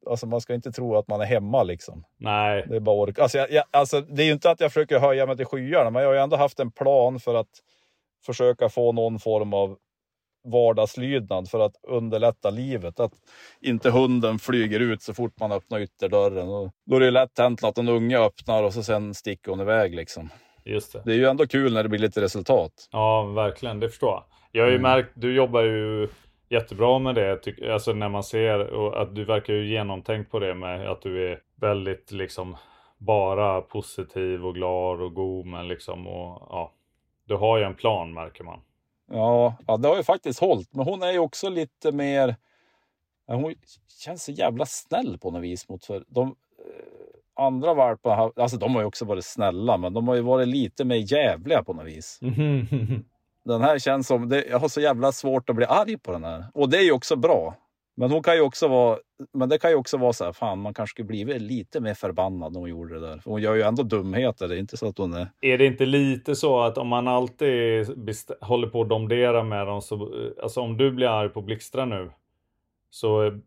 alltså, 0.10 0.26
man 0.28 0.42
ska 0.42 0.54
inte 0.54 0.72
tro 0.72 0.96
att 0.98 1.08
man 1.08 1.22
är 1.22 1.26
hemma 1.26 1.64
liksom. 1.64 2.04
Nej, 2.18 2.66
Det 2.70 2.76
är 2.76 2.80
bara 2.80 2.96
ork. 2.96 3.20
Alltså, 3.20 3.38
jag, 3.38 3.52
jag, 3.52 3.64
alltså, 3.72 4.02
det 4.02 4.22
är 4.24 4.26
ju 4.26 4.32
inte 4.34 4.52
att 4.52 4.60
jag 4.60 4.72
försöker 4.74 5.00
höja 5.00 5.26
mig 5.26 5.38
till 5.38 5.46
skyarna, 5.46 5.90
men 5.90 6.02
jag 6.02 6.10
har 6.10 6.14
ju 6.16 6.20
ändå 6.22 6.36
haft 6.38 6.60
en 6.60 6.72
plan 6.72 7.20
för 7.20 7.36
att 7.36 7.50
försöka 8.26 8.70
få 8.70 8.92
någon 8.92 9.20
form 9.20 9.54
av 9.54 9.78
vardagslydnad 10.52 11.50
för 11.50 11.60
att 11.60 11.74
underlätta 11.88 12.50
livet. 12.50 13.00
Att 13.00 13.12
inte 13.62 13.90
hunden 13.90 14.40
flyger 14.40 14.80
ut 14.80 15.02
så 15.02 15.14
fort 15.14 15.40
man 15.40 15.52
öppnar 15.52 15.80
ytterdörren. 15.80 16.50
Och 16.50 16.72
då 16.86 16.96
är 16.96 17.00
det 17.00 17.12
lätt 17.12 17.38
hänt 17.40 17.64
att 17.64 17.78
en 17.78 17.90
unge 17.90 18.18
öppnar 18.20 18.64
och 18.64 18.74
så 18.74 18.84
sen 18.84 19.14
sticker 19.14 19.52
hon 19.52 19.60
iväg. 19.62 19.96
Liksom. 19.96 20.30
just 20.66 20.94
det. 20.94 21.02
Det 21.06 21.12
är 21.12 21.16
ju 21.16 21.26
ändå 21.26 21.48
kul 21.48 21.74
när 21.74 21.84
det 21.84 21.90
blir 21.90 22.00
lite 22.00 22.22
resultat. 22.22 22.72
Ja, 22.92 23.24
verkligen. 23.24 23.80
Det 23.80 23.90
förstår 23.90 24.10
jag. 24.10 24.24
Jag 24.52 24.64
har 24.64 24.70
ju 24.70 24.78
Mm. 24.78 24.92
märkt, 24.92 25.10
du 25.16 25.36
jobbar 25.36 25.62
ju 25.62 26.08
jättebra 26.50 27.00
med 27.00 27.16
det. 27.16 27.72
Alltså 27.74 27.94
när 27.94 28.10
man 28.10 28.24
ser 28.24 28.60
och 28.60 29.02
att 29.02 29.16
du 29.16 29.26
verkar 29.26 29.54
ju 29.54 29.70
genomtänkt 29.70 30.32
på 30.32 30.40
det 30.40 30.56
med 30.56 30.92
att 30.92 31.02
du 31.02 31.32
är 31.32 31.42
väldigt 31.56 32.12
liksom 32.12 32.58
bara 32.98 33.62
positiv 33.62 34.46
och 34.46 34.56
glad 34.56 35.02
och 35.02 35.14
god. 35.14 35.46
Men 35.46 35.68
liksom 35.68 36.08
och 36.08 36.48
ja, 36.50 36.72
du 37.26 37.36
har 37.36 37.58
ju 37.58 37.64
en 37.64 37.76
plan 37.76 38.14
märker 38.14 38.44
man. 38.44 38.60
Ja, 39.12 39.56
ja, 39.68 39.78
det 39.78 39.88
har 39.88 39.98
ju 39.98 40.04
faktiskt 40.04 40.40
hållit. 40.40 40.74
Men 40.74 40.86
hon 40.86 41.04
är 41.04 41.12
ju 41.12 41.20
också 41.20 41.50
lite 41.50 41.92
mer... 41.92 42.36
Hon 43.28 43.56
känns 44.04 44.24
så 44.24 44.32
jävla 44.32 44.66
snäll 44.66 45.18
på 45.18 45.32
något 45.32 45.42
vis 45.42 45.70
mot 45.70 45.86
för 45.86 46.04
de 46.08 46.28
eh, 46.28 47.44
andra 47.46 47.74
valparna. 47.74 48.32
Alltså 48.36 48.58
de 48.58 48.76
har 48.76 48.82
ju 48.82 48.88
också 48.88 49.06
varit 49.06 49.26
snälla, 49.26 49.78
men 49.78 49.94
de 49.94 50.08
har 50.08 50.16
ju 50.16 50.22
varit 50.22 50.48
lite 50.48 50.86
mer 50.86 51.14
jävliga 51.14 51.64
på 51.64 51.74
något 51.74 51.86
vis. 51.86 52.20
Den 53.48 53.62
här 53.62 53.80
känns 53.80 54.08
som... 54.08 54.30
Det, 54.30 54.46
jag 54.50 54.60
har 54.60 54.68
så 54.68 54.82
jävla 54.82 55.12
svårt 55.12 55.50
att 55.50 55.56
bli 55.56 55.66
arg 55.66 55.98
på 55.98 56.12
den 56.12 56.24
här. 56.24 56.46
Och 56.54 56.70
det 56.70 56.78
är 56.78 56.84
ju 56.84 56.92
också 56.92 57.16
bra. 57.16 57.56
Men 57.96 58.12
hon 58.12 58.24
kan 58.24 58.36
ju 58.36 58.42
också 58.42 58.68
vara... 58.68 58.98
Men 59.34 59.50
det 59.50 59.58
kan 59.58 59.72
ju 59.72 59.76
också 59.76 59.98
vara 59.98 60.14
så 60.14 60.26
här, 60.26 60.34
fan 60.34 60.60
man 60.60 60.74
kanske 60.74 60.94
skulle 60.94 61.08
blivit 61.08 61.42
lite 61.42 61.80
mer 61.80 61.94
förbannad 61.94 62.54
när 62.54 62.60
hon 62.60 62.70
gjorde 62.70 63.00
det 63.00 63.08
där. 63.08 63.20
För 63.20 63.32
hon 63.32 63.42
gör 63.42 63.56
ju 63.56 63.62
ändå 63.62 63.84
dumheter. 63.84 64.48
Det 64.48 64.56
är 64.56 64.60
inte 64.60 64.78
så 64.78 64.88
att 64.88 64.98
hon 64.98 65.14
är... 65.14 65.28
Är 65.42 65.58
det 65.58 65.66
inte 65.66 65.86
lite 65.86 66.36
så 66.36 66.60
att 66.60 66.78
om 66.78 66.88
man 66.88 67.08
alltid 67.08 67.88
håller 68.42 68.68
på 68.68 68.82
att 68.82 68.90
domdera 68.90 69.44
med 69.44 69.68
dem 69.68 69.82
så, 69.82 69.96
eh, 69.96 70.32
alltså 70.44 70.62
om 70.62 70.78
du 70.78 70.92
blir 70.92 71.08
arg 71.08 71.30
på 71.30 71.42
Blixtra 71.42 71.86
nu 71.86 72.12
så, 72.90 73.40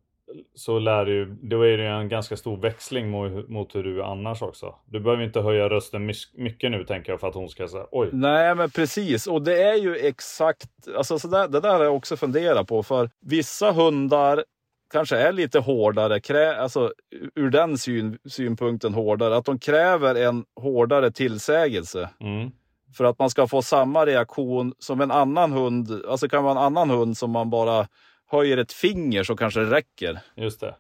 så 0.55 0.79
lär 0.79 1.05
du, 1.05 1.39
då 1.43 1.63
är 1.63 1.77
det 1.77 1.87
en 1.87 2.09
ganska 2.09 2.37
stor 2.37 2.57
växling 2.57 3.11
mot, 3.11 3.49
mot 3.49 3.75
hur 3.75 3.83
du 3.83 4.01
är 4.01 4.05
annars 4.05 4.43
också. 4.43 4.75
Du 4.87 5.01
behöver 5.01 5.25
inte 5.25 5.41
höja 5.41 5.69
rösten 5.69 6.07
mycket 6.35 6.71
nu 6.71 6.85
tänker 6.85 7.13
jag 7.13 7.21
för 7.21 7.29
att 7.29 7.35
hon 7.35 7.49
ska 7.49 7.69
säga 7.69 7.87
oj. 7.91 8.09
Nej, 8.13 8.55
men 8.55 8.71
precis. 8.71 9.27
Och 9.27 9.43
det 9.43 9.63
är 9.63 9.75
ju 9.75 9.97
exakt, 9.97 10.69
alltså 10.97 11.19
så 11.19 11.29
där, 11.29 11.49
det 11.49 11.61
där 11.61 11.75
har 11.75 11.85
jag 11.85 11.97
också 11.97 12.17
funderat 12.17 12.69
på. 12.69 12.83
För 12.83 13.11
vissa 13.21 13.73
hundar 13.73 14.45
kanske 14.93 15.17
är 15.17 15.33
lite 15.33 15.59
hårdare, 15.59 16.21
krä, 16.21 16.57
alltså 16.57 16.93
ur 17.35 17.51
den 17.51 17.79
syn, 17.79 18.19
synpunkten 18.25 18.95
hårdare. 18.95 19.37
Att 19.37 19.45
de 19.45 19.59
kräver 19.59 20.15
en 20.15 20.45
hårdare 20.61 21.11
tillsägelse. 21.11 22.11
Mm. 22.21 22.51
För 22.97 23.05
att 23.05 23.19
man 23.19 23.31
ska 23.31 23.47
få 23.47 23.63
samma 23.63 24.07
reaktion 24.07 24.75
som 24.79 25.01
en 25.01 25.11
annan 25.11 25.53
hund. 25.53 26.03
Alltså 26.09 26.29
kan 26.29 26.45
vara 26.45 26.53
en 26.53 26.65
annan 26.65 26.91
hund 26.91 27.17
som 27.17 27.31
man 27.31 27.51
bara 27.51 27.87
höjer 28.31 28.57
ett 28.57 28.73
finger 28.73 29.25
så 29.25 29.37
kanske 29.37 29.61
det 29.61 29.71
räcker. 29.71 30.19
Just 30.37 30.61
det. 30.61 30.75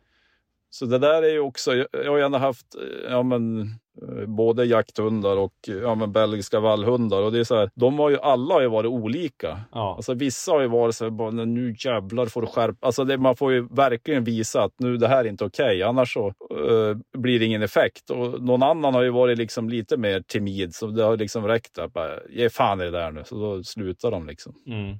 Så 0.72 0.86
det 0.86 0.98
där 0.98 1.22
är 1.22 1.30
ju 1.30 1.40
också, 1.40 1.74
jag 1.92 2.10
har 2.10 2.18
ändå 2.18 2.38
haft 2.38 2.66
eh, 2.74 3.10
ja, 3.10 3.22
men, 3.22 3.60
eh, 4.02 4.26
både 4.26 4.64
jakthundar 4.64 5.36
och 5.36 5.54
eh, 5.68 5.74
ja, 5.74 5.94
men, 5.94 6.12
belgiska 6.12 6.60
vallhundar. 6.60 7.22
Och 7.22 7.32
det 7.32 7.38
är 7.38 7.44
så 7.44 7.56
här, 7.56 7.70
de 7.74 7.98
har 7.98 8.10
ju 8.10 8.18
alla 8.20 8.54
har 8.54 8.60
ju 8.60 8.68
varit 8.68 8.88
olika. 8.88 9.60
Ja. 9.72 9.94
Alltså, 9.96 10.14
vissa 10.14 10.52
har 10.52 10.60
ju 10.60 10.66
varit 10.68 10.94
så 10.94 11.04
här, 11.04 11.10
bara, 11.10 11.30
"Nej, 11.30 11.46
nu 11.46 11.74
jävlar 11.78 12.26
får 12.26 12.40
du 12.40 12.46
skärpa 12.46 12.86
alltså, 12.86 13.04
det, 13.04 13.18
Man 13.18 13.36
får 13.36 13.52
ju 13.52 13.68
verkligen 13.70 14.24
visa 14.24 14.62
att 14.62 14.72
nu 14.78 14.96
det 14.96 15.08
här 15.08 15.24
är 15.24 15.28
inte 15.28 15.44
okej, 15.44 15.82
annars 15.82 16.12
så 16.12 16.26
eh, 16.26 17.18
blir 17.20 17.38
det 17.38 17.44
ingen 17.44 17.62
effekt. 17.62 18.10
Och 18.10 18.42
någon 18.42 18.62
annan 18.62 18.94
har 18.94 19.02
ju 19.02 19.10
varit 19.10 19.38
liksom 19.38 19.68
lite 19.68 19.96
mer 19.96 20.20
timid, 20.20 20.74
så 20.74 20.86
det 20.86 21.02
har 21.02 21.16
liksom 21.16 21.46
räckt 21.46 21.78
att 21.78 21.92
bara, 21.92 22.10
ge 22.30 22.50
fan 22.50 22.80
i 22.80 22.84
det 22.84 22.90
där 22.90 23.10
nu. 23.10 23.22
Så 23.24 23.34
då 23.34 23.62
slutar 23.64 24.10
de 24.10 24.26
liksom. 24.26 24.54
Mm. 24.66 24.96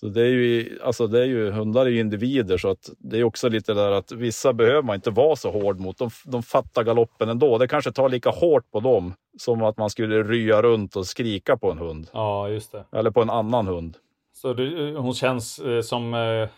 Så 0.00 0.06
det 0.08 0.20
är 0.22 0.26
ju, 0.26 0.78
alltså 0.84 1.06
det 1.06 1.20
är 1.20 1.24
ju, 1.24 1.50
hundar 1.50 1.86
är 1.86 1.90
ju 1.90 2.00
individer 2.00 2.58
så 2.58 2.68
att 2.70 2.90
det 2.98 3.18
är 3.18 3.24
också 3.24 3.48
lite 3.48 3.74
där 3.74 3.90
att 3.92 4.12
vissa 4.12 4.52
behöver 4.52 4.82
man 4.82 4.94
inte 4.94 5.10
vara 5.10 5.36
så 5.36 5.50
hård 5.50 5.80
mot. 5.80 5.98
De, 5.98 6.10
de 6.24 6.42
fattar 6.42 6.84
galoppen 6.84 7.28
ändå. 7.28 7.58
Det 7.58 7.68
kanske 7.68 7.92
tar 7.92 8.08
lika 8.08 8.30
hårt 8.30 8.70
på 8.70 8.80
dem 8.80 9.14
som 9.38 9.62
att 9.62 9.76
man 9.78 9.90
skulle 9.90 10.22
rya 10.22 10.62
runt 10.62 10.96
och 10.96 11.06
skrika 11.06 11.56
på 11.56 11.70
en 11.70 11.78
hund. 11.78 12.08
ja, 12.12 12.48
just 12.48 12.72
det. 12.72 12.84
Eller 12.92 13.10
på 13.10 13.22
en 13.22 13.30
annan 13.30 13.66
hund. 13.66 13.96
Så 14.32 14.52
det, 14.52 14.92
hon 14.98 15.14
känns 15.14 15.58
eh, 15.58 15.80
som 15.80 16.14
eh, 16.14 16.48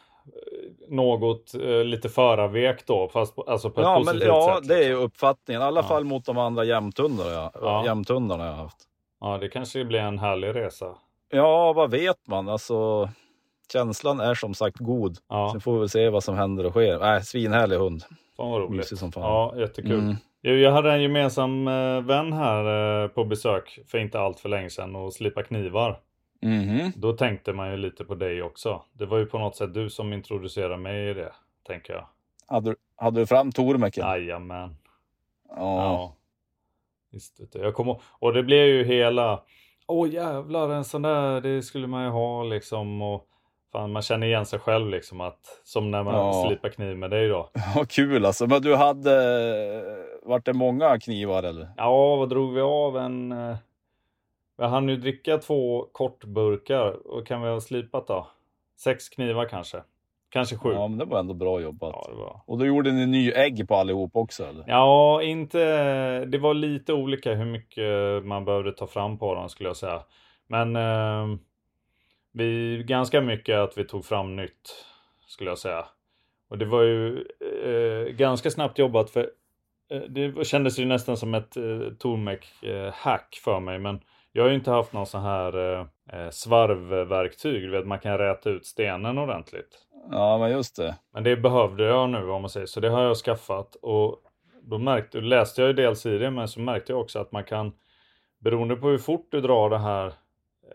något 0.89 1.55
eh, 1.55 1.85
lite 1.85 2.09
förarvek 2.09 2.87
då, 2.87 3.09
fast 3.09 3.37
på- 3.37 3.43
alltså 3.43 3.71
på 3.71 3.81
ett 3.81 3.85
Ja, 3.85 3.95
men, 3.95 4.05
positivt 4.05 4.27
ja 4.29 4.57
sätt. 4.61 4.69
det 4.69 4.85
är 4.85 4.89
liksom. 4.89 5.05
uppfattningen. 5.05 5.63
I 5.63 5.65
alla 5.65 5.81
Ja. 5.81 5.85
fall 5.89 6.05
mot 6.05 6.25
de 6.25 6.39
andra 6.39 6.65
jämthundarna 6.65 7.31
jag, 7.31 7.51
Ja. 7.63 7.85
jämthundarna 7.85 8.45
jag 8.45 8.53
har 8.53 8.63
haft. 8.63 8.79
Ja, 9.21 9.39
det 9.39 9.49
kanske 9.49 9.85
blir 9.85 10.01
en 10.01 10.19
härlig 10.19 10.55
resa. 10.55 10.87
Ja, 11.31 11.73
vad 11.73 11.91
vet 11.91 12.27
man? 12.29 12.49
Alltså, 12.49 13.09
känslan 13.73 14.21
är 14.21 14.35
som 14.35 14.55
sagt 14.55 14.79
god. 14.79 15.19
Ja, 15.29 15.49
Sen 15.53 15.61
får 15.61 15.73
vi 15.73 15.79
väl 15.79 15.89
se 15.89 16.09
vad 16.09 16.25
som 16.25 16.35
händer 16.37 16.67
och 16.67 16.73
sker. 16.73 16.99
Nej, 16.99 17.23
svinhärlig 17.25 17.77
hund. 17.77 18.03
fan 18.37 18.51
vad 18.51 18.61
roligt. 18.61 18.77
Mysig 18.77 18.99
som 18.99 19.13
fan. 19.13 19.23
Ja, 19.23 19.55
jättekul. 19.57 19.99
Mm. 19.99 20.17
Jag, 20.41 20.73
hade 20.73 20.93
en 20.93 21.03
gemensam 21.03 21.69
eh, 21.69 22.01
vän 22.01 22.33
här 22.33 23.03
eh, 23.05 23.09
på 23.09 23.25
besök 23.25 23.79
för 23.87 23.99
inte 23.99 24.21
allt 24.21 24.41
för 24.41 24.49
länge 24.49 24.71
sedan 24.71 24.97
och 24.97 25.13
slipa 25.13 25.43
knivar. 25.43 26.01
Mhm. 26.43 26.93
Då 26.97 27.13
tänkte 27.13 27.53
man 27.53 27.71
ju 27.71 27.77
lite 27.77 28.05
på 28.05 28.15
dig 28.15 28.43
också. 28.43 28.83
Det 28.93 29.07
var 29.07 29.19
ju 29.19 29.27
på 29.27 29.39
något 29.39 29.57
sätt 29.57 29.75
du 29.75 29.91
som 29.91 30.13
introducerade 30.13 30.77
mig 30.77 31.11
i 31.11 31.15
det, 31.15 31.33
tänker 31.67 31.93
jag. 31.93 32.07
Hade, 32.47 32.71
du- 32.71 32.77
hade 32.97 33.21
du 33.21 33.27
fram 33.27 33.53
Tormeken? 33.53 34.07
Jajamän. 34.07 34.77
Ja. 35.49 35.57
Ja. 35.57 36.17
Visst, 37.11 37.41
jag 37.53 37.75
kommer 37.75 38.01
Och 38.19 38.33
det 38.33 38.43
blev 38.43 38.67
ju 38.67 38.85
hela 38.85 39.43
Åh 39.87 40.09
jävlar, 40.09 40.69
en 40.71 40.85
sån 40.85 41.03
där, 41.03 41.41
det 41.41 41.63
skulle 41.63 41.87
man 41.87 42.05
ju 42.05 42.11
ha 42.11 42.43
liksom. 42.43 43.03
Och 43.03 43.29
fan, 43.73 43.93
man 43.93 44.03
känner 44.03 44.27
igen 44.27 44.47
sig 44.47 44.59
själv 44.59 44.89
liksom 44.91 45.21
att 45.21 45.61
som 45.65 45.91
när 45.91 46.03
man 46.03 46.15
Ja. 46.15 46.45
slipar 46.49 46.69
kniv 46.69 46.97
med 46.97 47.11
dig 47.11 47.29
då. 47.29 47.51
Vad 47.77 47.89
kul 47.91 48.27
alltså. 48.27 48.47
Men 48.47 48.63
du 48.63 48.75
hade... 48.77 49.13
Vart 50.23 50.45
det 50.45 50.53
många 50.53 50.99
knivar 51.01 51.43
eller? 51.43 51.69
Ja, 51.77 52.17
vad 52.17 52.29
drog 52.29 52.53
vi 52.55 52.61
av 52.61 52.97
en? 52.99 53.33
eh, 53.33 53.57
Jag 54.59 54.69
hann 54.69 54.89
ju 54.89 54.97
dricka 54.97 55.39
två 55.39 55.87
kortburkar. 55.93 57.07
Och 57.17 57.27
kan 57.27 57.43
vi 57.43 57.49
ha 57.49 57.61
slipat 57.61 58.07
då? 58.07 58.27
Sex 58.79 59.09
knivar 59.09 59.45
kanske. 59.49 59.83
Kanske 60.31 60.57
sju. 60.57 60.73
Ja, 60.73 60.89
men 60.89 60.99
det 60.99 61.05
var 61.05 61.19
ändå 61.19 61.35
bra 61.35 61.61
jobbat. 61.61 61.91
Ja, 61.95 62.07
det 62.11 62.17
var. 62.19 62.41
Och 62.47 62.59
då 62.59 62.67
gjorde 62.67 62.93
ni 62.93 63.07
ny 63.07 63.31
ägg 63.33 63.69
på 63.69 63.75
allihop 63.75 64.17
också 64.17 64.45
eller? 64.45 64.65
Ja, 64.67 65.23
inte... 65.23 65.59
Det 66.25 66.39
var 66.39 66.55
lite 66.55 66.93
olika 66.93 67.35
hur 67.35 67.45
mycket 67.45 68.25
man 68.25 68.45
behövde 68.45 68.73
ta 68.73 68.87
fram 68.87 69.19
på 69.19 69.35
dem 69.35 69.49
skulle 69.49 69.69
jag 69.69 69.77
säga. 69.77 70.03
Men 70.47 70.77
eh, 70.77 71.39
vi, 72.33 72.83
ganska 72.87 73.21
mycket 73.21 73.59
att 73.59 73.79
vi 73.79 73.85
tog 73.85 74.05
fram 74.05 74.37
nytt 74.37 74.87
skulle 75.27 75.51
jag 75.51 75.59
säga. 75.59 75.87
Och 76.51 76.59
det 76.59 76.65
var 76.65 76.83
ju 76.83 77.25
eh, 77.65 78.13
ganska 78.13 78.51
snabbt 78.51 78.79
jobbat 78.79 79.11
för 79.11 79.31
eh, 79.91 80.01
det 80.01 80.47
kändes 80.47 80.79
ju 80.79 80.85
nästan 80.85 81.17
som 81.17 81.35
ett 81.35 81.57
eh, 81.57 81.81
Tormek-hack 81.99 83.41
för 83.45 83.61
mig. 83.61 83.79
Men 83.79 84.01
jag 84.33 84.43
har 84.43 84.49
ju 84.49 84.55
inte 84.55 84.71
haft 84.71 84.93
någon 84.93 85.07
sån 85.07 85.23
här 85.23 85.81
eh, 85.81 85.87
eh, 86.13 86.31
svarvverktyg. 86.31 87.63
Du 87.63 87.71
vet, 87.71 87.87
man 87.87 87.99
kan 87.99 88.19
räta 88.19 88.51
ut 88.51 88.67
stenen 88.67 89.19
ordentligt. 89.19 89.79
Ja, 90.11 90.39
men 90.39 90.51
just 90.51 90.77
det. 90.77 90.97
Men 91.13 91.25
det 91.25 91.37
behövde 91.37 91.85
jag 91.85 92.11
nu 92.11 92.31
om 92.31 92.43
man 92.43 92.51
säger 92.51 92.67
så. 92.67 92.81
Det 92.81 92.89
har 92.89 93.03
jag 93.03 93.17
skaffat 93.17 93.75
och 93.75 94.23
då 94.63 94.79
märkte, 94.79 95.21
läste 95.21 95.61
jag 95.61 95.69
ju 95.69 95.75
dels 95.75 96.07
i 96.07 96.19
det 96.19 96.31
men 96.31 96.49
så 96.49 96.61
märkte 96.61 96.93
jag 96.93 97.01
också 97.01 97.19
att 97.19 97.33
man 97.33 97.45
kan 97.45 97.73
beroende 98.41 98.77
på 98.77 98.89
hur 98.89 98.99
fort 98.99 99.29
du 99.31 99.41
drar 99.41 99.71
det 99.71 99.79
här 99.79 100.13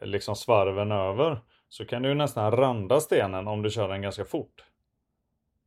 liksom 0.01 0.35
svarven 0.35 0.91
över 0.91 1.39
så 1.69 1.85
kan 1.85 2.01
du 2.01 2.13
nästan 2.13 2.51
randa 2.51 2.99
stenen 2.99 3.47
om 3.47 3.61
du 3.61 3.69
kör 3.69 3.87
den 3.89 4.01
ganska 4.01 4.25
fort. 4.25 4.63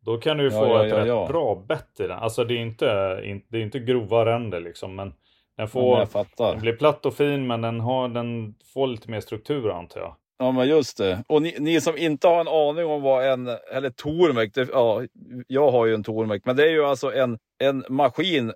Då 0.00 0.18
kan 0.18 0.36
du 0.36 0.44
Ja, 0.44 0.50
få 0.50 0.66
ja, 0.66 0.84
ett 0.86 0.90
ja, 0.90 0.96
rätt 1.22 1.28
bra 1.28 1.64
bett 1.68 2.00
i 2.00 2.06
den. 2.06 2.18
Alltså 2.18 2.44
det 2.44 2.54
är 2.54 2.58
inte, 2.58 3.20
in- 3.24 3.44
det 3.48 3.58
är 3.58 3.62
inte 3.62 3.78
grova 3.78 4.24
ränder 4.26 4.60
liksom 4.60 4.94
men 4.96 5.12
den 5.56 5.68
får, 5.68 6.06
den 6.52 6.60
blir 6.60 6.72
platt 6.72 7.06
och 7.06 7.14
fin 7.14 7.46
men 7.46 7.60
den, 7.62 7.80
har, 7.80 8.08
den 8.08 8.54
får 8.74 8.86
lite 8.86 9.10
mer 9.10 9.20
struktur 9.20 9.70
antar 9.70 10.00
jag. 10.00 10.16
Ja, 10.38 10.50
men 10.52 10.68
just 10.68 10.98
det. 10.98 11.24
Och 11.28 11.42
ni, 11.42 11.56
ni 11.58 11.80
som 11.80 11.98
inte 11.98 12.28
har 12.28 12.40
en 12.40 12.48
aning 12.48 12.84
om 12.86 13.02
vad 13.02 13.26
en, 13.32 13.48
eller 13.72 13.90
Tormek, 13.90 14.54
det, 14.54 14.68
ja, 14.72 15.02
jag 15.46 15.70
har 15.70 15.86
ju 15.86 15.94
en 15.94 16.04
Tormek, 16.04 16.42
men 16.44 16.56
det 16.56 16.64
är 16.64 16.70
ju 16.70 16.84
alltså 16.84 17.12
en, 17.14 17.38
en 17.58 17.84
maskin, 17.88 18.52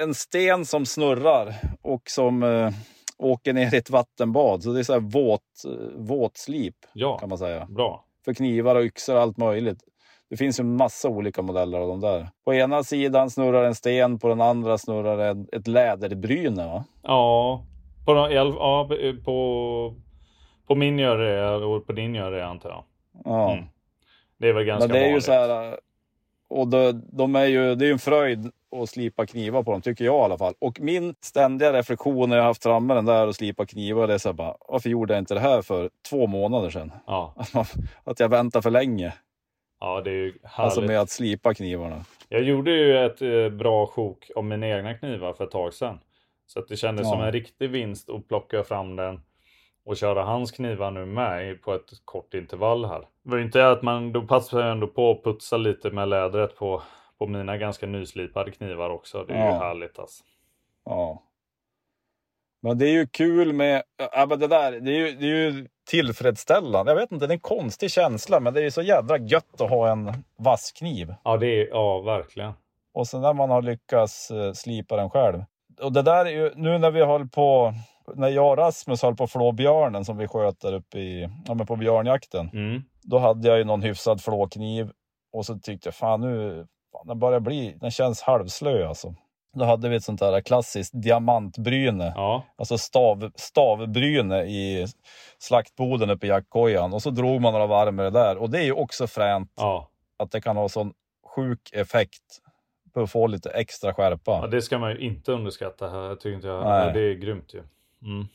en 0.00 0.14
sten 0.14 0.66
som 0.66 0.86
snurrar 0.86 1.54
och 1.82 2.02
som 2.06 2.42
eh, 2.42 2.70
åker 3.20 3.52
ner 3.52 3.74
i 3.74 3.76
ett 3.78 3.90
vattenbad. 3.90 4.62
Så 4.62 4.72
det 4.72 4.78
är 4.78 4.82
så 4.84 4.92
här 4.92 5.00
våt, 5.00 5.42
våtslip 5.96 6.74
Ja, 6.92 7.18
kan 7.18 7.28
man 7.28 7.38
säga. 7.38 7.66
bra. 7.70 8.04
För 8.24 8.34
knivar 8.34 8.74
och 8.76 8.82
yxor 8.82 9.14
och 9.14 9.20
allt 9.20 9.36
möjligt. 9.36 9.78
Det 10.30 10.36
finns 10.36 10.60
ju 10.60 10.64
massa 10.64 11.08
olika 11.08 11.42
modeller 11.42 11.78
av 11.78 11.88
de 11.88 12.00
där. 12.00 12.28
På 12.44 12.54
ena 12.54 12.82
sidan 12.82 13.30
snurrar 13.30 13.64
en 13.64 13.74
sten, 13.74 14.18
på 14.18 14.28
den 14.28 14.40
andra 14.40 14.78
snurrar 14.78 15.18
en, 15.18 15.48
ett 15.52 15.66
läderbryne. 15.66 16.66
Va? 16.66 16.84
Ja, 17.02 17.64
på, 18.06 18.14
de- 18.14 18.32
ja, 18.32 18.88
på, 19.24 19.94
på 20.66 20.74
min 20.74 20.98
gör 20.98 21.18
det 21.18 21.64
och 21.66 21.86
på 21.86 21.92
din 21.92 22.14
gör 22.14 22.30
det 22.30 22.46
antar 22.46 22.68
jag. 22.70 22.84
Ja. 23.24 23.52
Mm. 23.52 23.64
Det 24.38 24.48
är 24.48 24.52
väl 24.52 24.64
ganska 24.64 24.86
Men 24.88 24.92
det 24.94 24.98
är 25.00 25.04
ju 25.04 25.08
vanligt. 25.08 25.24
så 25.24 25.32
här, 25.32 25.78
och 26.48 26.68
de, 26.68 27.02
de 27.12 27.36
är 27.36 27.46
ju, 27.46 27.74
det 27.74 27.84
är 27.84 27.86
ju 27.86 27.92
en 27.92 27.98
fröjd 27.98 28.50
att 28.72 28.88
slipa 28.88 29.26
knivar 29.26 29.62
på 29.62 29.72
dem, 29.72 29.82
tycker 29.82 30.04
jag 30.04 30.14
i 30.20 30.24
alla 30.24 30.38
fall. 30.38 30.54
Och 30.58 30.80
min 30.80 31.14
ständiga 31.20 31.72
reflektion 31.72 32.28
när 32.30 32.36
jag 32.36 32.44
haft 32.44 32.62
framme 32.62 32.94
den 32.94 33.04
där 33.06 33.26
och 33.26 33.34
slipa 33.34 33.66
knivar, 33.66 34.06
det 34.06 34.14
är 34.14 34.18
så 34.18 34.28
här 34.28 34.34
bara, 34.34 34.56
varför 34.68 34.88
gjorde 34.90 35.14
jag 35.14 35.18
inte 35.20 35.34
det 35.34 35.40
här 35.40 35.62
för 35.62 35.90
två 36.10 36.26
månader 36.26 36.70
sedan? 36.70 36.92
Ja, 37.06 37.34
att 38.04 38.20
jag 38.20 38.28
väntar 38.28 38.60
för 38.60 38.70
länge, 38.70 39.12
ja, 39.80 40.00
det 40.00 40.10
är 40.10 40.14
ju 40.14 40.24
härligt. 40.42 40.58
alltså 40.58 40.80
med 40.82 41.00
att 41.00 41.10
slipa 41.10 41.54
knivarna. 41.54 42.04
Jag 42.28 42.42
gjorde 42.42 42.70
ju 42.70 42.98
ett 43.06 43.22
eh, 43.22 43.48
bra 43.58 43.86
sjok 43.86 44.30
om 44.36 44.48
mina 44.48 44.68
egna 44.68 44.94
knivar 44.94 45.32
för 45.32 45.44
ett 45.44 45.50
tag 45.50 45.74
sedan. 45.74 45.98
Så 46.46 46.58
att 46.58 46.68
det 46.68 46.76
kändes 46.76 47.06
Ja. 47.06 47.10
som 47.12 47.20
en 47.22 47.32
riktig 47.32 47.70
vinst 47.70 48.10
att 48.10 48.28
plocka 48.28 48.62
fram 48.64 48.96
den 48.96 49.20
och 49.84 49.96
köra 49.96 50.22
hans 50.24 50.52
knivar 50.52 50.90
nu 50.90 51.06
med 51.06 51.62
på 51.62 51.74
ett 51.74 51.90
kort 52.04 52.34
intervall 52.34 52.84
här. 52.84 53.00
Det 53.00 53.30
var 53.30 53.36
ju 53.38 53.44
inte 53.44 53.68
att 53.70 53.82
man, 53.82 54.12
då 54.12 54.22
passade 54.22 54.62
jag 54.62 54.72
ändå 54.72 54.86
på 54.86 55.10
att 55.10 55.24
putsa 55.24 55.56
lite 55.56 55.90
med 55.90 56.08
lädret 56.08 56.56
på, 56.56 56.82
på 57.20 57.26
mina 57.26 57.56
ganska 57.56 57.86
nyslipade 57.86 58.50
knivar 58.50 58.90
också. 58.90 59.24
Det 59.24 59.32
är 59.34 59.38
ju 59.38 59.44
Ja. 59.54 59.58
härligt 59.58 59.98
alltså. 59.98 60.24
Ja. 60.84 61.22
Men 62.62 62.78
det 62.78 62.86
är 62.88 62.92
ju 62.92 63.06
kul 63.06 63.52
med, 63.52 63.82
ja 64.12 64.26
men 64.26 64.38
det 64.38 64.46
där, 64.46 64.72
det 64.80 64.90
är 64.90 64.98
ju, 64.98 65.12
det 65.16 65.24
är 65.26 65.50
ju 65.50 65.68
tillfredsställande. 65.90 66.92
Jag 66.92 66.96
vet 67.00 67.12
inte, 67.12 67.26
det 67.26 67.32
är 67.32 67.36
en 67.36 67.40
konstig 67.40 67.90
känsla, 67.90 68.40
men 68.40 68.54
det 68.54 68.60
är 68.60 68.64
ju 68.64 68.70
så 68.70 68.82
jädra 68.82 69.18
gött 69.18 69.60
att 69.60 69.70
ha 69.70 69.90
en 69.92 70.12
vass 70.38 70.72
kniv. 70.72 71.14
Ja, 71.24 71.36
det 71.36 71.46
är, 71.46 71.68
ja 71.68 72.00
verkligen. 72.00 72.52
Och 72.94 73.06
sen 73.08 73.20
när 73.20 73.32
man 73.34 73.50
har 73.50 73.62
lyckats 73.62 74.30
eh, 74.30 74.52
slipa 74.52 74.96
den 74.96 75.10
själv. 75.10 75.44
Och 75.82 75.92
det 75.92 76.02
där 76.02 76.24
är 76.26 76.30
ju, 76.30 76.52
nu 76.54 76.78
när 76.78 76.90
vi 76.90 77.04
höll 77.04 77.28
på, 77.28 77.74
när 78.14 78.28
jag 78.28 78.50
och 78.50 78.58
Rasmus 78.58 79.02
höll 79.02 79.16
på 79.16 79.24
att 79.24 79.32
flå 79.32 79.52
björnen 79.52 80.04
som 80.04 80.16
vi 80.16 80.28
sköt 80.28 80.60
där 80.60 80.72
uppe 80.72 80.98
i, 80.98 81.28
ja 81.46 81.54
men 81.54 81.66
på 81.66 81.76
björnjakten. 81.76 82.50
Mm. 82.52 82.82
Då 83.02 83.18
hade 83.18 83.48
jag 83.48 83.58
ju 83.58 83.64
någon 83.64 83.82
hyfsad 83.82 84.22
flåkniv 84.22 84.90
och 85.32 85.46
så 85.46 85.58
tyckte 85.58 85.86
jag 85.86 85.94
fan 85.94 86.20
nu, 86.20 86.66
fan, 86.92 87.06
den 87.06 87.18
börjar 87.18 87.40
bli, 87.40 87.76
den 87.80 87.90
känns 87.90 88.22
halvslö 88.22 88.88
alltså. 88.88 89.14
Då 89.52 89.64
hade 89.64 89.88
vi 89.88 89.96
ett 89.96 90.04
sånt 90.04 90.20
där 90.20 90.40
klassiskt 90.40 91.02
diamantbryne. 91.02 92.12
Ja, 92.16 92.44
Alltså 92.56 92.78
stav, 92.78 93.30
stavbryne 93.34 94.42
i 94.44 94.86
slaktboden 95.38 96.10
uppe 96.10 96.26
i 96.26 96.28
jaktkojan. 96.28 96.94
Och 96.94 97.02
så 97.02 97.10
drog 97.10 97.40
man 97.40 97.52
några 97.52 97.66
varv 97.66 97.94
med 97.94 98.04
det 98.04 98.10
där. 98.10 98.36
Och 98.36 98.50
det 98.50 98.58
är 98.58 98.62
ju 98.62 98.72
också 98.72 99.06
fränt 99.06 99.52
ja. 99.56 99.90
att 100.16 100.30
det 100.30 100.40
kan 100.40 100.56
ha 100.56 100.68
sån 100.68 100.92
sjuk 101.36 101.72
effekt 101.72 102.22
på 102.94 103.00
att 103.00 103.10
få 103.10 103.26
lite 103.26 103.50
extra 103.50 103.94
skärpa. 103.94 104.32
ja, 104.32 104.46
det 104.46 104.62
ska 104.62 104.78
man 104.78 104.90
ju 104.90 104.98
inte 104.98 105.32
underskatta 105.32 105.88
här. 105.88 106.02
Jag 106.02 106.20
tycker 106.20 106.36
inte 106.36 106.48
jag, 106.48 106.64
Nej. 106.64 106.92
det 106.92 107.00
är 107.00 107.14
grymt 107.14 107.54
ju. 107.54 107.62
Mm. 108.02 108.26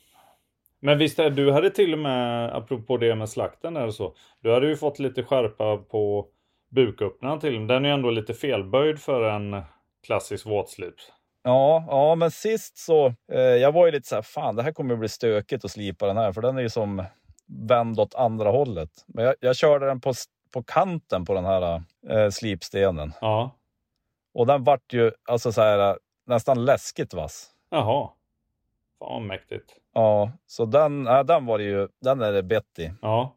Men 0.79 0.97
visst, 0.97 1.17
du 1.17 1.51
hade 1.51 1.69
till 1.69 1.93
och 1.93 1.99
med, 1.99 2.55
apropå 2.55 2.97
det 2.97 3.15
med 3.15 3.29
slakten 3.29 3.77
eller 3.77 3.91
så, 3.91 4.15
du 4.41 4.53
hade 4.53 4.67
ju 4.67 4.75
fått 4.75 4.99
lite 4.99 5.23
skärpa 5.23 5.77
på 5.77 6.27
buköppnaren 6.69 7.39
till. 7.39 7.67
Den 7.67 7.85
är 7.85 7.89
ju 7.89 7.93
ändå 7.95 8.09
lite 8.09 8.33
felböjd 8.33 8.99
för 8.99 9.29
en 9.29 9.61
klassisk 10.05 10.45
våtslip. 10.45 10.95
Ja, 11.43 11.85
ja, 11.87 12.15
men 12.15 12.31
sist 12.31 12.77
så, 12.77 13.05
eh, 13.31 13.39
jag 13.39 13.71
var 13.71 13.85
ju 13.85 13.91
lite 13.91 14.07
så 14.07 14.15
här, 14.15 14.21
fan 14.21 14.55
det 14.55 14.63
här 14.63 14.71
kommer 14.71 14.93
att 14.93 14.99
bli 14.99 15.09
stökigt 15.09 15.65
att 15.65 15.71
slipa 15.71 16.07
den 16.07 16.17
här, 16.17 16.31
för 16.31 16.41
den 16.41 16.57
är 16.57 16.61
ju 16.61 16.69
som 16.69 17.03
vänd 17.69 17.99
åt 17.99 18.15
andra 18.15 18.49
hållet. 18.51 18.89
Men 19.07 19.25
jag, 19.25 19.35
jag 19.39 19.55
körde 19.55 19.85
den 19.85 20.01
på, 20.01 20.13
på 20.53 20.63
kanten 20.63 21.25
på 21.25 21.33
den 21.33 21.45
här 21.45 21.81
eh, 22.09 22.29
slipstenen. 22.29 23.13
Ja, 23.21 23.55
Och 24.33 24.47
den 24.47 24.63
vart 24.63 24.93
ju 24.93 25.11
alltså 25.29 25.51
så 25.51 25.61
här, 25.61 25.97
nästan 26.25 26.65
läskigt 26.65 27.13
vass. 27.13 27.51
jaha. 27.69 28.09
Fan 28.99 29.13
vad 29.13 29.21
mäktigt. 29.21 29.75
Ja, 29.93 30.31
så 30.47 30.65
den, 30.65 31.03
nej, 31.03 31.25
den 31.25 31.45
var 31.45 31.57
det 31.57 31.63
ju, 31.63 31.87
den 32.01 32.21
är 32.21 32.31
det 32.31 32.43
bett 32.43 32.79
i. 32.79 32.91
Ja, 33.01 33.35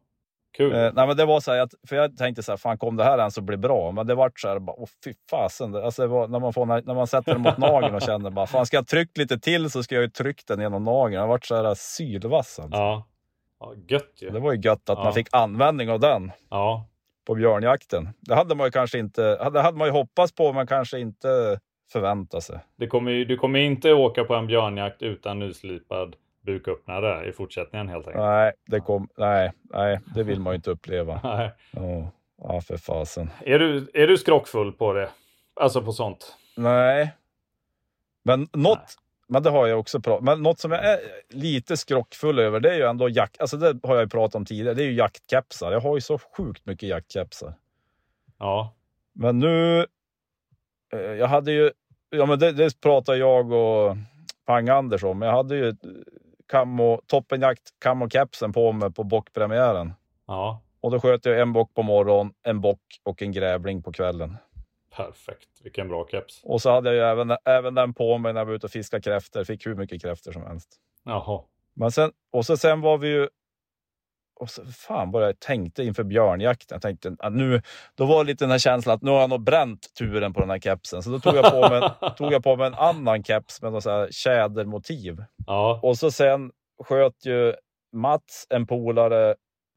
kul. 0.57 0.73
Eh, 0.73 0.91
nej 0.93 1.07
men 1.07 1.17
det 1.17 1.25
var 1.25 1.39
så 1.39 1.51
här, 1.51 1.67
för 1.87 1.95
jag 1.95 2.17
tänkte 2.17 2.43
så 2.43 2.51
här, 2.51 2.57
fan 2.57 2.77
kom 2.77 2.95
det 2.95 3.03
här 3.03 3.17
ens 3.17 3.37
att 3.37 3.43
bli 3.43 3.57
bra? 3.57 3.91
Men 3.91 4.07
det 4.07 4.15
vart 4.15 4.39
så 4.39 4.47
här, 4.47 4.59
bara, 4.59 4.75
åh 4.79 4.87
fy 5.05 5.13
fasen. 5.29 5.75
Alltså, 5.75 6.07
var, 6.07 6.27
när, 6.27 6.39
man 6.39 6.53
får, 6.53 6.65
när, 6.65 6.81
när 6.81 6.93
man 6.95 7.07
sätter 7.07 7.33
den 7.33 7.41
mot 7.41 7.57
nageln 7.67 7.95
och 7.95 8.01
känner 8.01 8.29
bara, 8.29 8.47
fan 8.47 8.65
ska 8.65 8.77
jag 8.77 8.87
trycka 8.87 9.21
lite 9.21 9.39
till 9.39 9.69
så 9.69 9.83
ska 9.83 9.95
jag 9.95 10.01
ju 10.01 10.09
trycka 10.09 10.43
den 10.47 10.59
genom 10.61 10.83
nageln. 10.83 11.21
Det 11.21 11.27
vart 11.27 11.45
så 11.45 11.55
här 11.55 11.73
sylvass. 11.75 12.59
Alltså. 12.59 12.77
Ja. 12.79 13.07
ja, 13.59 13.73
gött 13.87 14.13
ju. 14.15 14.29
Det 14.29 14.39
var 14.39 14.53
ju 14.53 14.59
gött 14.59 14.89
att 14.89 14.97
Ja. 14.97 15.03
man 15.03 15.13
fick 15.13 15.27
användning 15.31 15.89
av 15.89 15.99
den 15.99 16.31
Ja, 16.49 16.85
på 17.27 17.35
björnjakten. 17.35 18.09
Det 18.19 18.35
hade 18.35 18.55
man 18.55 18.67
ju 18.67 18.71
kanske 18.71 18.99
inte, 18.99 19.49
det 19.49 19.61
hade 19.61 19.77
man 19.77 19.87
ju 19.87 19.91
hoppats 19.91 20.31
på 20.35 20.53
men 20.53 20.67
kanske 20.67 20.99
inte 20.99 21.59
förväntat 21.91 22.43
sig. 22.43 22.59
det 22.75 22.87
kommer, 22.87 23.25
du 23.25 23.37
kommer 23.37 23.59
inte 23.59 23.93
åka 23.93 24.23
på 24.23 24.35
en 24.35 24.47
björnjakt 24.47 25.01
utan 25.01 25.39
nyslipad 25.39 26.15
buköppnare 26.49 27.29
i 27.29 27.31
fortsättningen 27.31 27.87
helt 27.89 28.07
enkelt. 28.07 28.23
Nej, 28.23 28.53
det 28.65 28.79
kom, 28.79 29.09
nej, 29.17 29.51
nej, 29.63 29.99
det 30.15 30.23
vill 30.23 30.39
man 30.39 30.53
ju 30.53 30.55
inte 30.55 30.71
uppleva. 30.71 31.19
Nej. 31.23 31.51
Ja, 31.71 32.11
ja 32.37 32.61
för 32.61 32.77
fasen. 32.77 33.29
Är, 33.45 33.59
du, 33.59 33.91
är 33.93 34.07
du 34.07 34.17
skrockfull 34.17 34.71
på 34.71 34.93
det? 34.93 35.09
Alltså 35.53 35.81
på 35.81 35.91
sånt? 35.91 36.35
Nej. 36.57 37.13
Men 38.23 38.41
något, 38.41 38.77
Nej. 38.77 38.87
men 39.27 39.43
det 39.43 39.49
har 39.49 39.67
jag 39.67 39.79
också 39.79 39.99
pratat 39.99 40.23
Men 40.23 40.43
något 40.43 40.59
som 40.59 40.71
jag 40.71 40.85
är 40.85 40.99
lite 41.29 41.77
skrockfull 41.77 42.39
över, 42.39 42.59
det 42.59 42.69
är 42.69 42.75
ju 42.77 42.83
ändå 42.83 43.09
jakt, 43.09 43.41
alltså 43.41 43.57
det 43.57 43.79
har 43.83 43.95
jag 43.95 44.03
ju 44.03 44.09
pratat 44.09 44.35
om 44.35 44.45
tidigare, 44.45 44.73
det 44.73 44.83
är 44.83 44.87
ju 44.87 44.93
jaktkepsar. 44.93 45.71
Jag 45.71 45.79
har 45.79 45.95
ju 45.95 46.01
så 46.01 46.17
sjukt 46.37 46.65
mycket 46.65 46.89
jaktkepsar. 46.89 47.53
Ja. 48.39 48.73
Men 49.13 49.39
nu, 49.39 49.85
eh, 50.93 50.99
jag 50.99 51.27
hade 51.27 51.51
ju, 51.51 51.71
ja 52.09 52.25
men 52.25 52.39
det, 52.39 52.51
det 52.51 52.81
pratar 52.81 53.13
jag 53.13 53.51
och 53.51 53.97
Pang-Anders 54.49 55.03
om. 55.03 55.21
Jag 55.21 55.31
hade 55.31 55.55
ju 55.55 55.75
camo, 56.49 57.01
toppenjakt 57.07 57.69
camo-kepsen 57.79 58.53
på 58.53 58.71
mig 58.71 58.91
på 58.91 59.03
bockpremiären. 59.03 59.93
Ja. 60.27 60.61
Och 60.81 60.91
då 60.91 60.99
sköt 60.99 61.25
jag 61.25 61.39
en 61.39 61.53
bock 61.53 61.73
på 61.73 61.83
morgonen, 61.83 62.33
en 62.43 62.61
bock 62.61 62.81
och 63.03 63.21
en 63.21 63.31
grävling 63.31 63.83
på 63.83 63.91
kvällen. 63.91 64.37
Perfekt. 64.95 65.49
Vilken 65.63 65.87
bra 65.87 66.07
keps. 66.11 66.43
Och 66.43 66.61
så 66.61 66.71
hade 66.71 66.89
jag 66.89 66.95
ju 66.95 67.01
även, 67.01 67.37
även 67.45 67.75
den 67.75 67.93
på 67.93 68.17
mig 68.17 68.33
när 68.33 68.41
jag 68.41 68.45
var 68.45 68.53
ute 68.53 68.65
och 68.65 68.71
fiskade 68.71 69.01
kräftor. 69.01 69.43
Fick 69.43 69.67
hur 69.67 69.75
mycket 69.75 70.01
kräftor 70.01 70.31
som 70.31 70.43
helst. 70.43 70.69
Jaha. 71.03 71.41
Men 71.73 71.91
sen, 71.91 72.11
och 72.31 72.45
så 72.45 72.57
sen 72.57 72.81
var 72.81 72.97
vi 72.97 73.07
ju... 73.07 73.27
Och 74.39 74.49
så, 74.49 74.65
fan 74.65 75.11
vad 75.11 75.23
jag 75.23 75.39
tänkte 75.39 75.83
inför 75.83 76.03
björnjakten. 76.03 76.75
Jag 76.75 76.81
tänkte 76.81 77.15
att 77.19 77.33
nu, 77.33 77.61
då 77.95 78.05
var 78.05 78.23
lite 78.23 78.43
den 78.43 78.51
här 78.51 78.57
känslan 78.57 78.95
att 78.95 79.01
nu 79.01 79.11
har 79.11 79.19
jag 79.19 79.29
nog 79.29 79.43
bränt 79.43 79.93
turen 79.97 80.33
på 80.33 80.39
den 80.39 80.49
här 80.49 80.59
kepsen. 80.59 81.03
Så 81.03 81.09
då 81.09 81.19
tog 81.19 81.35
jag 81.35 81.51
på 81.51 81.69
mig, 81.69 81.89
tog 82.17 82.33
jag 82.33 82.43
på 82.43 82.55
mig 82.55 82.67
en 82.67 82.73
annan 82.73 83.23
keps 83.23 83.61
med 83.61 83.71
något 83.71 83.83
så 83.83 83.89
här 83.89 84.07
tjädermotiv. 84.11 85.23
Ja. 85.47 85.79
Och 85.83 85.97
så 85.97 86.11
sen 86.11 86.51
sköt 86.83 87.25
ju 87.25 87.53
Mats, 87.93 88.47
en 88.49 88.67
polare, 88.67 89.35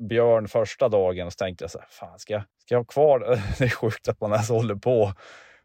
björn 0.08 0.48
första 0.48 0.88
dagen. 0.88 1.26
Och 1.26 1.32
så 1.32 1.36
tänkte 1.36 1.64
jag 1.64 1.70
så 1.70 1.78
här, 1.78 1.88
fan 1.90 2.18
ska 2.18 2.32
jag, 2.32 2.42
ska 2.58 2.74
jag 2.74 2.78
ha 2.78 2.84
kvar 2.84 3.18
Det 3.58 3.64
är 3.64 3.68
sjukt 3.68 4.08
att 4.08 4.20
man 4.20 4.32
ens 4.32 4.48
håller 4.48 4.74
på. 4.74 5.12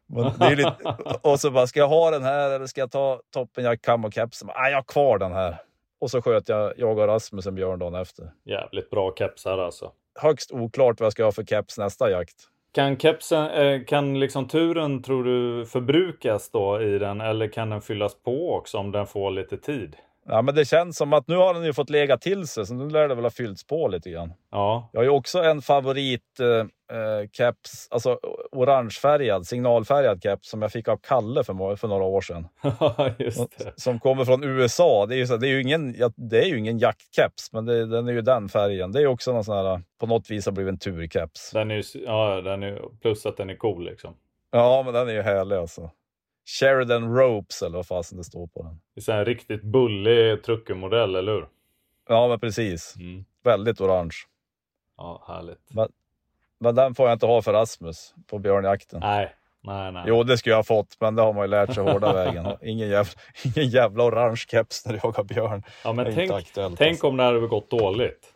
Men 0.08 0.38
det 0.38 0.46
är 0.46 0.56
lite, 0.56 0.76
och 1.22 1.40
så 1.40 1.50
bara, 1.50 1.66
ska 1.66 1.80
jag 1.80 1.88
ha 1.88 2.10
den 2.10 2.22
här 2.22 2.50
eller 2.50 2.66
ska 2.66 2.80
jag 2.80 2.90
ta 2.90 3.20
toppenjakt 3.34 3.84
camo-kepsen? 3.84 4.50
Nej, 4.56 4.70
jag 4.70 4.78
har 4.78 4.84
kvar 4.84 5.18
den 5.18 5.32
här. 5.32 5.56
Och 6.00 6.10
så 6.10 6.22
sköt 6.22 6.48
jag, 6.48 6.72
jag 6.76 6.98
och 6.98 7.06
Rasmus 7.06 7.46
en 7.46 7.54
björn 7.54 7.78
dagen 7.78 7.94
efter. 7.94 8.30
Jävligt 8.44 8.90
bra 8.90 9.14
kepsar 9.18 9.58
alltså. 9.58 9.92
Högst 10.20 10.52
oklart 10.52 11.00
vad 11.00 11.06
jag 11.06 11.12
ska 11.12 11.24
ha 11.24 11.32
för 11.32 11.44
keps 11.44 11.78
nästa 11.78 12.10
jakt. 12.10 12.48
Kan 12.72 12.98
kepsen, 12.98 13.50
eh, 13.50 13.84
kan 13.84 14.20
liksom 14.20 14.48
turen 14.48 15.02
tror 15.02 15.24
du 15.24 15.66
förbrukas 15.66 16.50
då 16.50 16.82
i 16.82 16.98
den 16.98 17.20
eller 17.20 17.48
kan 17.48 17.70
den 17.70 17.80
fyllas 17.80 18.14
på 18.14 18.54
också 18.54 18.78
om 18.78 18.92
den 18.92 19.06
får 19.06 19.30
lite 19.30 19.56
tid? 19.56 19.96
Ja, 20.30 20.42
men 20.42 20.54
det 20.54 20.64
känns 20.64 20.96
som 20.96 21.12
att 21.12 21.28
nu 21.28 21.36
har 21.36 21.54
den 21.54 21.64
ju 21.64 21.72
fått 21.72 21.90
lägga 21.90 22.18
till 22.18 22.46
sig, 22.46 22.66
så 22.66 22.74
nu 22.74 22.90
lär 22.90 23.08
det 23.08 23.14
väl 23.14 23.24
ha 23.24 23.30
fyllts 23.30 23.66
på 23.66 23.88
lite 23.88 24.10
grann. 24.10 24.32
Ja, 24.50 24.90
Jag 24.92 25.00
har 25.00 25.04
ju 25.04 25.10
också 25.10 25.38
en 25.38 25.62
favorit 25.62 26.40
eh, 26.40 26.96
eh, 26.98 27.28
keps, 27.32 27.88
alltså 27.90 28.18
orangefärgad, 28.52 29.46
signalfärgad 29.46 30.22
keps 30.22 30.50
som 30.50 30.62
jag 30.62 30.72
fick 30.72 30.88
av 30.88 30.96
Kalle 30.96 31.44
för, 31.44 31.76
för 31.76 31.88
några 31.88 32.04
år 32.04 32.20
sedan. 32.20 32.48
just 33.18 33.58
det. 33.58 33.72
Som 33.76 34.00
kommer 34.00 34.24
från 34.24 34.44
USA. 34.44 35.06
Det 35.06 35.14
är 35.14 35.18
ju, 35.18 35.26
så, 35.26 35.36
det 35.36 35.48
är 35.48 35.50
ju 35.50 35.62
ingen, 35.62 35.94
ja, 35.98 36.10
det 36.16 36.42
är 36.42 36.46
ju 36.46 36.58
ingen 36.58 36.78
jaktkeps, 36.78 37.52
men 37.52 37.66
det, 37.66 37.86
den 37.86 38.08
är 38.08 38.12
ju 38.12 38.22
den 38.22 38.48
färgen. 38.48 38.92
Det 38.92 38.98
är 38.98 39.02
ju 39.02 39.08
också 39.08 39.32
någon 39.32 39.44
sån 39.44 39.56
här, 39.56 39.82
på 40.00 40.06
något 40.06 40.30
vis 40.30 40.46
har 40.46 40.52
blivit 40.52 40.72
en 40.72 40.78
turkeps. 40.78 41.50
Den 41.50 41.70
är 41.70 41.74
ju, 41.74 41.82
ja, 42.06 42.40
den 42.40 42.62
är, 42.62 42.82
plus 43.02 43.26
att 43.26 43.36
den 43.36 43.50
är 43.50 43.56
cool 43.56 43.84
liksom. 43.84 44.14
Ja, 44.50 44.82
men 44.84 44.94
den 44.94 45.08
är 45.08 45.12
ju 45.12 45.22
härlig 45.22 45.56
alltså. 45.56 45.90
Sheridan 46.48 47.14
Ropes 47.16 47.62
eller 47.62 47.76
vad 47.76 47.86
fasen 47.86 48.18
det 48.18 48.24
står 48.24 48.46
på 48.46 48.62
den. 48.62 48.80
Det 48.94 49.08
är 49.12 49.18
en 49.18 49.24
riktigt 49.24 49.62
bullig 49.62 50.42
truckermodell, 50.42 51.14
eller 51.16 51.32
hur? 51.32 51.48
Ja, 52.08 52.28
men 52.28 52.40
precis. 52.40 52.94
Mm. 52.96 53.24
Väldigt 53.44 53.80
orange. 53.80 54.14
Ja, 54.96 55.24
härligt. 55.28 55.70
Men 56.60 56.74
den 56.74 56.94
får 56.94 57.06
jag 57.06 57.12
inte 57.16 57.26
ha 57.26 57.42
för 57.42 57.52
Rasmus 57.52 58.14
på 58.26 58.38
björnjakten. 58.38 59.00
Nej, 59.00 59.34
nej, 59.60 59.92
nej. 59.92 60.04
Jo, 60.06 60.22
det 60.22 60.38
skulle 60.38 60.52
jag 60.52 60.58
ha 60.58 60.64
fått, 60.64 60.96
men 61.00 61.14
det 61.14 61.22
har 61.22 61.32
man 61.32 61.42
ju 61.44 61.48
lärt 61.48 61.74
sig 61.74 61.84
hårda 61.84 62.12
vägen. 62.12 62.46
Ingen 62.62 62.88
jävla, 62.88 63.12
ingen 63.44 63.68
jävla 63.68 64.04
orange 64.04 64.36
keps 64.48 64.86
när 64.86 64.92
du 64.92 65.00
jagar 65.02 65.24
björn. 65.24 65.62
ja, 65.84 65.92
men 65.92 66.14
tänk, 66.14 66.30
aktuellt, 66.30 66.78
tänk 66.78 66.90
alltså. 66.90 67.06
om 67.08 67.16
det 67.16 67.22
hade 67.22 67.40
gått 67.40 67.70
dåligt. 67.70 68.34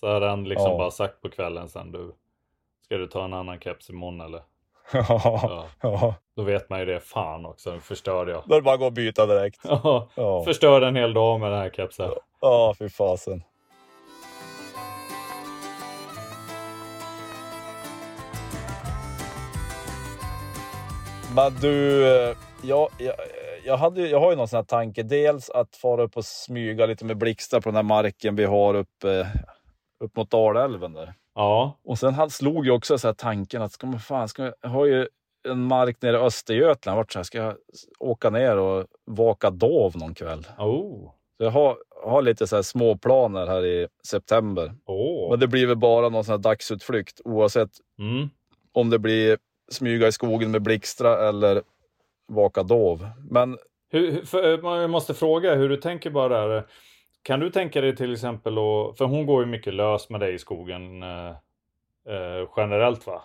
Så 0.00 0.12
hade 0.12 0.28
han 0.28 0.44
liksom 0.44 0.70
Ja. 0.70 0.78
bara 0.78 0.90
sagt 0.90 1.20
på 1.20 1.30
kvällen 1.30 1.68
sen, 1.68 1.92
du, 1.92 2.12
ska 2.84 2.96
du 2.96 3.06
ta 3.06 3.24
en 3.24 3.32
annan 3.34 3.60
keps 3.60 3.90
imorgon 3.90 4.20
eller? 4.20 4.42
Ja, 4.92 5.66
ja. 5.82 6.14
Då 6.36 6.42
vet 6.42 6.70
man 6.70 6.78
ju 6.80 6.84
det, 6.86 7.00
fan 7.00 7.46
också, 7.46 7.70
nu 7.72 7.80
förstörde 7.80 8.32
jag. 8.32 8.42
Då 8.46 8.54
är 8.54 8.58
det 8.60 8.64
bara 8.64 8.74
att 8.74 8.80
gå 8.80 8.86
och 8.86 8.92
byta 8.92 9.26
direkt. 9.26 9.60
Ja, 9.64 10.08
Ja, 10.14 10.44
förstörde 10.44 10.86
en 10.86 10.96
hel 10.96 11.14
dag 11.14 11.40
med 11.40 11.50
den 11.50 11.58
här 11.58 11.70
kepsen. 11.70 12.10
ja 12.40 12.74
fy 12.78 12.88
fasen. 12.88 13.42
Men 21.34 21.54
du, 21.60 22.06
eh, 22.06 22.36
jag, 22.62 22.88
jag, 22.98 23.14
jag, 23.64 23.76
hade, 23.76 24.08
jag 24.08 24.20
har 24.20 24.30
ju 24.30 24.36
någon 24.36 24.48
sån 24.48 24.56
här 24.56 24.64
tanke. 24.64 25.02
Dels 25.02 25.50
att 25.50 25.76
fara 25.76 26.02
upp 26.02 26.16
och 26.16 26.24
smyga 26.24 26.86
lite 26.86 27.04
med 27.04 27.16
blixtar 27.16 27.60
på 27.60 27.68
den 27.68 27.76
här 27.76 27.82
marken 27.82 28.36
vi 28.36 28.44
har 28.44 28.74
uppe 28.74 29.26
upp 30.04 30.16
mot 30.16 30.30
Dalälven 30.30 30.92
där. 30.92 31.14
Ja, 31.34 31.78
Och 31.84 31.98
sen 31.98 32.14
han 32.14 32.30
slog 32.30 32.64
ju 32.66 32.70
också 32.70 32.98
så 32.98 33.08
här 33.08 33.14
tanken 33.14 33.62
att 33.62 33.72
ska 33.72 33.86
man 33.86 34.00
fan, 34.00 34.28
ska 34.28 34.42
jag, 34.60 34.68
har 34.70 34.86
ju 34.86 35.08
en 35.48 35.62
mark 35.62 36.02
nere 36.02 36.16
i 36.16 36.20
Östergötland. 36.20 36.96
Vart 36.96 37.12
så 37.12 37.18
här, 37.18 37.24
ska 37.24 37.38
jag 37.38 37.56
åka 37.98 38.30
ner 38.30 38.56
och 38.58 38.86
vaka 39.06 39.50
dov 39.50 39.96
någon 39.96 40.14
kväll? 40.14 40.46
oh, 40.58 41.10
Så 41.36 41.44
jag 41.44 41.50
har, 41.50 41.76
har 42.04 42.22
lite 42.22 42.46
så 42.46 42.56
här 42.56 42.62
små 42.62 42.96
planer 42.96 43.46
här 43.46 43.64
i 43.66 43.88
september. 44.06 44.74
åh. 44.86 45.30
Men 45.30 45.40
det 45.40 45.46
blir 45.48 45.66
väl 45.66 45.76
bara 45.76 46.08
någon 46.08 46.24
sån 46.24 46.32
här 46.32 46.38
dagsutflykt 46.38 47.20
oavsett 47.24 47.70
Mm. 47.98 48.28
om 48.72 48.90
det 48.90 48.98
blir 48.98 49.38
smyga 49.70 50.06
i 50.08 50.12
skogen 50.12 50.50
med 50.50 50.62
blixtra 50.62 51.28
eller 51.28 51.62
vaka 52.28 52.62
dov. 52.62 53.08
Men 53.30 53.58
Hur, 53.90 54.10
hur- 54.12 54.24
för, 54.24 54.42
eh, 54.74 54.80
jag 54.80 54.90
måste 54.90 55.14
fråga 55.14 55.54
hur 55.54 55.68
du 55.68 55.76
tänker 55.76 56.10
bara 56.10 56.46
där. 56.46 56.66
Kan 57.22 57.40
du 57.40 57.50
tänka 57.50 57.80
dig 57.80 57.96
till 57.96 58.12
exempel 58.12 58.52
att, 58.52 58.98
för 58.98 59.04
hon 59.04 59.26
går 59.26 59.42
ju 59.42 59.46
mycket 59.46 59.74
lös 59.74 60.10
med 60.10 60.20
dig 60.20 60.34
i 60.34 60.38
skogen 60.38 61.02
eh, 61.02 61.28
eh, 62.08 62.48
generellt 62.56 63.06
va? 63.06 63.22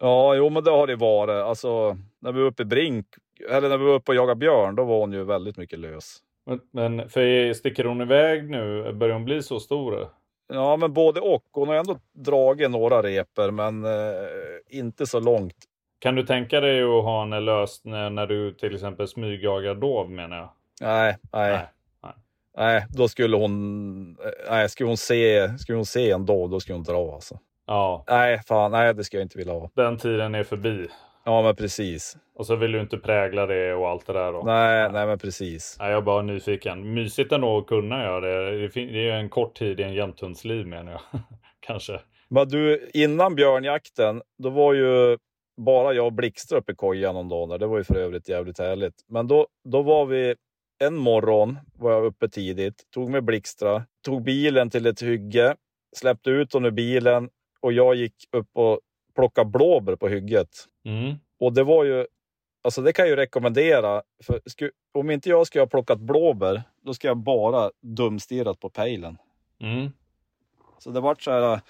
ja, 0.00 0.34
jo 0.34 0.50
men 0.50 0.64
det 0.64 0.70
har 0.70 0.86
det 0.86 0.96
varit. 0.96 1.44
Alltså 1.44 1.96
när 2.18 2.32
vi 2.32 2.40
var 2.40 2.46
uppe 2.46 2.62
i 2.62 2.66
Brink, 2.66 3.06
eller 3.50 3.68
när 3.68 3.78
vi 3.78 3.84
var 3.84 3.94
uppe 3.94 4.12
och 4.12 4.16
jagade 4.16 4.38
björn, 4.38 4.74
då 4.74 4.84
var 4.84 5.00
hon 5.00 5.12
ju 5.12 5.24
väldigt 5.24 5.56
mycket 5.56 5.78
lös. 5.78 6.18
Men, 6.46 6.60
men 6.70 7.08
för 7.08 7.52
sticker 7.52 7.84
hon 7.84 8.00
iväg 8.00 8.50
nu? 8.50 8.92
Börjar 8.92 9.14
hon 9.14 9.24
bli 9.24 9.42
så 9.42 9.60
stor? 9.60 10.08
Ja, 10.52 10.76
men 10.76 10.92
både 10.92 11.20
och. 11.20 11.44
Hon 11.52 11.68
har 11.68 11.74
ändå 11.74 11.98
dragit 12.12 12.70
några 12.70 13.02
reper, 13.02 13.50
men 13.50 13.84
eh, 13.84 13.90
inte 14.68 15.06
så 15.06 15.20
långt. 15.20 15.56
Kan 15.98 16.14
du 16.14 16.22
tänka 16.22 16.60
dig 16.60 16.82
att 16.82 17.04
ha 17.04 17.20
henne 17.20 17.40
löst 17.40 17.84
när, 17.84 18.10
när 18.10 18.26
du 18.26 18.52
till 18.52 18.74
exempel 18.74 19.08
smygjagar 19.08 19.74
dov 19.74 20.10
menar 20.10 20.36
jag? 20.36 20.48
Nej, 20.80 21.16
nej, 21.32 21.52
Nej, 21.52 21.66
nej. 22.60 22.86
Då 22.90 23.08
skulle 23.08 23.36
hon, 23.36 24.16
eh, 24.24 24.50
nej, 24.50 24.68
skulle 24.68 24.88
hon 24.88 24.96
se, 24.96 25.58
skulle 25.58 25.76
hon 25.76 25.86
se 25.86 26.10
en 26.10 26.26
dov, 26.26 26.50
då 26.50 26.60
skulle 26.60 26.76
hon 26.76 26.84
dra 26.84 27.14
alltså. 27.14 27.38
Ja, 27.66 28.04
Nej, 28.08 28.40
fan, 28.48 28.70
nej, 28.72 28.94
det 28.94 29.04
skulle 29.04 29.20
jag 29.20 29.24
inte 29.24 29.38
vilja 29.38 29.52
ha. 29.52 29.70
den 29.74 29.98
tiden 29.98 30.34
är 30.34 30.44
förbi. 30.44 30.88
Ja, 31.24 31.42
men 31.42 31.56
precis. 31.56 32.16
Och 32.34 32.46
så 32.46 32.56
vill 32.56 32.72
du 32.72 32.80
inte 32.80 32.98
prägla 32.98 33.46
det 33.46 33.74
och 33.74 33.88
allt 33.88 34.06
det 34.06 34.12
där 34.12 34.32
då. 34.32 34.42
Nej, 34.44 34.92
nej, 34.92 35.06
men 35.06 35.18
precis. 35.18 35.76
Nej, 35.80 35.90
jag 35.90 35.96
är 35.98 36.02
bara 36.02 36.22
nyfiken. 36.22 36.94
Mysigt 36.94 37.32
ändå 37.32 37.58
att 37.58 37.66
kunna 37.66 38.02
göra 38.02 38.20
det. 38.20 38.68
Det 38.68 38.80
är 38.80 38.86
ju 38.86 39.10
en 39.10 39.28
kort 39.28 39.54
tid 39.58 39.80
i 39.80 39.82
en 39.82 39.94
jämthundsliv 39.94 40.66
menar 40.66 40.92
jag. 40.92 41.00
Kanske. 41.60 42.00
Men 42.28 42.48
du, 42.48 42.90
innan 42.94 43.34
björnjakten, 43.34 44.22
då 44.38 44.50
var 44.50 44.74
ju 44.74 45.18
bara 45.66 45.92
jag 45.92 46.06
och 46.06 46.12
Blixtra 46.12 46.58
uppe 46.58 46.72
i 46.72 46.74
kojan 46.74 47.14
någon 47.14 47.28
dag. 47.28 47.60
Det 47.60 47.66
var 47.66 47.78
ju 47.78 47.84
för 47.84 47.96
övrigt 47.96 48.28
jävligt 48.28 48.58
härligt. 48.58 48.94
Men 49.08 49.26
då, 49.28 49.46
då 49.64 49.82
var 49.82 50.06
vi 50.06 50.34
en 50.80 50.96
morgon, 50.96 51.58
var 51.78 51.92
jag 51.92 52.04
uppe 52.04 52.28
tidigt, 52.28 52.90
tog 52.90 53.10
med 53.10 53.24
Blixtra, 53.24 53.84
tog 54.04 54.22
bilen 54.22 54.70
till 54.70 54.86
ett 54.86 55.02
hygge, 55.02 55.56
släppte 55.96 56.30
ut 56.30 56.52
honom 56.52 56.66
ur 56.66 56.70
bilen 56.70 57.30
och 57.60 57.72
jag 57.72 57.94
gick 57.94 58.14
upp 58.32 58.48
och 58.52 58.80
plockade 59.14 59.50
blåbär 59.50 59.96
på 59.96 60.08
hygget. 60.08 60.48
Mm. 60.84 61.14
Och 61.40 61.52
det 61.52 61.64
var 61.64 61.84
ju, 61.84 62.06
alltså 62.62 62.82
det 62.82 62.92
kan 62.92 63.02
jag 63.02 63.10
ju 63.10 63.16
rekommendera. 63.16 64.02
För 64.22 64.40
sku, 64.46 64.70
om 64.92 65.10
inte 65.10 65.28
jag 65.28 65.46
skulle 65.46 65.62
ha 65.62 65.66
plockat 65.66 66.00
blåbär, 66.00 66.62
då 66.82 66.94
ska 66.94 67.08
jag 67.08 67.16
bara 67.16 67.70
dumstirrat 67.80 68.60
på 68.60 68.70
pejlen. 68.70 69.18
Mm. 69.60 69.90
Så 70.78 70.90
det 70.90 71.00
vart 71.00 71.22
så 71.22 71.30
här 71.30 71.60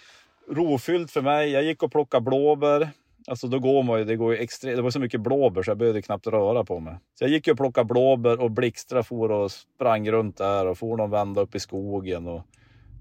rofyllt 0.49 1.11
för 1.11 1.23
mig. 1.23 1.51
Jag 1.51 1.63
gick 1.63 1.83
och 1.83 1.93
plockade 1.93 2.25
blåbär. 2.25 2.89
Alltså 3.27 3.49
då 3.49 3.59
går 3.59 3.83
man 3.83 3.99
ju, 3.99 4.05
det 4.05 4.16
går 4.16 4.33
ju 4.33 4.39
extremt, 4.39 4.77
det 4.77 4.83
var 4.83 4.91
så 4.91 5.01
mycket 5.01 5.21
blåbär 5.21 5.62
så 5.62 5.71
jag 5.71 5.79
behövde 5.79 6.03
knappt 6.03 6.27
röra 6.27 6.64
på 6.64 6.81
mig. 6.81 6.95
Så 7.14 7.25
jag 7.25 7.31
gick 7.31 7.47
ju 7.47 7.53
och 7.53 7.59
plockade 7.59 7.85
blåbär 7.85 8.41
och 8.41 8.51
Blixtra 8.51 9.03
for 9.03 9.31
och 9.31 9.51
sprang 9.51 10.11
runt 10.11 10.37
där 10.37 10.66
och 10.66 10.79
for 10.79 10.97
någon 10.97 11.11
vända 11.11 11.41
upp 11.41 11.55
i 11.55 11.61
skogen. 11.61 12.27
Och, 12.27 12.43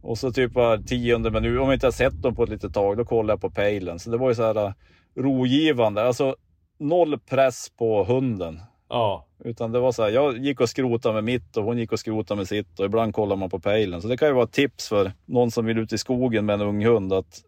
och 0.01 0.17
så 0.17 0.31
typ 0.31 0.53
var 0.53 0.77
tionde 0.77 1.31
minut, 1.31 1.59
om 1.59 1.65
jag 1.65 1.73
inte 1.73 1.87
har 1.87 1.91
sett 1.91 2.21
dem 2.21 2.35
på 2.35 2.43
ett 2.43 2.49
litet 2.49 2.73
tag, 2.73 2.97
då 2.97 3.05
kollade 3.05 3.33
jag 3.33 3.41
på 3.41 3.49
pejlen. 3.49 3.99
Så 3.99 4.09
det 4.09 4.17
var 4.17 4.29
ju 4.29 4.35
så 4.35 4.43
här 4.43 4.65
äh, 4.65 4.73
rogivande. 5.15 6.03
Alltså 6.03 6.35
noll 6.79 7.19
press 7.19 7.69
på 7.77 8.03
hunden. 8.03 8.59
Ja. 8.89 9.25
Utan 9.43 9.71
det 9.71 9.79
var 9.79 9.91
så 9.91 10.03
här, 10.03 10.09
jag 10.09 10.37
gick 10.37 10.61
och 10.61 10.69
skrotade 10.69 11.13
med 11.15 11.23
mitt 11.23 11.57
och 11.57 11.63
hon 11.63 11.77
gick 11.77 11.91
och 11.91 11.99
skrotade 11.99 12.37
med 12.37 12.47
sitt 12.47 12.79
och 12.79 12.85
ibland 12.85 13.13
kollar 13.13 13.35
man 13.35 13.49
på 13.49 13.59
pejlen. 13.59 14.01
Så 14.01 14.07
det 14.07 14.17
kan 14.17 14.27
ju 14.27 14.33
vara 14.33 14.43
ett 14.43 14.51
tips 14.51 14.89
för 14.89 15.11
någon 15.25 15.51
som 15.51 15.65
vill 15.65 15.77
ut 15.77 15.93
i 15.93 15.97
skogen 15.97 16.45
med 16.45 16.53
en 16.53 16.67
ung 16.67 16.85
hund 16.85 17.13
att 17.13 17.43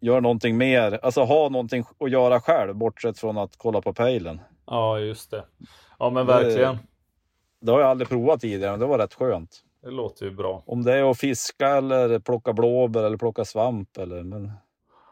göra 0.00 0.20
någonting 0.20 0.56
mer, 0.56 0.98
alltså 1.02 1.20
ha 1.24 1.48
någonting 1.48 1.84
att 2.00 2.10
göra 2.10 2.40
själv 2.40 2.74
bortsett 2.74 3.18
från 3.18 3.38
att 3.38 3.56
kolla 3.56 3.80
på 3.80 3.92
pejlen. 3.92 4.40
Ja, 4.66 4.98
just 4.98 5.30
det. 5.30 5.44
Ja, 5.98 6.10
men 6.10 6.26
Det- 6.26 6.32
verkligen. 6.32 6.78
Det 7.60 7.72
har 7.72 7.80
jag 7.80 7.90
aldrig 7.90 8.08
provat 8.08 8.40
tidigare, 8.40 8.70
men 8.70 8.80
det 8.80 8.86
var 8.86 8.98
rätt 8.98 9.14
skönt. 9.14 9.50
Det 9.82 9.90
låter 9.90 10.24
ju 10.24 10.30
bra. 10.30 10.62
Om 10.66 10.82
det 10.82 10.92
är 10.94 11.10
att 11.10 11.18
fiska 11.18 11.68
eller 11.68 12.18
plocka 12.18 12.52
blåbär 12.52 13.02
eller 13.04 13.16
plocka 13.16 13.44
svamp 13.44 13.98
eller 13.98 14.22
men... 14.22 14.52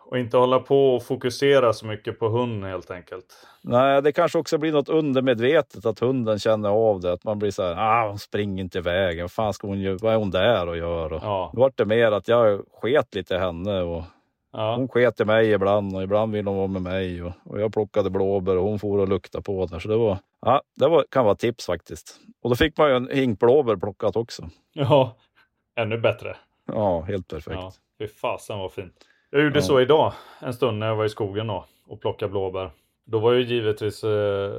Och 0.07 0.19
inte 0.19 0.37
hålla 0.37 0.59
på 0.59 0.95
och 0.95 1.03
fokusera 1.03 1.73
så 1.73 1.87
mycket 1.87 2.19
på 2.19 2.29
hunden 2.29 2.71
helt 2.71 2.91
enkelt. 2.91 3.25
Nej, 3.63 4.03
det 4.03 4.13
kanske 4.13 4.39
också 4.39 4.59
blir 4.59 4.73
något 4.73 4.89
undermedvetet 4.89 5.87
att 5.87 5.99
hunden 5.99 6.39
känner 6.39 6.69
av 6.69 7.01
det. 7.01 7.13
Att 7.13 7.25
man 7.25 7.39
blir 7.39 7.51
så 7.51 7.63
här, 7.63 7.75
ah, 7.79 8.09
hon 8.09 8.19
springer 8.19 8.63
inte 8.65 8.79
iväg. 8.79 9.21
Vad 9.21 9.31
fan 9.33 9.53
ska 9.53 9.67
hon 9.67 9.81
göra? 9.81 9.99
Vad 10.03 10.13
är 10.13 10.17
hon 10.19 10.31
där 10.31 10.69
och 10.69 10.77
gör? 10.77 11.13
Och... 11.13 11.21
Ja. 11.23 11.51
Då 11.55 11.61
vart 11.61 11.77
det 11.79 11.85
mer 11.85 12.13
att 12.13 12.29
jag 12.29 12.61
sket 12.81 13.15
lite 13.15 13.35
i 13.35 13.39
henne 13.39 13.81
och 13.83 14.03
Ja. 14.57 14.77
hon 14.77 14.89
sket 14.89 15.21
i 15.21 15.25
mig 15.25 15.51
ibland 15.53 15.97
och 15.97 16.03
ibland 16.03 16.33
ville 16.33 16.51
hon 16.51 16.57
vara 16.59 16.69
med 16.69 16.83
mig 16.83 17.23
och, 17.23 17.33
och 17.45 17.61
jag 17.61 17.73
plockade 17.73 18.11
blåbär 18.11 18.57
och 18.57 18.65
hon 18.65 18.79
for 18.79 18.99
och 18.99 19.09
luktade 19.09 19.43
på 19.43 19.67
där. 19.67 19.79
Så 19.79 19.89
det 19.89 19.97
var, 19.97 20.19
ja, 20.41 20.63
det 20.77 20.89
var, 20.89 21.05
kan 21.11 21.25
vara 21.25 21.35
tips 21.35 21.67
faktiskt. 21.67 22.21
Och 22.43 22.51
då 22.51 22.57
fick 22.57 22.79
man 22.79 22.89
ju 22.91 22.97
en 22.97 23.09
hink 23.13 23.41
blåbär 23.41 23.77
plockat 23.77 24.17
också. 24.17 24.49
ja. 24.73 25.17
Ännu 25.77 25.99
bättre. 25.99 26.37
Ja, 26.67 27.01
helt 27.01 27.29
perfekt. 27.29 27.57
Ja. 27.57 27.73
Fy 27.99 28.07
fasen 28.09 28.59
vad 28.59 28.73
fint. 28.73 28.95
Jag 29.31 29.43
gjorde 29.43 29.59
Ja. 29.59 29.63
så 29.63 29.81
idag 29.81 30.13
en 30.41 30.55
stund 30.55 30.79
när 30.79 30.87
jag 30.87 30.97
var 30.97 31.05
i 31.05 31.09
skogen 31.09 31.47
då, 31.47 31.65
och 31.87 32.01
plockade 32.01 32.31
blåbär. 32.31 32.71
Då 33.07 33.19
var 33.19 33.33
ju 33.33 33.43
givetvis 33.43 34.05
eh, 34.05 34.53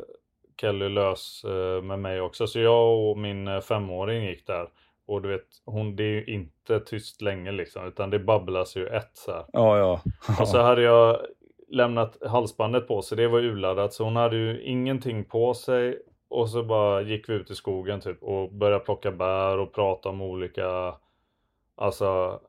Kelly 0.62 0.90
lös 0.90 1.44
eh, 1.44 1.82
med 1.84 2.00
mig 2.00 2.22
också. 2.22 2.48
Så 2.48 2.60
jag 2.60 3.10
och 3.10 3.18
min 3.18 3.48
eh, 3.48 3.62
femåring 3.62 4.24
gick 4.26 4.48
där. 4.48 4.68
Och 5.08 5.22
du 5.22 5.30
vet, 5.30 5.46
hon, 5.66 5.96
det 5.96 6.04
är 6.04 6.08
ju 6.08 6.26
inte 6.26 6.80
tyst 6.80 7.22
länge 7.22 7.52
liksom. 7.52 7.88
Utan 7.88 8.10
det 8.10 8.20
babblas 8.20 8.78
ju 8.78 8.88
ett 8.88 9.12
så 9.14 9.32
här. 9.32 9.46
Ja, 9.54 9.78
ja. 9.78 10.02
Och 10.42 10.48
så 10.48 10.62
hade 10.62 10.82
jag 10.82 11.20
lämnat 11.70 12.18
halsbandet 12.28 12.88
på 12.88 13.02
sig. 13.02 13.18
Det 13.18 13.28
var 13.28 13.40
urladdat. 13.40 13.94
Så 13.94 14.04
hon 14.04 14.16
hade 14.16 14.36
ju 14.38 14.62
ingenting 14.62 15.24
på 15.26 15.54
sig. 15.54 16.00
Och 16.30 16.50
så 16.50 16.64
bara 16.64 17.02
gick 17.02 17.30
vi 17.30 17.34
ut 17.34 17.52
i 17.52 17.56
skogen 17.56 18.00
typ. 18.02 18.24
Och 18.24 18.52
började 18.54 18.86
plocka 18.86 19.12
bär 19.12 19.58
och 19.58 19.74
prata 19.74 20.10
om 20.10 20.22
olika. 20.22 20.96
Alltså. 21.76 22.40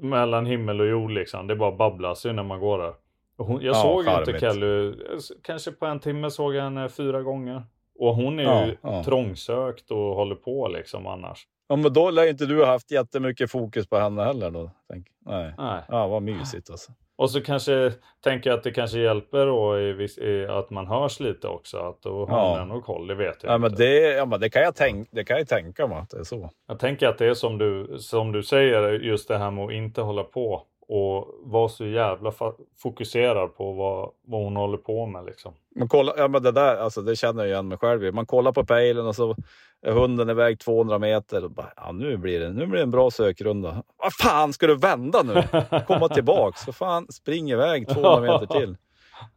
Mellan 0.00 0.46
himmel 0.46 0.80
och 0.80 0.86
jord 0.86 1.10
liksom. 1.10 1.46
Det 1.46 1.56
bara 1.56 1.72
babblas 1.72 2.26
ju 2.26 2.32
när 2.32 2.42
man 2.42 2.60
går 2.60 2.78
där. 2.78 2.94
Hon, 3.36 3.62
jag 3.62 3.74
Ja, 3.76 3.82
såg 3.82 4.04
ju 4.04 4.10
inte. 4.18 4.38
Kelly. 4.40 4.94
Kanske 5.42 5.72
på 5.72 5.86
en 5.86 6.00
timme 6.00 6.30
såg 6.30 6.54
jag 6.54 6.62
henne 6.62 6.88
fyra 6.88 7.22
gånger. 7.22 7.62
Och 7.98 8.14
hon 8.14 8.38
är 8.38 8.42
Ja, 8.42 8.66
ju 8.66 8.76
ja. 8.82 9.04
trångsökt 9.04 9.90
och 9.90 9.98
håller 10.14 10.34
på 10.34 10.68
liksom 10.68 11.06
annars. 11.06 11.46
Ja, 11.70 11.76
men 11.76 11.92
då 11.92 12.10
lär 12.10 12.26
inte 12.28 12.46
du 12.46 12.58
ha 12.58 12.66
haft 12.66 12.90
jättemycket 12.90 13.50
fokus 13.50 13.86
på 13.88 13.96
henne 13.98 14.22
heller 14.24 14.50
då? 14.50 14.70
Tänk. 14.92 15.06
Nej. 15.26 15.54
Nej. 15.58 15.82
Ja, 15.88 16.06
vad 16.08 16.22
mysigt 16.22 16.70
alltså. 16.70 16.92
Och 17.16 17.30
så 17.30 17.40
kanske 17.40 17.92
tänker 18.24 18.50
jag 18.50 18.56
att 18.56 18.62
det 18.64 18.70
kanske 18.70 18.98
hjälper 18.98 19.46
då 19.46 19.78
i, 19.80 19.92
viss- 19.92 20.18
i 20.18 20.46
att 20.46 20.70
man 20.70 20.86
hörs 20.86 21.20
lite 21.20 21.48
också. 21.48 21.78
Att 21.78 22.02
då 22.02 22.26
har 22.26 22.58
Ja. 22.58 22.64
man 22.64 22.82
koll, 22.82 23.06
det 23.06 23.14
vet 23.14 23.42
jag 23.42 23.50
Ja, 23.52 23.54
inte. 23.56 23.68
men 23.68 23.74
det, 23.78 24.00
ja, 24.00 24.24
men 24.26 24.40
det, 24.40 24.50
kan 24.50 24.62
jag 24.62 24.74
tänk, 24.76 25.08
det 25.10 25.24
kan 25.24 25.38
jag 25.38 25.48
tänka 25.48 25.86
mig 25.86 25.98
att 25.98 26.10
det 26.10 26.18
är 26.18 26.24
så. 26.24 26.50
Jag 26.68 26.78
tänker 26.78 27.08
att 27.08 27.18
det 27.18 27.26
är 27.26 27.34
som 27.34 27.58
du, 27.58 27.96
som 27.98 28.32
du 28.32 28.42
säger, 28.42 28.92
just 28.92 29.28
det 29.28 29.38
här 29.38 29.50
med 29.50 29.64
att 29.64 29.72
inte 29.72 30.00
hålla 30.02 30.22
på 30.24 30.62
och 30.92 31.34
vara 31.42 31.68
så 31.68 31.86
jävla 31.86 32.32
fokuserad 32.78 33.56
på 33.56 33.72
vad, 33.72 34.10
vad 34.22 34.44
hon 34.44 34.56
håller 34.56 34.78
på 34.78 35.06
med 35.06 35.24
liksom. 35.24 35.54
Man 35.76 35.88
kollar, 35.88 36.14
ja, 36.16 36.28
men 36.28 36.42
det 36.42 36.52
där, 36.52 36.76
alltså, 36.76 37.02
det 37.02 37.16
känner 37.16 37.42
jag 37.42 37.50
igen 37.50 37.68
mig 37.68 37.78
själv 37.78 38.04
i. 38.04 38.12
Man 38.12 38.26
kollar 38.26 38.52
på 38.52 38.64
pejlen 38.64 39.06
och 39.06 39.16
så 39.16 39.36
är 39.82 39.92
hunden 39.92 40.30
iväg 40.30 40.58
200 40.58 40.98
meter. 40.98 41.44
Och 41.44 41.50
bara, 41.50 41.72
ja, 41.76 41.92
nu, 41.92 42.16
blir 42.16 42.40
det, 42.40 42.52
nu 42.52 42.66
blir 42.66 42.76
det 42.76 42.82
en 42.82 42.90
bra 42.90 43.10
sökrunda. 43.10 43.82
Vad 43.96 44.12
fan, 44.12 44.52
ska 44.52 44.66
du 44.66 44.76
vända 44.76 45.22
nu? 45.22 45.42
Komma 45.86 46.08
tillbaks? 46.08 46.64
Fan, 46.64 47.06
spring 47.12 47.50
iväg 47.50 47.88
200 47.88 48.20
meter 48.20 48.46
till. 48.46 48.76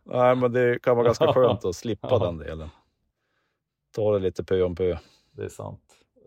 Nej, 0.04 0.36
men 0.36 0.52
det 0.52 0.82
kan 0.82 0.96
vara 0.96 1.06
ganska 1.06 1.34
skönt 1.34 1.66
att 1.66 1.76
slippa 1.76 2.20
den 2.20 2.38
delen. 2.38 2.70
Ta 3.96 4.14
det 4.14 4.20
lite 4.20 4.44
pö 4.44 4.62
om 4.62 4.76
pö. 4.76 4.98
Det 5.32 5.44
är 5.44 5.50
sant. 5.50 5.82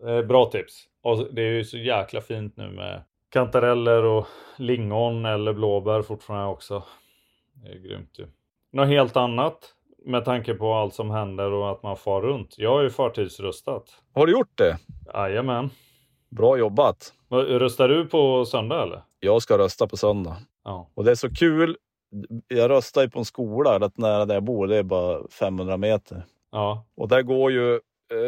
Eh, 0.05 0.21
bra 0.21 0.45
tips. 0.45 0.83
Och 1.01 1.33
det 1.33 1.41
är 1.41 1.51
ju 1.51 1.63
så 1.63 1.77
jäkla 1.77 2.21
fint 2.21 2.57
nu 2.57 2.69
med 2.69 3.01
kantareller 3.29 4.03
och 4.03 4.27
lingon 4.57 5.25
eller 5.25 5.53
blåbär 5.53 6.01
fortfarande 6.01 6.47
också. 6.47 6.83
Det 7.53 7.69
är 7.69 7.79
grymt 7.79 8.19
ju. 8.19 8.27
Något 8.71 8.87
helt 8.87 9.17
annat 9.17 9.73
med 10.05 10.25
tanke 10.25 10.53
på 10.53 10.73
allt 10.73 10.93
som 10.93 11.11
händer 11.11 11.51
och 11.51 11.71
att 11.71 11.83
man 11.83 11.97
far 11.97 12.21
runt. 12.21 12.55
Jag 12.57 12.71
har 12.71 12.81
ju 12.81 12.89
förtidsröstat. 12.89 13.83
Har 14.13 14.25
du 14.25 14.31
gjort 14.31 14.57
det? 14.57 14.77
Jajamän. 15.13 15.69
Bra 16.29 16.57
jobbat. 16.57 17.13
Röstar 17.29 17.87
du 17.89 18.05
på 18.05 18.45
söndag 18.45 18.83
eller? 18.83 19.01
Jag 19.19 19.41
ska 19.41 19.57
rösta 19.57 19.87
på 19.87 19.97
söndag. 19.97 20.37
Ja. 20.63 20.89
Och 20.93 21.03
det 21.03 21.11
är 21.11 21.15
så 21.15 21.29
kul. 21.29 21.77
Jag 22.47 22.69
röstar 22.69 23.01
ju 23.01 23.09
på 23.09 23.19
en 23.19 23.25
skola 23.25 23.79
rätt 23.79 23.97
nära 23.97 24.25
där 24.25 24.33
jag 24.33 24.43
bor. 24.43 24.67
Det 24.67 24.77
är 24.77 24.83
bara 24.83 25.27
500 25.39 25.77
meter. 25.77 26.25
Ja. 26.51 26.85
Och 26.95 27.07
där 27.07 27.21
går 27.21 27.51
ju 27.51 27.79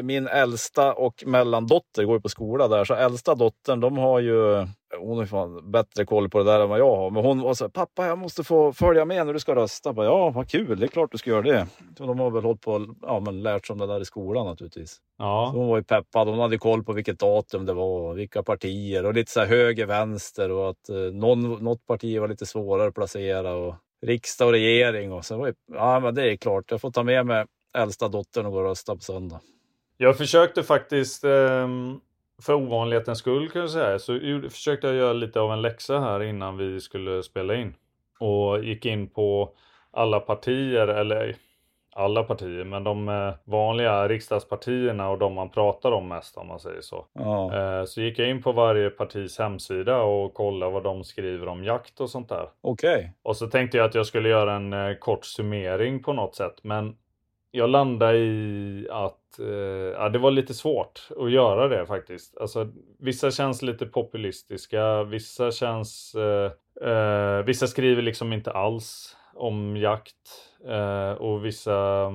min 0.03 0.27
äldsta 0.27 0.93
och 0.93 1.23
mellandotter 1.25 2.03
går 2.03 2.15
ju 2.15 2.21
på 2.21 2.30
skola 2.30 2.67
där. 2.67 2.86
Så 2.86 2.93
äldsta 2.93 3.36
dottern, 3.36 3.80
de 3.80 3.97
har 3.97 4.19
ju, 4.19 4.67
hon 4.99 5.17
har 5.17 5.25
fan 5.25 5.71
bättre 5.71 6.05
koll 6.05 6.30
på 6.30 6.38
det 6.38 6.43
där 6.43 6.59
än 6.59 6.69
vad 6.69 6.80
jag 6.80 6.95
har. 6.95 7.09
Men 7.11 7.25
hon 7.25 7.41
var 7.41 7.53
så 7.53 7.63
här, 7.63 7.69
pappa 7.69 8.07
jag 8.07 8.17
måste 8.17 8.43
få 8.43 8.73
följa 8.73 9.05
med 9.05 9.25
när 9.25 9.34
du 9.34 9.39
ska 9.39 9.55
rösta. 9.55 9.93
Bara, 9.93 10.05
ja, 10.05 10.30
vad 10.30 10.49
kul, 10.49 10.80
det 10.80 10.86
är 10.86 10.88
klart 10.88 11.11
du 11.11 11.17
ska 11.17 11.30
göra 11.30 11.41
det. 11.41 11.67
Så 11.97 12.05
de 12.05 12.19
har 12.19 12.32
väl 12.32 12.43
hållit 12.43 12.61
på, 12.61 12.95
ja 13.01 13.19
men 13.19 13.43
lärt 13.43 13.67
sig 13.67 13.73
om 13.73 13.80
det 13.80 13.88
där 13.88 14.01
i 14.01 14.05
skolan 14.05 14.45
naturligtvis. 14.45 14.91
Så 14.91 15.01
Ja. 15.17 15.51
hon 15.55 15.67
var 15.67 15.77
ju 15.77 15.84
peppad. 15.84 16.27
Hon 16.27 16.39
hade 16.39 16.57
koll 16.57 16.84
på 16.84 16.93
vilket 16.93 17.19
datum 17.19 17.65
det 17.65 17.73
var 17.73 18.13
vilka 18.13 18.43
partier 18.43 19.05
och 19.05 19.13
lite 19.13 19.32
så 19.32 19.39
här 19.39 19.47
höger, 19.47 19.86
vänster 19.86 20.51
och 20.51 20.69
att 20.69 20.89
eh, 20.89 20.95
någon, 20.95 21.63
något 21.63 21.86
parti 21.86 22.19
var 22.19 22.27
lite 22.27 22.45
svårare 22.45 22.88
att 22.88 22.95
placera 22.95 23.53
och 23.53 23.75
riksdag 24.05 24.45
och 24.47 24.51
regering 24.51 25.11
och 25.13 25.25
så 25.25 25.38
var 25.38 25.47
ju, 25.47 25.53
ja 25.73 25.99
men 25.99 26.15
det 26.15 26.32
är 26.32 26.36
klart. 26.38 26.71
Jag 26.71 26.82
får 26.82 26.91
ta 26.91 27.03
med 27.03 27.25
mig 27.25 27.45
äldsta 27.77 28.07
dottern 28.07 28.45
och 28.45 28.51
gå 28.51 28.57
och 28.57 28.65
rösta 28.65 28.95
på 28.95 29.01
söndag. 29.01 29.39
Jag 30.02 30.18
försökte 30.18 30.64
faktiskt, 30.64 31.24
ehm, 31.24 32.00
för 32.41 32.54
ovanlighetens 32.54 33.20
skull 33.20 33.50
kan 33.50 33.62
jag 33.62 33.70
säga, 33.70 34.00
så 34.00 34.20
försökte 34.50 34.88
jag 34.88 34.95
göra 34.95 35.14
lite 35.14 35.39
av 35.39 35.54
en 35.54 35.62
läxa 35.62 36.00
här 36.00 36.24
innan 36.24 36.58
vi 36.58 36.80
skulle 36.82 37.24
spela 37.24 37.56
in. 37.56 37.76
Och 38.20 38.64
gick 38.64 38.86
in 38.86 39.08
på 39.10 39.50
alla 39.91 40.20
partier, 40.20 40.88
eller 40.88 41.36
alla 41.95 42.24
partier, 42.24 42.64
men 42.64 42.84
de 42.84 43.10
eh, 43.10 43.34
vanliga 43.43 44.08
riksdagspartierna 44.08 45.10
och 45.10 45.20
de 45.20 45.34
man 45.34 45.50
pratar 45.50 45.91
om 45.91 46.08
mest 46.08 46.38
om 46.38 46.47
man 46.47 46.60
säger 46.60 46.82
så. 46.82 47.06
Ja, 47.14 47.54
Eh, 47.80 47.86
Så 47.86 48.02
gick 48.02 48.20
jag 48.20 48.30
in 48.30 48.41
på 48.41 48.52
varje 48.52 48.89
partis 48.89 49.39
hemsida 49.39 50.02
och 50.02 50.34
kollade 50.34 50.72
vad 50.72 50.84
de 50.84 51.04
skriver 51.04 51.47
om 51.47 51.64
jakt 51.64 52.00
och 52.02 52.10
sånt 52.10 52.30
där. 52.30 52.50
okej. 52.62 53.14
Och 53.24 53.38
så 53.38 53.47
tänkte 53.47 53.78
jag 53.78 53.86
att 53.86 53.95
jag 53.95 54.06
skulle 54.06 54.30
göra 54.30 54.54
en 54.56 54.74
eh, 54.74 54.95
kort 54.95 55.26
summering 55.26 56.04
på 56.04 56.14
något 56.14 56.36
sätt. 56.36 56.56
Men 56.64 56.95
jag 57.52 57.70
landade 57.70 58.18
i 58.18 58.88
att 58.91 59.39
eh, 59.39 59.47
ja, 59.47 60.10
det 60.10 60.20
var 60.20 60.32
lite 60.32 60.54
svårt 60.54 61.08
att 61.18 61.32
göra 61.32 61.68
det 61.68 61.86
faktiskt. 61.86 62.38
Alltså, 62.38 62.72
vissa 63.00 63.32
känns 63.32 63.62
lite 63.62 63.86
populistiska, 63.86 65.04
vissa 65.04 65.52
känns... 65.52 66.16
Eh, 66.16 66.52
eh, 66.89 67.43
vissa 67.43 67.68
skriver 67.68 68.02
liksom 68.02 68.34
inte 68.34 68.52
alls 68.52 69.18
om 69.34 69.78
jakt. 69.78 70.16
Eh, 70.68 71.12
och 71.12 71.45
vissa 71.45 72.12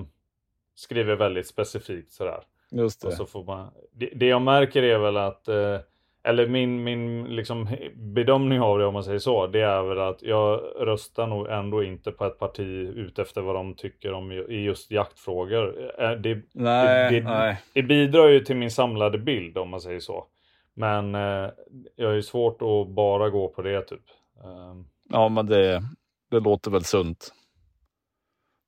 skriver 0.75 1.17
väldigt 1.17 1.47
specifikt 1.47 2.13
sådär. 2.13 2.43
Just 2.71 3.03
det. 3.03 3.07
Och 3.07 3.13
så 3.13 3.27
får 3.27 3.45
man, 3.45 3.71
det, 3.93 4.11
det 4.15 4.27
jag 4.27 4.43
märker 4.43 4.83
är 4.83 4.99
väl 4.99 5.17
att, 5.17 5.49
eh, 5.49 5.79
eller 6.27 6.47
min, 6.49 6.85
min 6.85 7.25
liksom 7.25 7.69
bedömning 7.95 8.61
av 8.61 8.79
det 8.79 8.87
om 8.87 8.95
man 8.95 9.05
säger 9.05 9.19
så, 9.19 9.47
det 9.47 9.61
är 9.61 9.83
väl 9.83 9.99
att 9.99 10.23
jag 10.23 10.61
röstar 10.81 11.27
nog 11.27 11.49
ändå 11.49 11.83
inte 11.83 12.11
på 12.13 12.25
ett 12.25 12.39
parti 12.39 12.61
utefter 12.97 13.41
vad 13.41 13.55
de 13.55 13.75
tycker 13.75 14.13
om 14.13 14.33
i 14.33 14.65
just 14.65 14.91
jaktfrågor. 14.91 15.91
Eh, 15.99 16.11
Det, 16.11 16.43
nej, 16.53 17.13
det, 17.13 17.21
det, 17.21 17.25
nej. 17.25 17.61
det 17.73 17.83
bidrar 17.83 18.29
ju 18.29 18.41
till 18.41 18.57
min 18.57 18.71
samlade 18.71 19.19
bild 19.19 19.59
om 19.59 19.69
man 19.71 19.81
säger 19.81 20.01
så. 20.01 20.27
Men 20.75 21.15
eh, 21.15 21.51
jag 21.97 22.11
är 22.11 22.15
ju 22.15 22.23
svårt 22.23 22.63
att 22.63 22.89
bara 22.95 23.31
gå 23.31 23.49
på 23.49 23.63
det 23.63 23.83
typ. 23.83 24.05
Eh, 24.45 24.75
Ja, 25.09 25.29
men 25.29 25.47
det, 25.47 25.83
det 26.31 26.41
låter 26.41 26.71
väl 26.71 26.85
sunt. 26.85 27.33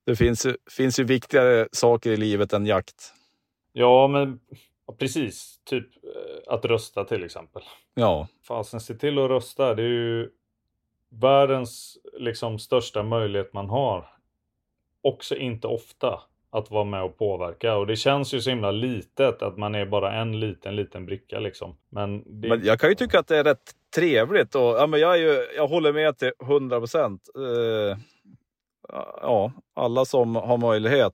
Det 0.05 0.15
finns 0.15 0.47
finns 0.77 0.99
ju 0.99 1.03
viktigare 1.03 1.67
saker 1.71 2.11
i 2.11 2.17
livet 2.17 2.53
än 2.53 2.65
jakt. 2.65 3.13
ja, 3.73 4.07
men 4.07 4.39
ja, 4.87 4.93
precis. 4.99 5.59
Typ 5.63 5.87
eh, 6.03 6.53
att 6.53 6.65
rösta 6.65 7.03
till 7.03 7.23
exempel. 7.23 7.63
Ja, 7.93 8.27
Fasen, 8.47 8.79
se 8.79 8.93
till 8.93 9.19
att 9.19 9.29
rösta. 9.29 9.75
Det 9.75 9.83
är 9.83 9.87
ju 9.87 10.29
världens 11.09 11.97
liksom 12.19 12.59
största 12.59 13.03
möjlighet 13.03 13.53
man 13.53 13.69
har. 13.69 14.09
Också 15.01 15.35
inte 15.35 15.67
ofta 15.67 16.21
att 16.49 16.71
vara 16.71 16.83
med 16.83 17.03
och 17.03 17.17
påverka. 17.17 17.75
Och 17.75 17.87
det 17.87 17.95
känns 17.95 18.33
ju 18.33 18.41
så 18.41 18.49
himla 18.49 18.71
litet 18.71 19.41
att 19.41 19.57
man 19.57 19.75
är 19.75 19.85
bara 19.85 20.13
en 20.13 20.39
liten, 20.39 20.75
liten 20.75 21.05
bricka 21.05 21.39
liksom. 21.39 21.77
Men, 21.89 22.41
det... 22.41 22.47
men 22.47 22.65
jag 22.65 22.79
kan 22.79 22.89
ju 22.89 22.95
tycka 22.95 23.19
att 23.19 23.27
det 23.27 23.37
är 23.37 23.43
rätt 23.43 23.71
trevligt. 23.95 24.55
Och, 24.55 24.61
ja, 24.61 24.87
men 24.87 24.99
jag, 24.99 25.13
är 25.13 25.19
ju, 25.19 25.47
jag 25.55 25.67
håller 25.67 25.93
med 25.93 26.17
till 26.17 26.31
100 26.41 26.79
procent. 26.79 27.29
Eh, 27.35 27.97
ja, 29.21 29.51
alla 29.73 30.05
som 30.05 30.35
har 30.35 30.57
möjlighet 30.57 31.13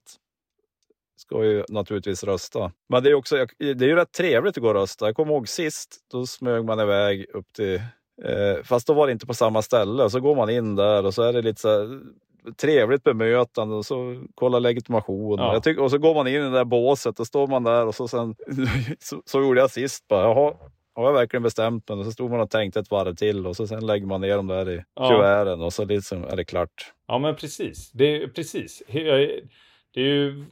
ska 1.16 1.44
ju 1.46 1.64
naturligtvis 1.70 2.24
rösta. 2.24 2.72
Men 2.90 3.04
det 3.04 3.10
är, 3.10 3.14
också, 3.14 3.46
det 3.60 3.70
är 3.70 3.84
ju 3.84 3.96
rätt 3.96 4.12
trevligt 4.12 4.58
att 4.58 4.62
gå 4.64 4.68
och 4.70 4.76
rösta. 4.76 5.06
Jag 5.06 5.16
kommer 5.16 5.34
ihåg 5.34 5.50
sist, 5.50 5.98
då 6.12 6.26
smög 6.26 6.66
man 6.66 6.80
iväg 6.80 7.26
upp 7.34 7.54
till 7.56 7.82
Eh, 8.24 8.64
fast 8.64 8.88
då 8.88 8.94
var 8.94 9.08
det 9.08 9.12
inte 9.14 9.26
på 9.26 9.34
samma 9.34 9.62
ställe. 9.62 10.10
Så 10.10 10.20
går 10.20 10.36
man 10.36 10.50
in 10.50 10.76
där 10.76 11.06
och 11.06 11.14
så 11.14 11.22
är 11.24 11.34
det 11.34 11.42
lite 11.42 11.62
så 11.62 11.70
här, 11.70 12.02
trevligt 12.62 13.04
bemötande 13.04 13.76
och 13.76 13.86
så 13.86 14.24
kolla 14.36 14.60
legitimation. 14.60 15.40
Ja. 15.40 15.60
Tycker, 15.60 15.84
och 15.84 15.92
så 15.92 15.98
går 15.98 16.14
man 16.16 16.28
in 16.28 16.34
i 16.34 16.40
det 16.40 16.50
där 16.50 16.66
båset 16.66 17.20
och 17.20 17.28
står 17.28 17.48
man 17.48 17.64
där 17.64 17.88
och 17.88 17.96
så 17.96 18.08
sen 18.08 18.36
så, 19.00 19.22
så 19.26 19.42
gjorde 19.42 19.60
jag 19.60 19.72
sist 19.72 20.08
bara. 20.08 20.22
Jaha, 20.24 20.54
har 20.96 21.06
jag 21.06 21.14
verkligen 21.14 21.44
bestämt 21.44 21.90
mig? 21.90 21.98
Och 21.98 22.06
så 22.06 22.12
stod 22.12 22.32
man 22.32 22.40
och 22.40 22.50
tänkte 22.50 22.80
ett 22.80 22.92
varv 22.92 23.16
till 23.16 23.48
och 23.48 23.56
så 23.56 23.68
sen 23.68 23.86
lägger 23.86 24.06
man 24.06 24.22
ner 24.22 24.36
dem 24.38 24.48
där 24.48 24.70
i 24.70 24.84
Ja. 24.96 25.10
kuverten 25.10 25.62
och 25.62 25.74
så 25.74 25.86
liksom 25.86 26.24
är 26.24 26.36
det 26.36 26.46
klart. 26.46 26.94
Ja, 27.08 27.18
men 27.20 27.36
precis. 27.36 27.92
Det 27.92 28.24
är 28.24 28.28
precis. 28.28 28.84
Det 29.94 30.02
är 30.02 30.06
ju 30.06 30.46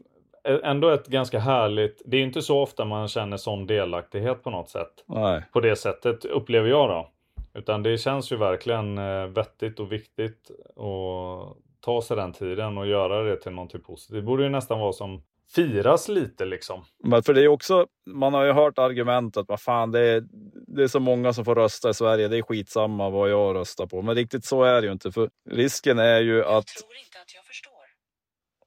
ändå 0.44 0.90
ett 0.90 1.08
ganska 1.08 1.40
härligt. 1.40 2.02
Det 2.06 2.18
är 2.18 2.22
inte 2.22 2.42
så 2.42 2.60
ofta 2.62 2.86
man 2.86 3.08
känner 3.08 3.38
sån 3.38 3.68
delaktighet 3.68 4.44
på 4.44 4.50
något 4.50 4.70
sätt. 4.70 5.04
Nej. 5.06 5.44
På 5.54 5.60
det 5.60 5.76
sättet 5.76 6.26
upplever 6.26 6.70
jag 6.70 6.90
då. 6.90 7.10
Utan 7.54 7.84
det 7.84 7.98
känns 7.98 8.32
ju 8.32 8.36
verkligen 8.36 8.98
eh, 8.98 9.26
vettigt 9.26 9.80
och 9.80 9.92
viktigt 9.92 10.52
att 10.70 11.58
ta 11.80 12.02
sig 12.02 12.18
den 12.18 12.34
tiden 12.34 12.78
och 12.78 12.88
göra 12.88 13.24
det 13.24 13.36
till 13.36 13.52
någonting 13.52 13.82
positivt. 13.82 14.16
Det 14.16 14.22
borde 14.22 14.44
ju 14.44 14.50
nästan 14.50 14.80
vara 14.80 14.94
som 14.94 15.24
firas 15.56 16.08
lite 16.08 16.46
liksom. 16.46 16.84
Men 17.04 17.24
för 17.24 17.34
det 17.34 17.44
är 17.44 17.48
också, 17.48 17.88
man 18.06 18.34
har 18.34 18.46
ju 18.46 18.52
hört 18.52 18.80
argumentet, 18.80 19.46
vad 19.48 19.62
fan 19.62 19.92
det 19.92 20.00
är, 20.00 20.24
det 20.68 20.84
är 20.84 20.88
så 20.88 21.00
många 21.00 21.34
som 21.34 21.46
får 21.46 21.56
rösta 21.56 21.90
i 21.90 21.94
Sverige, 21.94 22.28
det 22.28 22.38
är 22.38 22.42
skitsamma 22.42 23.10
vad 23.10 23.30
jag 23.30 23.56
röstar 23.56 23.88
på. 23.88 24.02
Men 24.02 24.16
riktigt 24.16 24.46
så 24.46 24.64
är 24.64 24.82
det 24.82 24.88
ju 24.88 24.94
inte, 24.94 25.12
för 25.12 25.30
risken 25.50 26.00
är 26.00 26.20
ju 26.20 26.40
att 26.40 26.68
tror 26.68 26.98
inte 27.06 27.20
att 27.22 27.36
jag 27.36 27.46
förstår. 27.46 27.71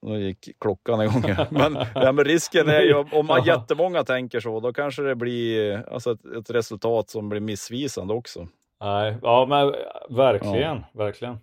Nu 0.05 0.21
gick 0.21 0.61
klockan 0.61 1.01
igång. 1.01 1.23
Men, 1.51 1.79
ja, 1.95 2.13
men 2.13 2.25
risken 2.25 2.69
är 2.69 2.81
ju 2.81 2.95
om, 2.95 3.27
man 3.27 3.45
jättemånga 3.45 4.05
tänker 4.05 4.41
så, 4.41 4.61
då 4.61 4.73
kanske 4.73 5.03
det 5.03 5.15
blir 5.15 5.85
alltså 5.93 6.13
ett, 6.13 6.25
ett 6.25 6.51
resultat 6.51 7.11
som 7.11 7.29
blir 7.29 7.41
missvisande 7.41 8.15
också. 8.15 8.49
Nej, 8.81 9.17
ja 9.23 9.47
men 9.47 9.75
verkligen, 10.17 10.85
verkligen. 10.93 11.39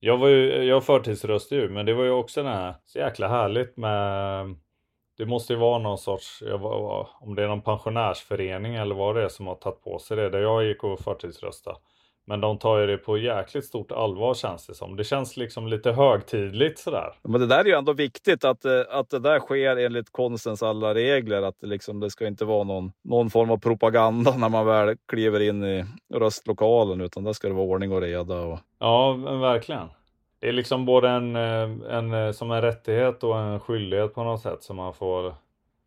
Jag 0.00 0.16
var 0.16 0.28
ju, 0.28 0.64
jag 0.64 0.84
förtidsröstade 0.84 1.60
ju, 1.60 1.68
men 1.68 1.86
det 1.86 1.94
var 1.94 2.04
ju 2.04 2.10
också 2.10 2.42
den 2.42 2.52
här, 2.52 2.74
så 2.84 2.98
jäkla 2.98 3.28
härligt 3.28 3.76
med, 3.76 4.56
det 5.18 5.26
måste 5.26 5.52
ju 5.52 5.58
vara 5.58 5.78
någon 5.78 5.98
sorts, 5.98 6.42
om 7.20 7.34
det 7.34 7.42
är 7.42 7.48
någon 7.48 7.62
pensionärsförening 7.62 8.74
eller 8.74 8.94
vad 8.94 9.16
det 9.16 9.24
är 9.24 9.28
som 9.28 9.46
har 9.46 9.54
tagit 9.54 9.82
på 9.82 9.98
sig 9.98 10.16
det, 10.16 10.30
där 10.30 10.40
jag 10.40 10.64
gick 10.64 10.84
och 10.84 11.00
förtidsröstade. 11.00 11.76
Men 12.24 12.40
de 12.40 12.58
tar 12.58 12.78
ju 12.78 12.86
det 12.86 12.96
på 12.96 13.18
jäkligt 13.18 13.64
stort 13.64 13.92
allvar 13.92 14.34
känns 14.34 14.66
det 14.66 14.74
som. 14.74 14.96
Det 14.96 15.04
känns 15.04 15.36
liksom 15.36 15.68
lite 15.68 15.92
högtidligt 15.92 16.78
sådär. 16.78 17.12
Men 17.22 17.40
det 17.40 17.46
där 17.46 17.60
är 17.60 17.64
ju 17.64 17.74
ändå 17.74 17.92
viktigt 17.92 18.44
att, 18.44 18.64
eh, 18.64 18.80
att 18.90 19.10
det 19.10 19.18
där 19.18 19.40
sker 19.40 19.76
enligt 19.76 20.12
konstens 20.12 20.62
alla 20.62 20.94
regler. 20.94 21.42
Att 21.42 21.60
det, 21.60 21.66
liksom, 21.66 22.00
det 22.00 22.10
ska 22.10 22.26
inte 22.26 22.44
vara 22.44 22.64
någon, 22.64 22.92
någon 23.02 23.30
form 23.30 23.50
av 23.50 23.58
propaganda 23.58 24.34
när 24.38 24.48
man 24.48 24.66
väl 24.66 24.96
kliver 25.08 25.40
in 25.40 25.64
i 25.64 25.84
röstlokalen, 26.14 27.00
utan 27.00 27.24
där 27.24 27.32
ska 27.32 27.48
det 27.48 27.54
vara 27.54 27.66
ordning 27.66 27.92
och 27.92 28.00
reda. 28.00 28.40
Och... 28.40 28.58
Ja, 28.78 29.12
verkligen. 29.40 29.88
Det 30.40 30.48
är 30.48 30.52
liksom 30.52 30.84
både 30.84 31.08
en, 31.08 31.36
eh, 31.36 31.96
en, 31.96 32.14
eh, 32.14 32.32
som 32.32 32.50
en 32.50 32.62
rättighet 32.62 33.24
och 33.24 33.38
en 33.38 33.60
skyldighet 33.60 34.14
på 34.14 34.24
något 34.24 34.40
sätt 34.40 34.62
som 34.62 34.76
man 34.76 34.94
får 34.94 35.34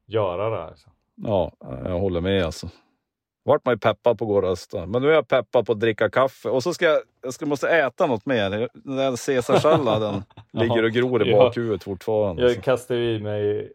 göra 0.05 0.49
där. 0.49 0.69
Liksom. 0.69 0.91
Ja, 1.15 1.51
jag 1.59 1.99
håller 1.99 2.21
med 2.21 2.45
alltså. 2.45 2.67
Vart 3.43 3.65
man 3.65 3.73
ju 3.73 3.77
peppad 3.79 4.17
på 4.17 4.25
att 4.25 4.29
gå 4.29 4.35
och 4.35 4.41
rösta. 4.41 4.85
Men 4.85 5.01
nu 5.01 5.09
är 5.09 5.13
jag 5.13 5.27
peppad 5.27 5.65
på 5.65 5.71
att 5.71 5.79
dricka 5.79 6.09
kaffe. 6.09 6.49
Och 6.49 6.63
så 6.63 6.73
ska 6.73 6.85
jag, 6.85 7.01
jag 7.23 7.33
ska, 7.33 7.45
måste 7.45 7.69
äta 7.69 8.07
något 8.07 8.25
mer. 8.25 8.49
Den 8.73 8.95
där 8.95 9.25
caesarsalladen 9.25 10.23
ligger 10.51 10.83
och 10.83 10.91
gror 10.91 11.27
i 11.27 11.31
bakhuvudet 11.31 11.83
fortfarande. 11.83 12.41
Jag 12.41 12.63
kastade 12.63 12.99
i 12.99 13.19
mig 13.19 13.71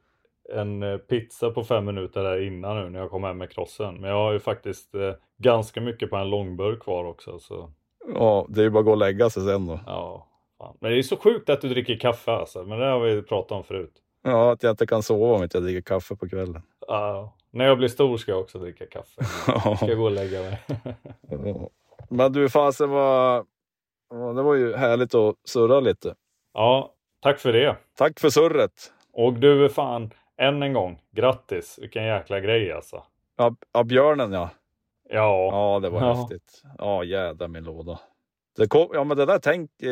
en 0.54 0.82
eh, 0.82 0.96
pizza 0.96 1.50
på 1.50 1.64
fem 1.64 1.84
minuter 1.84 2.22
där 2.22 2.46
innan 2.46 2.76
nu 2.76 2.90
när 2.90 2.98
jag 2.98 3.10
kom 3.10 3.24
hem 3.24 3.38
med 3.38 3.50
krossen. 3.50 3.94
Men 3.94 4.10
jag 4.10 4.16
har 4.16 4.32
ju 4.32 4.40
faktiskt 4.40 4.94
eh, 4.94 5.12
ganska 5.38 5.80
mycket 5.80 6.10
på 6.10 6.16
en 6.16 6.30
långburk 6.30 6.82
kvar 6.82 7.04
också. 7.04 7.38
Så 7.38 7.70
Ja, 8.14 8.46
det 8.48 8.60
är 8.60 8.64
ju 8.64 8.70
bara 8.70 8.78
att 8.78 8.84
gå 8.84 8.90
och 8.90 8.96
lägga 8.96 9.30
sig 9.30 9.44
sen 9.44 9.66
då. 9.66 9.80
ja, 9.86 10.26
fan. 10.58 10.76
Men 10.80 10.90
det 10.90 10.98
är 10.98 11.02
så 11.02 11.16
sjukt 11.16 11.50
att 11.50 11.60
du 11.60 11.68
dricker 11.68 11.96
kaffe 11.98 12.30
alltså. 12.30 12.64
Men 12.64 12.78
det 12.78 12.86
har 12.86 13.00
vi 13.00 13.22
pratat 13.22 13.52
om 13.52 13.64
förut. 13.64 13.92
Ja, 14.22 14.52
att 14.52 14.62
jag 14.62 14.70
inte 14.72 14.86
kan 14.86 15.02
sova 15.02 15.36
om 15.36 15.42
inte 15.42 15.56
jag 15.56 15.64
dricker 15.64 15.80
kaffe 15.80 16.16
på 16.16 16.28
kvällen. 16.28 16.62
Ja, 16.88 17.34
när 17.51 17.64
jag 17.64 17.78
blir 17.78 17.88
stor 17.88 18.16
ska 18.16 18.30
jag 18.32 18.40
också 18.40 18.59
dricka 18.59 18.86
kaffe. 18.86 19.22
Jag 19.64 19.76
ska 19.76 19.94
gå 19.94 20.05
och 20.05 20.11
lägga 20.11 20.40
mig. 20.40 20.59
Men 22.11 22.32
du, 22.32 22.49
fasen 22.49 22.90
var... 22.90 23.44
Det 24.34 24.42
var 24.42 24.55
ju 24.55 24.74
härligt 24.76 25.14
att 25.14 25.36
surra 25.44 25.80
lite. 25.80 26.14
ja, 26.55 26.94
tack 27.22 27.38
för 27.38 27.53
det. 27.53 27.76
Tack 27.96 28.20
för 28.20 28.30
surret. 28.30 28.92
Och 29.12 29.32
du, 29.32 29.68
fan, 29.68 30.11
än 30.36 30.62
en 30.62 30.72
gång, 30.72 31.01
grattis. 31.11 31.78
Vilken 31.82 32.05
jäkla 32.05 32.40
grej 32.40 32.72
alltså. 32.72 33.03
Ja 33.72 33.84
björnen 33.84 34.32
ja. 34.32 34.51
Ja, 35.11 35.49
Ja, 35.53 35.80
det 35.80 35.90
var 35.90 36.01
Ja. 36.01 36.12
häftigt. 36.14 36.62
Ja, 36.78 37.05
jädra 37.05 37.49
min 37.49 37.64
låda. 37.64 37.99
Det 38.59 38.68
kom, 38.68 38.88
ja, 38.92 39.04
men 39.04 39.16
det 39.16 39.24
där 39.26 39.38
tänk... 39.38 39.70
Eh, 39.82 39.90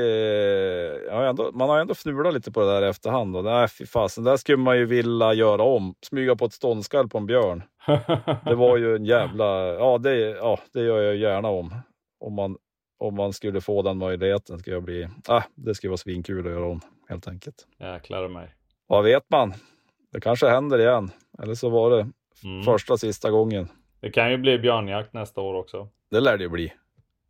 ja, 1.09 1.29
ändå, 1.29 1.51
man 1.53 1.69
har 1.69 1.79
ändå 1.79 1.95
fnulat 1.95 2.35
lite 2.35 2.53
på 2.53 2.61
det 2.61 2.67
där 2.67 2.83
i 2.87 2.89
efterhand. 2.89 3.37
Och, 3.37 3.45
nej, 3.45 3.69
fy 3.69 3.87
fasen, 3.87 4.25
det 4.25 4.31
där 4.31 4.37
skulle 4.37 4.59
man 4.59 4.79
ju 4.79 4.85
vilja 4.85 5.33
göra 5.35 5.63
om. 5.63 5.95
Smyga 6.03 6.37
på 6.37 6.45
ett 6.45 6.53
ståndskall 6.53 7.09
på 7.09 7.19
en 7.19 7.27
björn. 7.27 7.63
Det 8.45 8.55
var 8.55 8.77
ju 8.77 8.97
en 8.97 9.05
jävla... 9.05 9.67
Ja, 9.75 9.99
det, 9.99 10.17
ja, 10.19 10.59
det 10.73 10.81
gör 10.81 11.03
jag 11.03 11.17
gärna 11.17 11.49
om. 11.49 11.75
Om 12.21 12.35
man, 12.35 12.57
om 12.99 13.15
man 13.15 13.33
skulle 13.33 13.61
få 13.61 13.83
den 13.83 13.99
möjligheten. 13.99 14.59
Ska 14.59 14.71
jag 14.71 14.83
bli, 14.83 15.09
ah, 15.29 15.43
det 15.55 15.75
skulle 15.75 15.89
vara 15.91 15.97
svinkul 15.99 16.47
att 16.47 16.53
göra 16.53 16.67
om, 16.67 16.81
helt 17.09 17.29
enkelt. 17.29 17.67
jäklar 17.81 18.29
mig. 18.29 18.55
Vad 18.87 19.05
vet 19.05 19.31
man? 19.31 19.55
Det 20.13 20.21
kanske 20.21 20.49
händer 20.49 20.79
igen. 20.79 21.11
Eller 21.43 21.55
så 21.55 21.69
var 21.69 21.91
det 21.91 22.07
Mm. 22.45 22.63
första 22.63 22.97
sista 22.97 23.31
gången. 23.31 23.69
Det 24.01 24.11
kan 24.11 24.31
ju 24.31 24.37
bli 24.37 24.59
björnjakt 24.59 25.13
nästa 25.13 25.41
år 25.41 25.55
också. 25.55 25.89
Det 26.11 26.21
lär 26.21 26.37
det 26.37 26.43
ju 26.45 26.49
bli. 26.51 26.73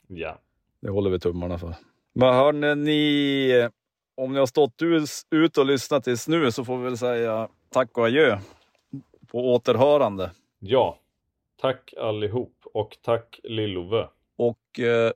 Ja. 0.09 0.39
Det 0.87 0.93
håller 0.93 1.11
vi 1.11 1.19
tummarna 1.19 1.59
för. 1.59 1.75
Men 2.15 2.35
hörni, 2.35 2.75
ni, 2.75 3.69
om 4.17 4.33
ni 4.33 4.39
har 4.39 4.47
stått 4.47 4.83
ut 5.31 5.59
och 5.59 5.67
lyssnat 5.67 6.05
tills 6.05 6.29
nu 6.29 6.53
så 6.53 6.65
får 6.65 6.79
vi 6.79 6.85
väl 6.85 6.99
säga 6.99 7.49
tack 7.73 7.99
och 7.99 8.07
adjö. 8.07 8.39
På 9.31 9.55
återhörande. 9.55 10.31
Ja. 10.59 10.99
Tack 11.61 11.95
allihop. 12.01 12.53
Och 12.75 12.97
tack 13.03 13.41
Lill-Ove. 13.45 14.09
Och 14.39 14.81
eh, 14.81 15.13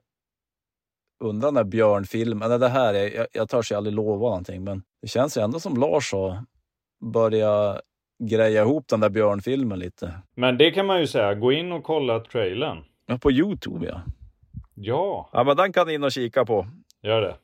undrar 1.23 1.51
när 1.51 1.63
björnfilmen, 1.63 2.59
det 2.59 2.67
här, 2.67 2.93
är, 2.93 3.15
jag, 3.15 3.27
jag 3.31 3.49
törs 3.49 3.71
ju 3.71 3.75
aldrig 3.75 3.95
lova 3.95 4.29
någonting, 4.29 4.63
men 4.63 4.83
det 5.01 5.07
känns 5.07 5.37
ju 5.37 5.41
ändå 5.41 5.59
som 5.59 5.77
Lars 5.77 6.13
har 6.13 6.45
börjat 7.13 7.81
greja 8.23 8.61
ihop 8.61 8.87
den 8.87 8.99
där 8.99 9.09
björnfilmen 9.09 9.79
lite. 9.79 10.13
Men 10.35 10.57
det 10.57 10.71
kan 10.71 10.85
man 10.85 10.99
ju 10.99 11.07
säga. 11.07 11.33
Gå 11.35 11.51
in 11.51 11.71
och 11.71 11.83
kolla 11.83 12.19
trailern. 12.19 12.83
Ja, 13.05 13.17
på 13.17 13.31
Youtube 13.31 13.87
ja. 13.87 14.01
Ja, 14.75 15.29
Ja, 15.33 15.43
men 15.43 15.57
den 15.57 15.73
kan 15.73 15.87
ni 15.87 15.93
in 15.93 16.03
och 16.03 16.11
kika 16.11 16.45
på. 16.45 16.67
gör 17.01 17.21
det. 17.21 17.35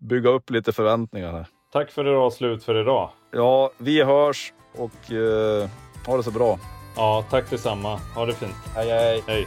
Bygga 0.00 0.30
upp 0.30 0.50
lite 0.50 0.72
förväntningar 0.72 1.32
här. 1.32 1.46
Tack 1.72 1.90
för 1.90 2.08
idag. 2.10 2.32
Slut 2.32 2.64
för 2.64 2.80
idag. 2.80 3.10
Ja, 3.32 3.70
vi 3.78 4.02
hörs 4.02 4.52
och 4.78 5.12
eh, 5.12 5.68
ha 6.06 6.16
det 6.16 6.22
så 6.22 6.30
bra. 6.30 6.58
Ja, 6.96 7.24
tack 7.30 7.50
detsamma. 7.50 8.00
Ha 8.14 8.26
det 8.26 8.32
fint. 8.34 8.54
Hej, 8.74 8.88
hej. 8.90 9.22
Hej. 9.26 9.46